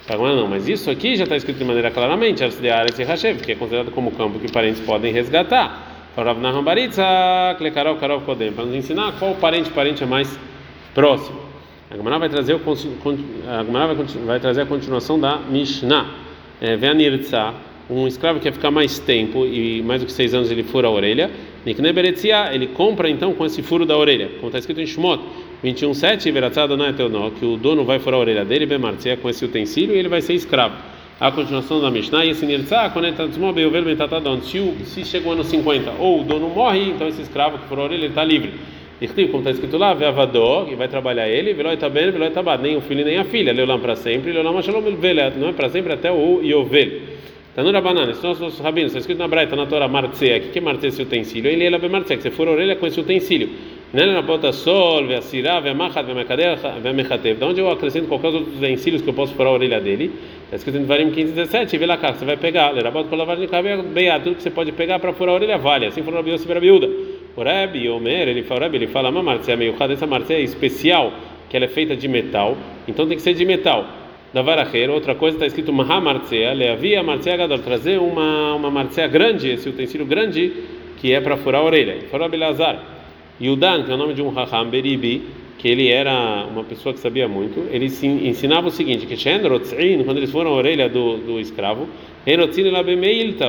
Fala, 0.05 0.35
não, 0.35 0.47
mas 0.47 0.67
isso 0.67 0.89
aqui 0.89 1.15
já 1.15 1.23
está 1.23 1.35
escrito 1.35 1.57
de 1.57 1.65
maneira 1.65 1.91
claramente, 1.91 2.47
de 2.47 2.69
Ares 2.69 2.97
e 2.99 3.03
Hashev, 3.03 3.41
que 3.41 3.51
é 3.51 3.55
considerado 3.55 3.91
como 3.91 4.11
campo 4.11 4.39
que 4.39 4.51
parentes 4.51 4.81
podem 4.81 5.11
resgatar. 5.11 6.11
Para 6.15 6.33
nos 8.65 8.75
ensinar 8.75 9.13
qual 9.19 9.35
parente 9.35 9.69
parente 9.71 10.03
é 10.03 10.05
mais 10.05 10.39
próximo. 10.93 11.39
A 11.91 11.95
Gemara 11.95 12.17
vai 12.17 12.29
trazer, 12.29 12.55
a, 12.55 13.63
vai, 14.25 14.39
trazer 14.39 14.61
a 14.61 14.65
continuação 14.65 15.19
da 15.19 15.37
Mishnah. 15.37 16.05
É, 16.61 16.77
Veanirtza, 16.77 17.53
um 17.89 18.07
escravo 18.07 18.39
que 18.39 18.43
quer 18.43 18.53
ficar 18.53 18.71
mais 18.71 18.99
tempo 18.99 19.45
e 19.45 19.81
mais 19.83 20.01
do 20.01 20.07
que 20.07 20.11
seis 20.11 20.33
anos 20.33 20.49
ele 20.49 20.63
fura 20.63 20.87
a 20.87 20.91
orelha. 20.91 21.29
Ele 21.65 22.67
compra 22.67 23.09
então 23.09 23.33
com 23.33 23.45
esse 23.45 23.61
furo 23.61 23.85
da 23.85 23.97
orelha, 23.97 24.29
como 24.35 24.47
está 24.47 24.59
escrito 24.59 24.81
em 24.81 24.85
Shmot 24.85 25.21
21.7, 25.63 26.31
Veratzada 26.31 26.77
não 26.77 26.85
é 26.85 26.93
que 27.31 27.43
o 27.43 27.57
dono 27.57 27.83
vai 27.83 27.97
furar 27.97 28.19
a 28.19 28.21
orelha 28.21 28.45
dele, 28.45 28.67
Bemartzia 28.67 29.17
com 29.17 29.27
esse 29.29 29.43
utensílio 29.43 29.95
e 29.95 29.99
ele 29.99 30.07
vai 30.07 30.21
ser 30.21 30.33
escravo. 30.33 30.75
A 31.19 31.31
continuação 31.31 31.81
da 31.81 31.89
Mishnah, 31.89 32.25
e 32.25 32.31
esse 32.31 32.45
Nirtzah, 32.45 32.89
quando 32.89 33.05
ele 33.05 33.13
está 33.13 33.25
se, 34.85 35.05
chegou 35.05 35.31
ano 35.31 35.43
50 35.43 35.93
ou 35.97 36.21
o 36.21 36.23
dono 36.23 36.49
morre, 36.49 36.89
então 36.89 37.07
esse 37.07 37.21
escravo 37.21 37.57
que 37.57 37.67
furou 37.67 37.85
a 37.85 37.87
orelha 37.87 38.07
está 38.07 38.23
livre. 38.23 38.53
Como 38.99 39.39
está 39.39 39.51
escrito 39.51 39.77
lá, 39.77 39.93
Veavadó, 39.93 40.65
que 40.65 40.75
vai 40.75 40.87
trabalhar 40.87 41.27
ele, 41.27 41.53
Veloi 41.53 41.77
Taben, 41.77 42.11
Veloi 42.11 42.29
Tabat, 42.31 42.61
nem 42.61 42.75
o 42.75 42.81
filho 42.81 43.03
nem 43.03 43.17
a 43.17 43.23
filha, 43.23 43.53
Leulam 43.53 43.79
para 43.79 43.95
sempre, 43.95 44.31
Leulam 44.31 44.61
Shalom 44.61 44.81
não 45.37 45.49
é 45.49 45.53
para 45.53 45.69
sempre 45.69 45.93
até 45.93 46.11
o 46.11 46.41
Yovel. 46.43 47.14
Tanura 47.55 47.79
banana, 47.79 48.11
esses 48.11 48.21
são 48.21 48.47
os 48.47 48.59
rabinos, 48.59 48.87
está 48.87 48.99
escrito 48.99 49.17
na 49.17 49.29
Braita, 49.29 49.55
na 49.55 49.65
Torá, 49.65 49.87
Martzea, 49.87 50.39
o 50.39 50.41
que 50.51 50.59
é 50.59 50.61
Martzea 50.61 50.89
esse 50.89 51.01
utensílio? 51.01 51.49
Ele 51.49 51.63
é 51.63 51.87
Martzea, 51.87 52.17
que 52.17 52.23
você 52.23 52.29
for 52.29 52.49
a 52.49 52.51
orelha 52.51 52.75
com 52.75 52.85
esse 52.85 52.99
utensílio. 52.99 53.49
Nela 53.93 54.21
ponta 54.23 54.51
sol, 54.51 55.07
ve 55.07 55.15
asirá, 55.15 55.61
ve 55.61 55.69
amachat, 55.69 56.05
ve 56.05 56.13
mekadev, 56.13 56.59
ve 56.83 56.91
mechatev. 56.91 57.39
Da 57.39 57.47
onde 57.47 57.61
eu 57.61 57.71
acrescento 57.71 58.09
qualquer 58.09 58.27
outro 58.27 58.51
utensílios 58.57 59.01
que 59.01 59.09
eu 59.09 59.13
posso 59.13 59.33
furar 59.35 59.53
a 59.53 59.55
orelha 59.55 59.79
dele? 59.79 60.11
Está 60.43 60.57
escrito 60.57 60.79
em 60.79 60.83
Varim 60.83 61.11
15, 61.11 61.31
17, 61.31 61.77
vê 61.77 61.85
lá 61.85 61.95
cá, 61.95 62.11
você 62.11 62.25
vai 62.25 62.35
pegar, 62.35 62.71
lerabot 62.71 63.07
kolavar 63.07 63.37
de 63.37 63.47
cabelo, 63.47 63.83
beia, 63.83 64.19
tudo 64.19 64.35
que 64.35 64.43
você 64.43 64.51
pode 64.51 64.73
pegar 64.73 64.99
para 64.99 65.13
furar 65.13 65.31
a 65.31 65.37
orelha 65.37 65.57
vale. 65.57 65.85
Assim 65.85 66.03
falou 66.03 66.19
Rabi 66.19 66.31
Yossi 66.31 66.51
Rabiúda. 66.51 66.89
O 67.37 67.41
Rebbe, 67.41 67.87
Omer, 67.87 68.27
ele 68.27 68.43
fala, 68.43 68.65
ele 68.65 68.87
fala, 68.87 69.09
uma 69.09 69.23
Martzea 69.23 69.55
meio 69.55 69.73
essa 69.79 70.05
Martzea 70.05 70.39
é 70.39 70.41
especial, 70.41 71.13
que 71.49 71.55
ela 71.55 71.67
é 71.67 71.69
feita 71.69 71.95
de 71.95 72.09
metal, 72.09 72.57
então 72.85 73.07
tem 73.07 73.15
que 73.15 73.23
ser 73.23 73.33
de 73.33 73.45
metal 73.45 74.04
da 74.35 74.41
varacheira. 74.41 74.91
Outra 74.91 75.15
coisa 75.15 75.37
está 75.37 75.47
escrito 75.47 75.71
Maha 75.71 76.01
Martzea, 76.01 76.51
Leavia 76.51 77.01
Martzea 77.01 77.37
Gadol, 77.37 77.59
trazer 77.59 77.97
uma, 77.99 78.55
uma 78.55 78.69
Martzea 78.69 79.07
grande, 79.07 79.49
esse 79.49 79.69
utensílio 79.69 80.05
grande, 80.05 80.51
que 80.97 81.13
é 81.13 81.21
para 81.21 81.37
furar 81.37 81.61
a 81.61 81.63
orelha. 81.63 82.01
Fora 82.11 82.27
Belazar. 82.27 82.83
Yudan, 83.41 83.83
que 83.83 83.91
é 83.91 83.93
o 83.93 83.97
nome 83.97 84.13
de 84.13 84.21
um 84.21 84.27
Raham 84.27 84.69
Beribi, 84.69 85.21
que 85.57 85.69
ele 85.69 85.89
era 85.89 86.45
uma 86.51 86.65
pessoa 86.65 86.93
que 86.93 86.99
sabia 86.99 87.29
muito, 87.29 87.65
ele 87.71 87.85
ensinava 88.27 88.67
o 88.67 88.71
seguinte: 88.71 89.05
que 89.05 89.15
quando 90.03 90.17
eles 90.17 90.31
foram 90.31 90.51
a 90.51 90.53
orelha 90.53 90.89
do, 90.89 91.15
do 91.15 91.39
escravo, 91.39 91.87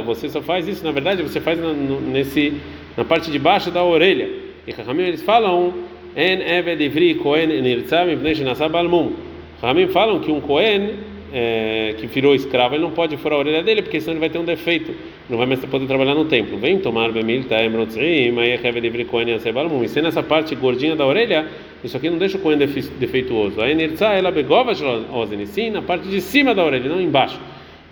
você 0.05 0.29
só 0.29 0.41
faz 0.41 0.69
isso, 0.69 0.85
na 0.85 0.93
verdade, 0.93 1.21
você 1.21 1.41
faz 1.41 1.59
na, 1.59 1.73
nesse, 1.73 2.53
na 2.97 3.05
parte 3.05 3.29
de 3.29 3.41
baixo 3.41 3.73
da 3.73 3.83
orelha. 3.83 4.29
E 4.67 4.75
eles 5.03 5.23
falam: 5.23 5.75
En 6.15 6.41
Eved 6.43 6.81
Ivri 6.81 7.17
Kohen 7.17 7.61
Nirtzam 7.61 8.09
Ibnei 8.09 8.37
Shenasab 8.37 8.77
Almum. 8.77 9.36
Ramim 9.67 9.89
falam 9.89 10.21
que 10.21 10.31
um 10.31 10.41
Cohen 10.41 10.91
é, 11.33 11.95
que 11.99 12.07
virou 12.07 12.35
escravo, 12.35 12.75
ele 12.75 12.83
não 12.83 12.93
pode 12.93 13.17
furar 13.17 13.37
a 13.37 13.41
orelha 13.41 13.63
dele, 13.63 13.83
porque 13.83 14.01
senão 14.01 14.15
ele 14.15 14.21
vai 14.21 14.31
ter 14.31 14.39
um 14.39 14.45
defeito, 14.45 14.95
não 15.29 15.37
vai 15.37 15.47
mais 15.47 15.63
poder 15.65 15.87
trabalhar 15.87 16.15
no 16.15 16.25
templo. 16.25 16.57
Vem 16.57 16.79
tomar 16.79 17.11
bemilta, 17.11 17.63
emrotzim, 17.63 18.01
aí 18.39 18.53
é 18.53 18.71
livre 18.71 19.05
Cohen 19.05 19.29
e 19.29 19.85
E 19.85 19.89
sendo 19.89 20.09
essa 20.09 20.23
parte 20.23 20.55
gordinha 20.55 20.95
da 20.95 21.05
orelha, 21.05 21.47
isso 21.83 21.97
aqui 21.97 22.09
não 22.09 22.17
deixa 22.17 22.39
o 22.39 22.41
Cohen 22.41 22.59
defeituoso. 22.59 23.61
A 23.61 23.71
enertza, 23.71 24.07
ela 24.07 24.31
begova 24.31 24.73
ozen, 24.73 25.47
sim, 25.47 25.71
na 25.71 25.83
parte 25.83 26.09
de 26.09 26.21
cima 26.21 26.55
da 26.55 26.65
orelha, 26.65 26.89
não 26.89 27.01
embaixo. 27.01 27.39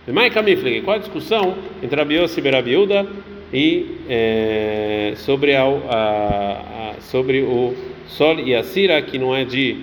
Mai 0.06 0.30
Kamifleg, 0.30 0.82
qual 0.82 0.96
a 0.96 1.00
discussão 1.00 1.54
entre 1.82 1.96
Rabiose 1.98 2.38
e 2.38 2.42
Berabiúda 2.42 3.06
e 3.52 3.86
é, 4.08 5.14
sobre, 5.16 5.54
a, 5.54 5.64
a, 5.64 6.90
a, 6.90 6.94
sobre 7.00 7.40
o 7.40 7.74
sol 8.06 8.38
e 8.38 8.54
a 8.54 8.62
sira, 8.62 9.00
que 9.02 9.18
não 9.18 9.34
é 9.34 9.44
de. 9.44 9.76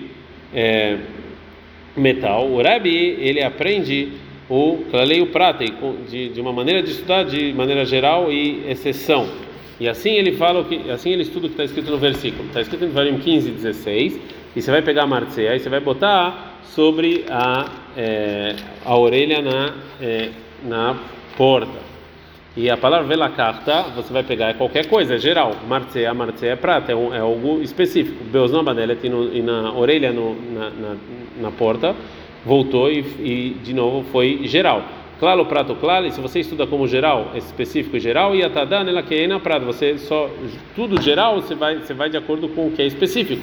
É, 0.54 0.96
metal. 1.96 2.48
O 2.48 2.62
Rebbe 2.62 2.90
ele 2.90 3.42
aprende 3.42 4.12
o 4.48 4.84
Klalei 4.90 5.24
Prata 5.26 5.64
de, 6.08 6.28
de 6.28 6.40
uma 6.40 6.52
maneira 6.52 6.82
de 6.82 6.90
estudar 6.90 7.24
de 7.24 7.52
maneira 7.52 7.84
geral 7.84 8.30
e 8.30 8.68
exceção. 8.68 9.28
E 9.80 9.88
assim 9.88 10.10
ele 10.10 10.32
fala 10.32 10.64
que 10.64 10.90
assim 10.90 11.10
ele 11.10 11.22
estuda 11.22 11.46
o 11.46 11.48
que 11.48 11.54
está 11.54 11.64
escrito 11.64 11.90
no 11.90 11.98
versículo. 11.98 12.46
Está 12.48 12.60
escrito 12.60 12.84
em 12.84 12.90
Varim 12.90 13.18
15, 13.18 13.50
16. 13.50 14.20
E 14.54 14.60
você 14.62 14.70
vai 14.70 14.82
pegar 14.82 15.04
a 15.04 15.06
marcea 15.06 15.56
e 15.56 15.60
você 15.60 15.68
vai 15.68 15.80
botar 15.80 16.60
sobre 16.64 17.24
a, 17.28 17.70
é, 17.96 18.54
a 18.84 18.96
orelha 18.96 19.40
na, 19.40 19.74
é, 20.00 20.28
na 20.62 20.98
porta. 21.36 21.91
E 22.54 22.68
a 22.68 22.76
palavra 22.76 23.06
velakarta, 23.06 23.84
você 23.96 24.12
vai 24.12 24.22
pegar 24.22 24.50
é 24.50 24.52
qualquer 24.52 24.86
coisa, 24.86 25.14
é 25.14 25.18
geral. 25.18 25.56
Marcea, 25.66 26.12
marcea 26.12 26.52
é 26.52 26.56
prata, 26.56 26.92
é, 26.92 26.94
um, 26.94 27.14
é 27.14 27.18
algo 27.18 27.62
específico. 27.62 28.22
Beosnamba 28.24 28.74
dela 28.74 28.94
e 29.32 29.40
na 29.40 29.72
orelha, 29.72 30.12
no, 30.12 30.34
na, 30.52 30.68
na, 30.68 30.96
na, 31.40 31.50
porta, 31.50 31.96
voltou 32.44 32.90
e, 32.90 32.98
e, 32.98 33.56
de 33.64 33.72
novo 33.72 34.04
foi 34.12 34.40
geral. 34.44 34.84
Claro, 35.18 35.46
prato 35.46 35.74
claro, 35.76 36.04
e 36.04 36.10
se 36.10 36.20
você 36.20 36.40
estuda 36.40 36.66
como 36.66 36.86
geral, 36.86 37.30
é 37.32 37.38
específico 37.38 37.96
e 37.96 38.00
geral, 38.00 38.34
e 38.34 38.42
a 38.42 38.50
tada 38.50 38.84
nela 38.84 39.02
que 39.02 39.14
é 39.14 39.26
na 39.26 39.40
prata, 39.40 39.64
você 39.64 39.96
só 39.96 40.28
tudo 40.74 41.00
geral, 41.00 41.40
você 41.40 41.54
vai 41.54 41.76
você 41.76 41.94
vai 41.94 42.10
de 42.10 42.18
acordo 42.18 42.48
com 42.48 42.66
o 42.66 42.70
que 42.72 42.82
é 42.82 42.86
específico. 42.86 43.42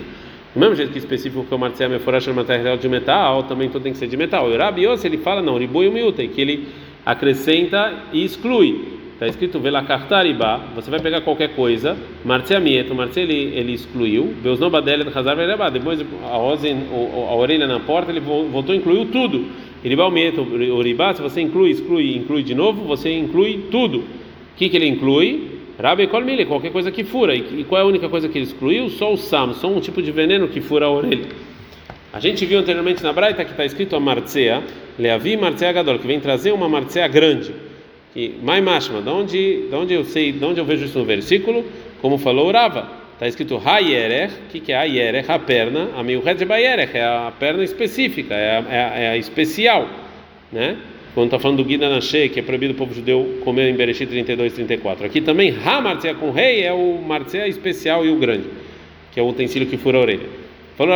Do 0.53 0.59
mesmo 0.59 0.75
jeito 0.75 0.91
que 0.91 0.99
específico 0.99 1.43
que 1.45 1.55
o 1.55 1.57
marcea 1.57 1.89
meforash 1.89 2.27
material 2.27 2.77
de 2.77 2.87
metal, 2.87 3.43
também 3.43 3.69
tudo 3.69 3.81
tem 3.81 3.91
que 3.91 3.97
ser 3.97 4.07
de 4.07 4.17
metal. 4.17 4.51
E 4.51 4.55
o 4.55 4.57
Rabi 4.57 4.83
ele 4.83 5.17
fala 5.17 5.41
não, 5.41 5.57
ribui 5.57 5.87
o 5.87 6.13
que 6.13 6.41
ele 6.41 6.67
acrescenta 7.03 8.03
e 8.13 8.23
exclui. 8.23 8.98
Está 9.19 9.27
escrito 9.27 9.59
velakartariba, 9.59 10.61
você 10.73 10.89
vai 10.89 11.01
pegar 11.01 11.19
qualquer 11.19 11.49
coisa, 11.49 11.97
marcia 12.23 12.57
mieto, 12.57 12.95
marcia 12.95 13.21
ele, 13.21 13.51
ele 13.53 13.73
excluiu, 13.73 14.33
Deus 14.41 14.61
não 14.61 14.69
badele 14.69 15.03
de 15.03 15.09
hazar 15.09 15.35
depois 15.73 15.99
a, 16.23 16.37
ozen, 16.37 16.83
a 16.89 17.35
orelha 17.35 17.67
na 17.67 17.81
porta, 17.81 18.13
ele 18.13 18.21
voltou 18.21 18.73
e 18.73 18.77
incluiu 18.77 19.07
tudo. 19.07 19.47
Iribá 19.83 20.07
o 20.07 20.09
mieto, 20.09 20.39
o 20.39 20.81
ribá, 20.81 21.13
se 21.13 21.21
você 21.21 21.41
inclui, 21.41 21.71
exclui, 21.71 22.15
inclui 22.15 22.43
de 22.43 22.55
novo, 22.55 22.85
você 22.85 23.11
inclui 23.11 23.65
tudo. 23.69 23.97
O 23.97 24.05
que, 24.55 24.69
que 24.69 24.77
ele 24.77 24.87
inclui? 24.87 25.59
Rabi 25.77 26.07
kolmile, 26.07 26.45
qualquer 26.45 26.71
coisa 26.71 26.89
que 26.89 27.03
fura. 27.03 27.35
E, 27.35 27.65
qual 27.65 27.81
é 27.81 27.83
a 27.83 27.87
única 27.87 28.07
coisa 28.07 28.29
que 28.29 28.37
ele 28.37 28.45
excluiu? 28.45 28.87
Só 28.87 29.11
o 29.11 29.17
sam, 29.17 29.51
só 29.53 29.67
um 29.67 29.81
tipo 29.81 30.01
de 30.01 30.13
veneno 30.13 30.47
que 30.47 30.61
fura 30.61 30.85
a 30.85 30.89
orelha. 30.89 31.27
A 32.13 32.21
gente 32.21 32.45
viu 32.45 32.57
anteriormente 32.57 33.03
na 33.03 33.11
Braita 33.11 33.43
que 33.43 33.51
está 33.51 33.65
escrito 33.65 33.97
a 33.97 33.99
marcea, 33.99 34.63
leavi 34.97 35.35
marcea 35.35 35.73
gadol, 35.73 35.99
que 35.99 36.07
vem 36.07 36.21
trazer 36.21 36.53
uma 36.53 36.69
marcea 36.69 37.05
grande 37.09 37.67
que 38.13 38.35
mai 38.41 38.61
mashma, 38.61 39.01
de 39.01 39.09
onde, 39.09 39.67
de 39.69 39.75
onde 39.75 39.93
eu 39.93 40.03
sei, 40.03 40.31
de 40.31 40.43
onde 40.43 40.59
eu 40.59 40.65
vejo 40.65 40.85
isso 40.85 40.97
no 40.97 41.05
versículo, 41.05 41.65
como 42.01 42.17
falou 42.17 42.51
Rava, 42.51 42.89
está 43.13 43.27
escrito 43.27 43.61
Hayerech, 43.63 44.33
que, 44.51 44.59
que 44.59 44.71
é 44.71 44.77
Hayerech? 44.77 45.31
A 45.31 45.37
perna, 45.37 45.89
a 45.95 46.03
miuchet 46.03 46.43
Bayerech, 46.45 46.97
é 46.97 47.03
a 47.03 47.31
perna 47.37 47.63
específica, 47.63 48.33
é 48.33 48.57
a, 48.57 48.65
é 48.69 48.83
a, 48.83 48.99
é 48.99 49.09
a 49.09 49.17
especial, 49.17 49.87
né? 50.51 50.77
Quando 51.13 51.25
está 51.27 51.39
falando 51.39 51.57
do 51.57 51.65
Guida 51.65 51.89
Nashe, 51.89 52.29
que 52.29 52.39
é 52.39 52.43
proibido 52.43 52.73
o 52.73 52.77
povo 52.77 52.93
judeu 52.93 53.39
comer 53.43 53.69
em 53.69 53.75
Bereshit 53.75 54.07
32 54.07 54.53
34. 54.53 55.05
Aqui 55.05 55.21
também, 55.21 55.55
Ha 55.65 56.13
com 56.13 56.31
rei 56.31 56.63
é 56.63 56.71
o 56.71 57.01
Martzea 57.01 57.47
especial 57.47 58.05
e 58.05 58.09
o 58.09 58.15
grande, 58.15 58.45
que 59.11 59.19
é 59.19 59.23
o 59.23 59.27
utensílio 59.27 59.67
que 59.67 59.75
fura 59.75 59.97
a 59.97 60.01
orelha. 60.01 60.27
Falou 60.77 60.93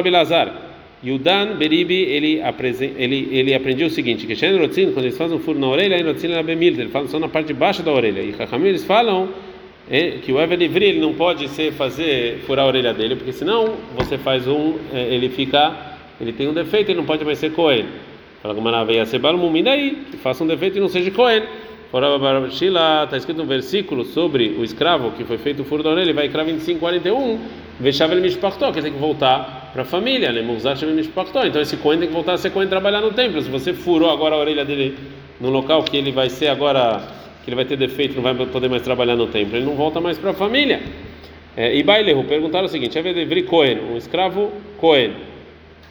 Abilazar, 1.04 1.48
Yudan 1.48 1.56
Beribi 1.58 2.02
ele, 2.04 2.42
ele, 2.98 3.28
ele 3.32 3.54
o 3.86 3.89
seguinte: 3.89 4.26
que 4.26 4.36
quando 4.94 5.06
eles 5.06 5.18
fazem 5.18 5.38
um 5.38 5.39
furo 5.39 5.60
na 5.60 5.68
orelha, 5.68 5.96
eles 6.80 6.92
falam 6.92 7.08
só 7.08 7.20
na 7.20 7.28
parte 7.28 7.48
de 7.48 7.54
baixo 7.54 7.84
da 7.84 7.92
orelha. 7.92 8.22
E 8.22 8.34
Chachamim 8.34 8.70
eles 8.70 8.86
falam 8.86 9.30
é, 9.89 10.20
que 10.24 10.32
o 10.32 10.39
Evel 10.39 10.58
Livri 10.58 10.86
ele 10.86 11.00
não 11.00 11.13
pode 11.13 11.48
ser 11.50 11.74
fazer 11.74 12.39
furar 12.46 12.66
a 12.66 12.68
orelha 12.68 12.94
dele, 12.94 13.16
porque 13.16 13.34
senão 13.34 13.76
você 13.96 14.18
faz 14.18 14.48
um, 14.48 14.76
é, 14.94 15.13
ele 15.13 15.30
fica, 15.30 15.76
ele 16.22 16.32
tem 16.32 16.48
um 16.48 16.54
defeito, 16.54 16.89
ele 16.89 17.00
não 17.00 17.06
pode 17.06 17.26
mais 17.26 17.38
ser 17.38 17.52
Cohen. 17.52 17.86
Fala 18.42 18.56
como 18.56 18.86
veio 18.86 19.06
ser 19.06 19.20
Balmum, 19.20 19.56
e 19.56 19.64
daí? 19.64 19.97
Que 20.12 20.18
faça 20.18 20.43
um 20.43 20.47
defeito 20.47 20.78
e 20.78 20.82
não 20.82 20.89
seja 20.89 21.10
Cohen. 21.12 21.43
Está 23.04 23.18
escrito 23.18 23.44
um 23.44 23.46
versículo 23.46 24.04
sobre 24.04 24.56
o 24.58 24.64
escravo 24.64 25.12
que 25.12 25.24
foi 25.24 25.38
feito 25.38 25.62
o 25.62 25.64
furo 25.64 25.84
da 25.84 25.91
orelha, 25.91 26.12
vai 26.12 26.26
escravo 26.26 26.50
25, 26.50 26.80
41. 26.80 27.39
Vexava 27.80 28.14
ele 28.14 28.22
mishpachto, 28.22 28.72
que 28.72 28.82
tem 28.82 28.91
que 28.91 28.98
voltar 28.98 29.70
para 29.72 29.84
a 29.84 29.86
família, 29.86 30.32
né? 30.32 30.41
Então 30.41 31.62
esse 31.62 31.78
Cohen 31.78 32.00
tem 32.00 32.08
que 32.08 32.14
voltar 32.16 32.34
a 32.34 32.38
ser 32.39 32.50
Cohen 32.50 32.68
trabalhar 32.68 33.00
no 33.00 33.12
templo. 33.12 33.39
Se 33.39 33.48
você 33.48 33.76
furou 33.76 34.10
agora 34.10 34.34
a 34.34 34.39
orelha 34.39 34.66
dele 34.66 34.98
no 35.39 35.52
local 35.52 35.84
que 35.84 35.96
ele 35.96 36.12
vai 36.12 36.32
ser 36.32 36.48
agora, 36.48 37.00
que 37.44 37.50
ele 37.50 37.56
vai 37.56 37.66
ter 37.66 37.78
defeito, 37.78 38.16
não 38.16 38.24
vai 38.24 38.34
poder 38.48 38.70
mais 38.70 38.82
trabalhar 38.82 39.16
no 39.16 39.28
templo, 39.28 39.56
ele 39.56 39.66
não 39.66 39.76
volta 39.76 40.02
mais 40.02 40.18
para 40.18 40.32
a 40.32 40.34
família. 40.34 40.82
É, 41.56 41.76
e 41.76 41.84
Bailehu 41.84 42.24
perguntaram 42.24 42.66
o 42.66 42.70
seguinte: 42.70 42.98
Evedevri 42.98 43.44
Cohen, 43.44 43.78
um 43.94 43.98
escravo 43.98 44.52
Cohen. 44.80 45.12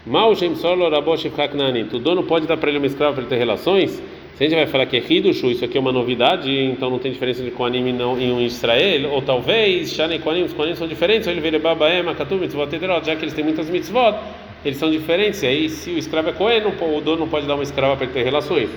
Mal 0.05 0.35
Shem 0.35 0.57
Solo 0.57 0.85
O 0.85 1.99
dono 2.01 2.25
pode 2.25 2.49
dar 2.49 2.57
para 2.57 2.71
ele 2.71 2.79
uma 2.79 2.89
escrava 2.89 3.13
para 3.13 3.23
ele 3.23 3.31
ter 3.31 3.37
relações? 3.37 4.03
Se 4.37 4.45
a 4.45 4.49
gente 4.49 4.57
vai 4.57 4.67
falar 4.67 4.87
que 4.87 4.97
é 4.97 5.01
Hidushu, 5.07 5.51
isso 5.51 5.65
aqui 5.65 5.77
é 5.77 5.81
uma 5.81 5.93
novidade, 5.93 6.51
então 6.51 6.89
não 6.89 6.99
tem 6.99 7.13
diferença 7.13 7.43
entre 7.43 7.55
Koanim 7.55 7.87
e, 7.87 7.93
não, 7.93 8.19
e 8.19 8.33
um 8.33 8.41
Israel, 8.41 9.11
ou 9.11 9.21
talvez, 9.21 9.93
Shane 9.93 10.19
Koanim, 10.19 10.45
os 10.45 10.55
Koanim 10.55 10.75
são 10.75 10.89
diferentes, 10.89 11.27
ou 11.27 11.33
ele 11.35 11.43
vira 11.43 11.59
Babaem, 11.59 12.01
Akatum, 12.09 12.37
Mitzvot, 12.37 12.67
Tederot, 12.69 13.05
já 13.07 13.15
que 13.15 13.25
eles 13.25 13.35
têm 13.35 13.45
muitas 13.45 13.69
mitzvot, 13.69 14.17
eles 14.65 14.79
são 14.79 14.91
diferentes, 14.91 15.43
e 15.43 15.47
aí 15.47 15.69
se 15.69 15.91
o 15.91 15.99
escravo 15.99 16.31
é 16.31 16.33
Kohen, 16.33 16.63
o 16.65 17.01
dono 17.03 17.21
não 17.21 17.29
pode 17.29 17.47
dar 17.47 17.55
uma 17.55 17.63
escrava 17.63 17.95
para 17.95 18.07
ter 18.07 18.23
relações. 18.23 18.71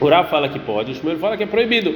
O 0.00 0.08
Rav 0.08 0.30
fala 0.30 0.48
que 0.48 0.58
pode, 0.58 0.92
o 0.92 0.94
Shmuel 0.94 1.18
fala 1.18 1.36
que 1.36 1.42
é 1.42 1.46
proibido. 1.46 1.94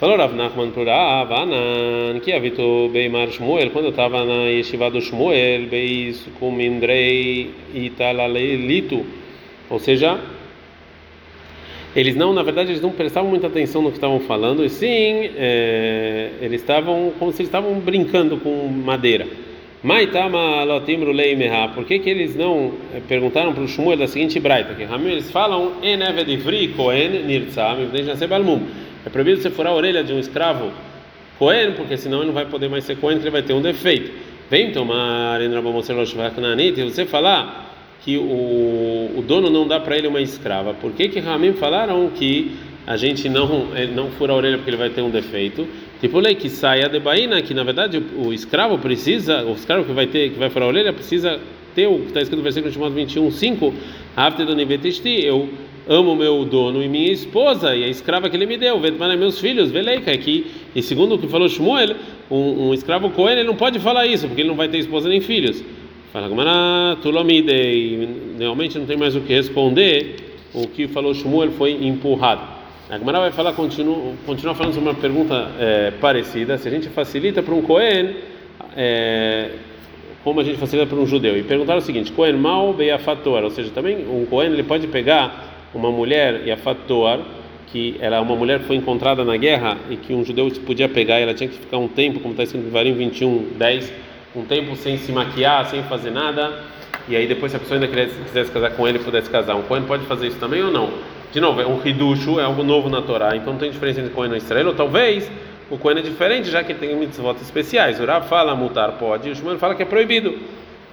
Falou 0.00 0.16
Rav 0.16 0.34
Nachman 0.34 0.70
para 0.70 0.94
Rav, 0.94 1.32
Anan, 1.32 2.20
que 2.20 2.32
habitou 2.32 2.88
Beimar 2.88 3.30
Shmuel, 3.30 3.70
quando 3.70 3.86
eu 3.86 3.90
estava 3.90 4.24
na 4.24 4.44
yeshiva 4.44 4.90
do 4.90 5.00
Shmuel, 5.00 5.68
Beis 5.68 6.26
Kumindrei 6.38 7.50
Italalelito, 7.74 9.06
ou 9.70 9.78
seja, 9.78 10.18
eles 11.96 12.14
não, 12.14 12.34
na 12.34 12.42
verdade, 12.42 12.70
eles 12.70 12.82
não 12.82 12.90
prestavam 12.90 13.30
muita 13.30 13.46
atenção 13.46 13.80
no 13.80 13.88
que 13.88 13.96
estavam 13.96 14.20
falando, 14.20 14.62
e 14.62 14.68
sim, 14.68 15.30
é, 15.34 16.30
eles 16.42 16.60
estavam 16.60 17.10
como 17.18 17.32
se 17.32 17.40
eles 17.40 17.48
estavam 17.48 17.72
brincando 17.80 18.36
com 18.36 18.68
madeira. 18.68 19.26
Maitama 19.82 20.64
lotimru 20.64 21.12
leimeha. 21.12 21.68
Por 21.68 21.84
que 21.84 21.98
que 21.98 22.10
eles 22.10 22.34
não 22.34 22.72
eh, 22.92 23.00
perguntaram 23.06 23.52
para 23.52 23.62
o 23.62 23.68
Shmuel 23.68 23.96
da 23.96 24.08
seguinte 24.08 24.40
braita? 24.40 24.74
Que 24.74 24.84
Ramim 24.84 25.10
eles 25.10 25.30
falam 25.30 25.74
enevedivri 25.82 26.68
kohen 26.68 27.22
nirtzam 27.24 27.76
É 29.04 29.10
proibido 29.10 29.40
você 29.40 29.48
furar 29.48 29.72
a 29.72 29.76
orelha 29.76 30.02
de 30.02 30.12
um 30.12 30.18
escravo 30.18 30.72
kohen, 31.38 31.72
porque 31.72 31.96
senão 31.96 32.18
ele 32.18 32.26
não 32.26 32.34
vai 32.34 32.46
poder 32.46 32.68
mais 32.68 32.84
ser 32.84 32.96
kohen, 32.96 33.18
ele 33.18 33.30
vai 33.30 33.42
ter 33.42 33.52
um 33.52 33.62
defeito. 33.62 34.10
Vem 34.50 34.72
tomar 34.72 35.40
e 35.40 36.82
você 36.82 37.04
falar 37.04 37.65
que 38.06 38.16
o, 38.16 39.18
o 39.18 39.24
dono 39.26 39.50
não 39.50 39.66
dá 39.66 39.80
para 39.80 39.98
ele 39.98 40.06
uma 40.06 40.20
escrava. 40.20 40.72
Por 40.72 40.92
que 40.92 41.08
que 41.08 41.18
Ramim 41.18 41.54
falaram 41.54 42.08
que 42.10 42.52
a 42.86 42.96
gente 42.96 43.28
não 43.28 43.66
eh, 43.74 43.88
não 43.88 44.12
fura 44.12 44.32
a 44.32 44.36
orelha 44.36 44.58
porque 44.58 44.70
ele 44.70 44.76
vai 44.76 44.90
ter 44.90 45.02
um 45.02 45.10
defeito? 45.10 45.66
Tipo 46.00 46.20
lei 46.20 46.36
que 46.36 46.48
saia 46.48 46.88
de 46.88 47.00
baina, 47.00 47.42
que 47.42 47.52
na 47.52 47.64
verdade 47.64 47.98
o, 47.98 48.28
o, 48.28 48.32
escravo 48.32 48.78
precisa, 48.78 49.44
o 49.44 49.54
escravo 49.54 49.84
que 49.84 49.92
vai 49.92 50.06
ter, 50.06 50.30
que 50.30 50.38
vai 50.38 50.48
furar 50.48 50.68
a 50.68 50.70
orelha, 50.70 50.92
precisa 50.92 51.40
ter 51.74 51.88
o 51.88 51.98
que 51.98 52.06
está 52.06 52.20
escrito 52.20 52.38
no 52.38 52.44
versículo 52.44 52.72
chamado 52.72 52.94
21, 52.94 53.28
5, 53.28 53.74
eu 55.24 55.48
amo 55.88 56.14
meu 56.14 56.44
dono 56.44 56.82
e 56.84 56.88
minha 56.88 57.12
esposa 57.12 57.74
e 57.74 57.82
a 57.82 57.88
escrava 57.88 58.30
que 58.30 58.36
ele 58.36 58.46
me 58.46 58.56
deu, 58.56 58.78
Vetmana 58.78 59.16
meus 59.16 59.40
filhos, 59.40 59.72
Veleika 59.72 60.12
aqui. 60.12 60.46
E 60.76 60.82
segundo 60.82 61.16
o 61.16 61.18
que 61.18 61.26
falou 61.26 61.48
Shmuel, 61.48 61.96
um, 62.30 62.68
um 62.68 62.74
escravo 62.74 63.10
Cohen, 63.10 63.38
ele 63.38 63.44
não 63.44 63.56
pode 63.56 63.80
falar 63.80 64.06
isso, 64.06 64.28
porque 64.28 64.42
ele 64.42 64.48
não 64.48 64.56
vai 64.56 64.68
ter 64.68 64.78
esposa 64.78 65.08
nem 65.08 65.20
filhos. 65.20 65.62
Fala, 66.16 66.30
Gamara, 66.30 66.96
Tulomide, 67.02 68.08
realmente 68.38 68.78
não 68.78 68.86
tem 68.86 68.96
mais 68.96 69.14
o 69.14 69.20
que 69.20 69.34
responder. 69.34 70.16
O 70.54 70.66
que 70.66 70.88
falou 70.88 71.12
Shmuel 71.12 71.50
foi 71.50 71.72
empurrado. 71.72 72.40
A 72.88 72.96
Gemara 72.96 73.20
vai 73.20 73.32
falar, 73.32 73.52
continua, 73.52 74.14
continua 74.24 74.54
falando 74.54 74.72
sobre 74.72 74.88
uma 74.88 74.98
pergunta 74.98 75.50
é, 75.60 75.90
parecida. 76.00 76.56
Se 76.56 76.68
a 76.68 76.70
gente 76.70 76.88
facilita 76.88 77.42
para 77.42 77.52
um 77.52 77.60
Cohen, 77.60 78.16
é, 78.74 79.50
como 80.24 80.40
a 80.40 80.42
gente 80.42 80.56
facilita 80.56 80.88
para 80.88 80.98
um 80.98 81.06
judeu? 81.06 81.36
E 81.36 81.42
perguntaram 81.42 81.80
o 81.80 81.82
seguinte: 81.82 82.10
Cohen 82.12 82.38
mal 82.38 82.72
beyafator, 82.72 83.44
ou 83.44 83.50
seja, 83.50 83.68
também 83.68 83.98
um 84.08 84.24
Cohen 84.24 84.54
ele 84.54 84.62
pode 84.62 84.86
pegar 84.86 85.68
uma 85.74 85.92
mulher 85.92 86.44
e 86.46 86.48
yafator, 86.48 87.20
que 87.66 87.96
ela 88.00 88.22
uma 88.22 88.36
mulher 88.36 88.60
que 88.60 88.64
foi 88.64 88.76
encontrada 88.76 89.22
na 89.22 89.36
guerra 89.36 89.76
e 89.90 89.96
que 89.96 90.14
um 90.14 90.24
judeu 90.24 90.50
podia 90.64 90.88
pegar, 90.88 91.20
e 91.20 91.24
ela 91.24 91.34
tinha 91.34 91.50
que 91.50 91.58
ficar 91.58 91.76
um 91.76 91.88
tempo, 91.88 92.20
como 92.20 92.32
está 92.32 92.44
escrito 92.44 92.66
em 92.66 92.70
Varim 92.70 92.94
21, 92.94 93.48
10, 93.58 94.05
um 94.36 94.44
tempo 94.44 94.76
sem 94.76 94.98
se 94.98 95.10
maquiar, 95.10 95.66
sem 95.66 95.82
fazer 95.84 96.10
nada. 96.10 96.62
E 97.08 97.16
aí 97.16 97.26
depois, 97.26 97.52
se 97.52 97.56
a 97.56 97.60
pessoa 97.60 97.80
ainda 97.80 97.88
quisesse 97.88 98.50
casar 98.50 98.70
com 98.70 98.86
ele, 98.86 98.98
pudesse 98.98 99.30
casar. 99.30 99.56
Um 99.56 99.62
Cohen 99.62 99.84
pode 99.84 100.04
fazer 100.06 100.26
isso 100.26 100.38
também 100.38 100.62
ou 100.62 100.70
não? 100.70 100.90
De 101.32 101.40
novo, 101.40 101.60
é 101.60 101.66
um 101.66 101.80
Hidushu, 101.84 102.38
é 102.38 102.44
algo 102.44 102.62
novo 102.62 102.88
na 102.88 103.00
Torá, 103.02 103.34
então 103.36 103.52
não 103.52 103.60
tem 103.60 103.70
diferença 103.70 104.00
entre 104.00 104.12
Cohen 104.12 104.32
e 104.32 104.36
Israel, 104.36 104.68
ou 104.68 104.74
talvez 104.74 105.30
o 105.70 105.78
Cohen 105.78 105.98
é 105.98 106.02
diferente, 106.02 106.50
já 106.50 106.62
que 106.62 106.72
ele 106.72 106.78
tem 106.78 106.96
mitzvot 106.96 107.36
especiais. 107.40 107.98
O 107.98 108.04
Rav 108.04 108.28
fala 108.28 108.54
mutar 108.54 108.92
pode, 108.92 109.28
e 109.28 109.32
o 109.32 109.34
Shmuel 109.34 109.58
fala 109.58 109.74
que 109.74 109.82
é 109.82 109.86
proibido. 109.86 110.34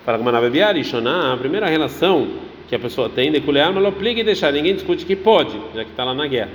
Fala 0.05 0.17
que 0.17 0.23
Manabebiari, 0.23 0.83
Shoná, 0.83 1.33
a 1.33 1.37
primeira 1.37 1.67
relação 1.67 2.27
que 2.67 2.75
a 2.75 2.79
pessoa 2.79 3.09
tem, 3.09 3.31
de 3.31 3.41
culear, 3.41 3.71
mas 3.73 3.83
obriga 3.85 4.21
e 4.21 4.23
deixar, 4.23 4.51
ninguém 4.51 4.73
discute 4.73 5.05
que 5.05 5.15
pode, 5.15 5.57
já 5.75 5.83
que 5.83 5.91
está 5.91 6.03
lá 6.03 6.13
na 6.13 6.27
guerra. 6.27 6.49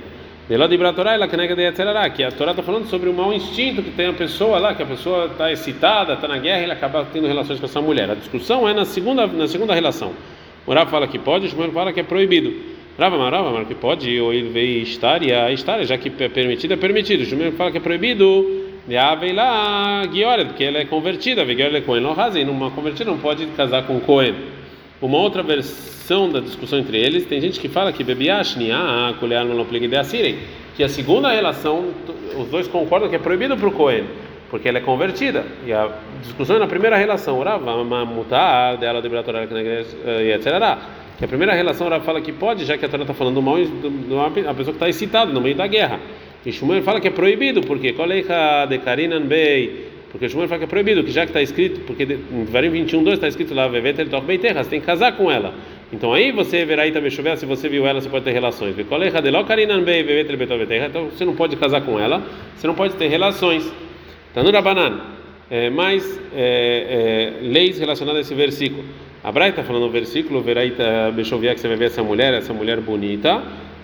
Que 2.09 2.23
a 2.23 2.31
Torá 2.31 2.51
está 2.51 2.63
falando 2.63 2.87
sobre 2.87 3.07
o 3.07 3.13
mau 3.13 3.31
instinto 3.31 3.83
que 3.83 3.91
tem 3.91 4.07
a 4.07 4.13
pessoa 4.13 4.57
lá, 4.57 4.73
que 4.73 4.81
a 4.81 4.85
pessoa 4.85 5.27
está 5.27 5.51
excitada, 5.51 6.13
está 6.13 6.27
na 6.27 6.39
guerra 6.39 6.61
e 6.61 6.63
ele 6.63 6.71
acaba 6.71 7.05
tendo 7.13 7.27
relações 7.27 7.59
com 7.59 7.67
essa 7.67 7.79
mulher. 7.79 8.09
A 8.09 8.15
discussão 8.15 8.67
é 8.67 8.73
na 8.73 8.83
segunda, 8.83 9.27
na 9.27 9.47
segunda 9.47 9.75
relação. 9.75 10.11
O 10.65 10.73
Rav 10.73 10.89
fala 10.89 11.07
que 11.07 11.19
pode, 11.19 11.45
o 11.45 11.49
Shmuel 11.49 11.71
fala 11.71 11.93
que 11.93 11.99
é 11.99 12.03
proibido. 12.03 12.51
Rava 12.97 13.15
Marava, 13.17 13.51
mas 13.51 13.67
que 13.67 13.75
pode, 13.75 14.19
ou 14.19 14.33
ele 14.33 14.49
veio 14.49 14.81
estar 14.81 15.21
e 15.21 15.31
a 15.31 15.51
estar, 15.51 15.81
já 15.85 15.97
que 15.99 16.11
é 16.19 16.27
permitido, 16.27 16.73
é 16.73 16.77
permitido. 16.77 17.21
O 17.21 17.25
Jumel 17.25 17.51
fala 17.51 17.71
que 17.71 17.77
é 17.77 17.81
proibido. 17.81 18.67
E 18.89 19.33
lá, 19.33 20.03
Guiora, 20.07 20.45
porque 20.45 20.63
ela 20.63 20.79
é 20.79 20.85
convertida, 20.85 21.45
Guiora 21.45 21.77
é 21.77 21.81
Cohen, 21.81 22.01
não 22.01 22.13
razem, 22.13 22.43
numa 22.43 22.71
convertida 22.71 23.11
não 23.11 23.19
pode 23.19 23.45
casar 23.55 23.83
com 23.83 23.99
Cohen. 23.99 24.33
Uma 25.01 25.17
outra 25.17 25.41
versão 25.41 26.29
da 26.29 26.39
discussão 26.39 26.79
entre 26.79 26.97
eles, 26.97 27.25
tem 27.25 27.39
gente 27.39 27.59
que 27.59 27.69
fala 27.69 27.93
que 27.93 28.03
Bebiashni, 28.03 28.71
ah, 28.71 29.13
Kulear 29.19 29.45
não 29.45 29.63
de 29.63 29.95
Assirem, 29.95 30.37
que 30.75 30.83
a 30.83 30.89
segunda 30.89 31.31
relação, 31.31 31.85
os 32.37 32.47
dois 32.49 32.67
concordam 32.67 33.09
que 33.09 33.15
é 33.15 33.19
proibido 33.19 33.55
para 33.55 33.67
o 33.67 33.71
Cohen, 33.71 34.05
porque 34.49 34.67
ela 34.67 34.79
é 34.79 34.81
convertida. 34.81 35.45
E 35.65 35.71
a 35.71 35.89
discussão 36.21 36.57
é 36.57 36.59
na 36.59 36.67
primeira 36.67 36.97
relação, 36.97 37.41
Rava, 37.41 37.83
Mutar, 38.05 38.77
dela, 38.77 39.01
Debratorá, 39.01 39.43
e 39.43 40.31
etc 40.31 40.99
que 41.19 41.25
a 41.25 41.27
primeira 41.27 41.53
relação 41.53 41.85
ela 41.87 41.99
fala 41.99 42.21
que 42.21 42.31
pode, 42.31 42.63
já 42.63 42.77
que 42.77 42.85
a 42.85 42.89
Torá 42.89 43.03
está 43.03 43.13
falando 43.13 43.41
mal 43.41 43.57
de 43.57 44.13
uma 44.13 44.31
pessoa 44.31 44.55
que 44.55 44.69
está 44.71 44.87
excitada 44.87 45.33
no 45.33 45.41
meio 45.41 45.53
da 45.53 45.67
guerra. 45.67 45.99
E 46.45 46.51
Shmuel 46.51 46.81
fala 46.81 47.01
que 47.01 47.09
é 47.09 47.11
proibido, 47.11 47.59
porque 47.59 47.91
Koleika 47.91 48.65
de 48.69 48.77
Karinan 48.77 49.23
Bey, 49.23 49.88
porque 50.11 50.27
Shmuel 50.27 50.47
fala 50.47 50.59
que 50.59 50.65
é 50.65 50.67
proibido, 50.67 51.03
que 51.03 51.11
já 51.11 51.21
que 51.21 51.29
está 51.29 51.41
escrito, 51.41 51.81
porque 51.81 52.03
em 52.03 52.45
Varim 52.45 52.69
21, 52.69 53.03
2 53.03 53.15
está 53.15 53.27
escrito 53.27 53.53
lá, 53.53 53.67
Vevet 53.67 53.99
el 53.99 54.09
Toch 54.09 54.25
Beiterra, 54.25 54.63
você 54.63 54.69
tem 54.69 54.79
que 54.79 54.85
casar 54.85 55.15
com 55.15 55.31
ela. 55.31 55.53
Então 55.93 56.13
aí 56.13 56.31
você 56.31 56.65
verá 56.65 56.83
aí 56.83 56.91
também 56.91 57.11
chover, 57.11 57.37
se 57.37 57.45
você 57.45 57.69
viu 57.69 57.85
ela, 57.85 58.01
você 58.01 58.09
pode 58.09 58.25
ter 58.25 58.31
relações. 58.31 58.75
Então 58.77 58.99
você 61.09 61.25
não 61.25 61.35
pode 61.35 61.55
casar 61.55 61.81
com 61.81 61.99
ela, 61.99 62.23
você 62.55 62.67
não 62.67 62.75
pode 62.75 62.95
ter 62.95 63.07
relações. 63.07 63.71
Tanura 64.33 64.61
Banan, 64.61 64.99
é, 65.49 65.69
mais 65.69 66.19
é, 66.35 67.33
é, 67.41 67.47
leis 67.47 67.79
relacionadas 67.79 68.19
a 68.19 68.21
esse 68.21 68.33
versículo. 68.33 68.83
A 69.23 69.31
Braita 69.31 69.59
está 69.59 69.63
falando 69.63 69.83
no 69.83 69.91
versículo, 69.91 70.41
Veraita 70.41 71.11
Bechovia, 71.13 71.53
que 71.53 71.59
você 71.59 71.67
vai 71.67 71.75
ver 71.75 71.85
essa 71.85 72.01
mulher, 72.01 72.33
essa 72.33 72.53
mulher 72.53 72.79
bonita. 72.79 73.43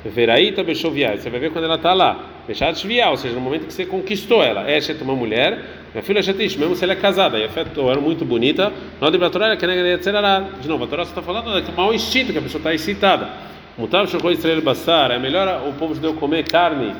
Veraita 0.09 0.63
Bechovia, 0.63 1.17
você 1.17 1.29
vai 1.29 1.39
ver 1.39 1.51
quando 1.51 1.65
ela 1.65 1.75
está 1.75 1.93
lá. 1.93 2.29
Bechat 2.47 2.77
Shvia, 2.77 3.09
ou 3.09 3.17
seja, 3.17 3.33
no 3.33 3.41
momento 3.41 3.65
que 3.65 3.73
você 3.73 3.85
conquistou 3.85 4.43
ela. 4.43 4.69
Eshet, 4.71 5.01
uma 5.01 5.15
mulher. 5.15 5.63
Minha 5.93 6.03
filha 6.03 6.21
Shetish, 6.21 6.57
mesmo 6.57 6.75
se 6.75 6.83
ela 6.83 6.93
é 6.93 6.95
casada. 6.95 7.39
E 7.39 7.43
a 7.43 7.49
Feto 7.49 7.89
era 7.89 7.99
muito 7.99 8.23
bonita. 8.23 8.71
Hora 9.01 9.11
de 9.11 9.17
que 9.57 10.61
De 10.61 10.67
novo, 10.67 10.83
a 10.83 10.87
Torá 10.87 11.03
está 11.03 11.21
falando 11.21 11.59
do 11.59 11.71
mau 11.73 11.93
instinto, 11.93 12.31
que 12.31 12.37
a 12.37 12.41
pessoa 12.41 12.59
está 12.59 12.73
excitada. 12.73 13.29
Mutav 13.77 14.07
Shokoi 14.07 14.33
Israel 14.33 14.61
Bassar, 14.61 15.11
é 15.11 15.19
melhor 15.19 15.67
o 15.67 15.73
povo 15.73 15.95
judeu 15.95 16.13
comer 16.13 16.43
carne. 16.43 16.93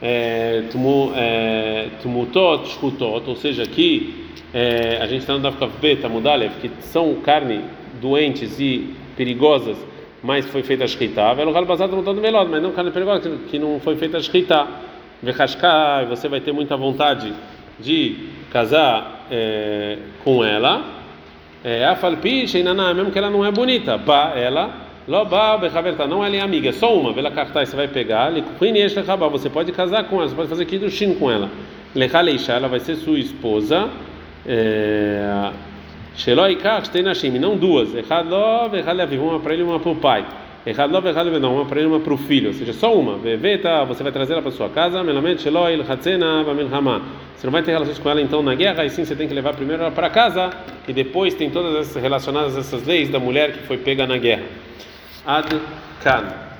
É, 0.00 0.62
tumutot, 2.02 2.68
shkutot, 2.70 3.28
ou 3.28 3.36
seja, 3.36 3.62
aqui 3.62 4.26
é, 4.52 4.98
a 5.00 5.06
gente 5.06 5.20
está 5.20 5.32
no 5.34 5.38
Dafkav 5.38 5.70
Bet, 5.80 6.06
Mudalev, 6.08 6.52
que 6.60 6.70
são 6.80 7.14
carne 7.16 7.60
doentes 8.00 8.58
e 8.58 8.94
perigosas, 9.16 9.76
mas 10.22 10.46
foi 10.46 10.62
feita 10.62 10.84
a 10.84 10.86
shkita, 10.86 11.34
velo 11.34 11.56
halbazado 11.56 11.96
montando 11.96 12.20
melod, 12.20 12.50
mas 12.50 12.62
não 12.62 12.72
carne 12.72 12.90
perigosa 12.90 13.38
que 13.50 13.58
não 13.58 13.80
foi 13.80 13.96
feita 13.96 14.18
a 14.18 14.20
shkita. 14.20 14.66
Vechashka, 15.22 16.04
você 16.08 16.28
vai 16.28 16.40
ter 16.40 16.52
muita 16.52 16.76
vontade 16.76 17.32
de 17.78 18.28
casar 18.50 19.26
é, 19.30 19.98
com 20.24 20.44
ela. 20.44 20.84
É, 21.64 21.84
a 21.84 21.94
falpi, 21.94 22.44
mesmo 22.94 23.10
que 23.12 23.18
ela 23.18 23.30
não 23.30 23.44
é 23.44 23.52
bonita, 23.52 23.96
ba 23.96 24.32
ela 24.34 24.82
Loba 25.06 25.58
bechaverta, 25.58 26.06
não 26.06 26.24
ela 26.24 26.36
é 26.36 26.40
amiga, 26.40 26.68
é 26.68 26.72
só 26.72 26.96
uma. 26.96 27.12
Vela 27.12 27.30
cartai, 27.30 27.66
você 27.66 27.74
vai 27.74 27.88
pegar. 27.88 28.30
Você 29.32 29.50
pode 29.50 29.72
casar 29.72 30.04
com 30.04 30.16
ela, 30.16 30.28
você 30.28 30.34
pode 30.34 30.48
fazer 30.48 30.64
kiddushin 30.64 31.14
com 31.14 31.30
ela. 31.30 31.50
Lechaleisha, 31.92 32.52
ela 32.52 32.68
vai 32.68 32.78
ser 32.78 32.94
sua 32.96 33.18
esposa. 33.18 33.90
É, 34.46 35.50
Sheloi 36.16 36.56
kach 36.56 36.88
tem 36.88 37.02
nashim, 37.02 37.30
não 37.38 37.56
duas. 37.56 37.94
Echad 37.94 38.28
lov, 38.28 38.74
echad 38.74 38.96
leviv, 38.96 39.22
uma 39.22 39.40
para 39.40 39.52
ele 39.54 39.62
e 39.62 39.64
uma 39.64 39.80
para 39.80 39.90
o 39.90 39.96
pai. 39.96 40.26
Echad 40.66 40.90
lov, 40.92 41.06
echad 41.06 41.24
leviv, 41.24 41.40
não, 41.40 41.56
uma 41.56 41.64
para 41.64 41.80
ele 41.80 41.88
e 41.88 41.90
uma 41.90 42.00
para 42.00 42.12
o 42.12 42.16
filho. 42.16 42.48
Ou 42.48 42.54
seja, 42.54 42.72
só 42.72 42.94
uma. 42.94 43.16
Veveta, 43.16 43.84
você 43.84 44.02
vai 44.02 44.12
trazer 44.12 44.34
ela 44.34 44.42
para 44.42 44.50
sua 44.50 44.68
casa. 44.68 45.02
Melamente, 45.02 45.42
sheloi, 45.42 45.74
ilhatzena, 45.74 46.42
vamilhama. 46.42 47.02
Você 47.36 47.46
não 47.46 47.52
vai 47.52 47.62
ter 47.62 47.72
relações 47.72 47.98
com 47.98 48.08
ela 48.08 48.20
então 48.20 48.42
na 48.42 48.54
guerra, 48.54 48.84
e 48.84 48.90
sim 48.90 49.04
você 49.04 49.16
tem 49.16 49.26
que 49.26 49.34
levar 49.34 49.54
primeiro 49.54 49.82
ela 49.82 49.90
para 49.90 50.08
casa. 50.10 50.50
E 50.86 50.92
depois 50.92 51.34
tem 51.34 51.50
todas 51.50 51.88
essas 51.88 52.02
relacionadas 52.02 52.56
a 52.56 52.60
essas 52.60 52.86
leis 52.86 53.08
da 53.08 53.18
mulher 53.18 53.52
que 53.52 53.66
foi 53.66 53.78
pega 53.78 54.06
na 54.06 54.18
guerra. 54.18 54.44
Ad 55.26 55.48
Kan. 56.02 56.51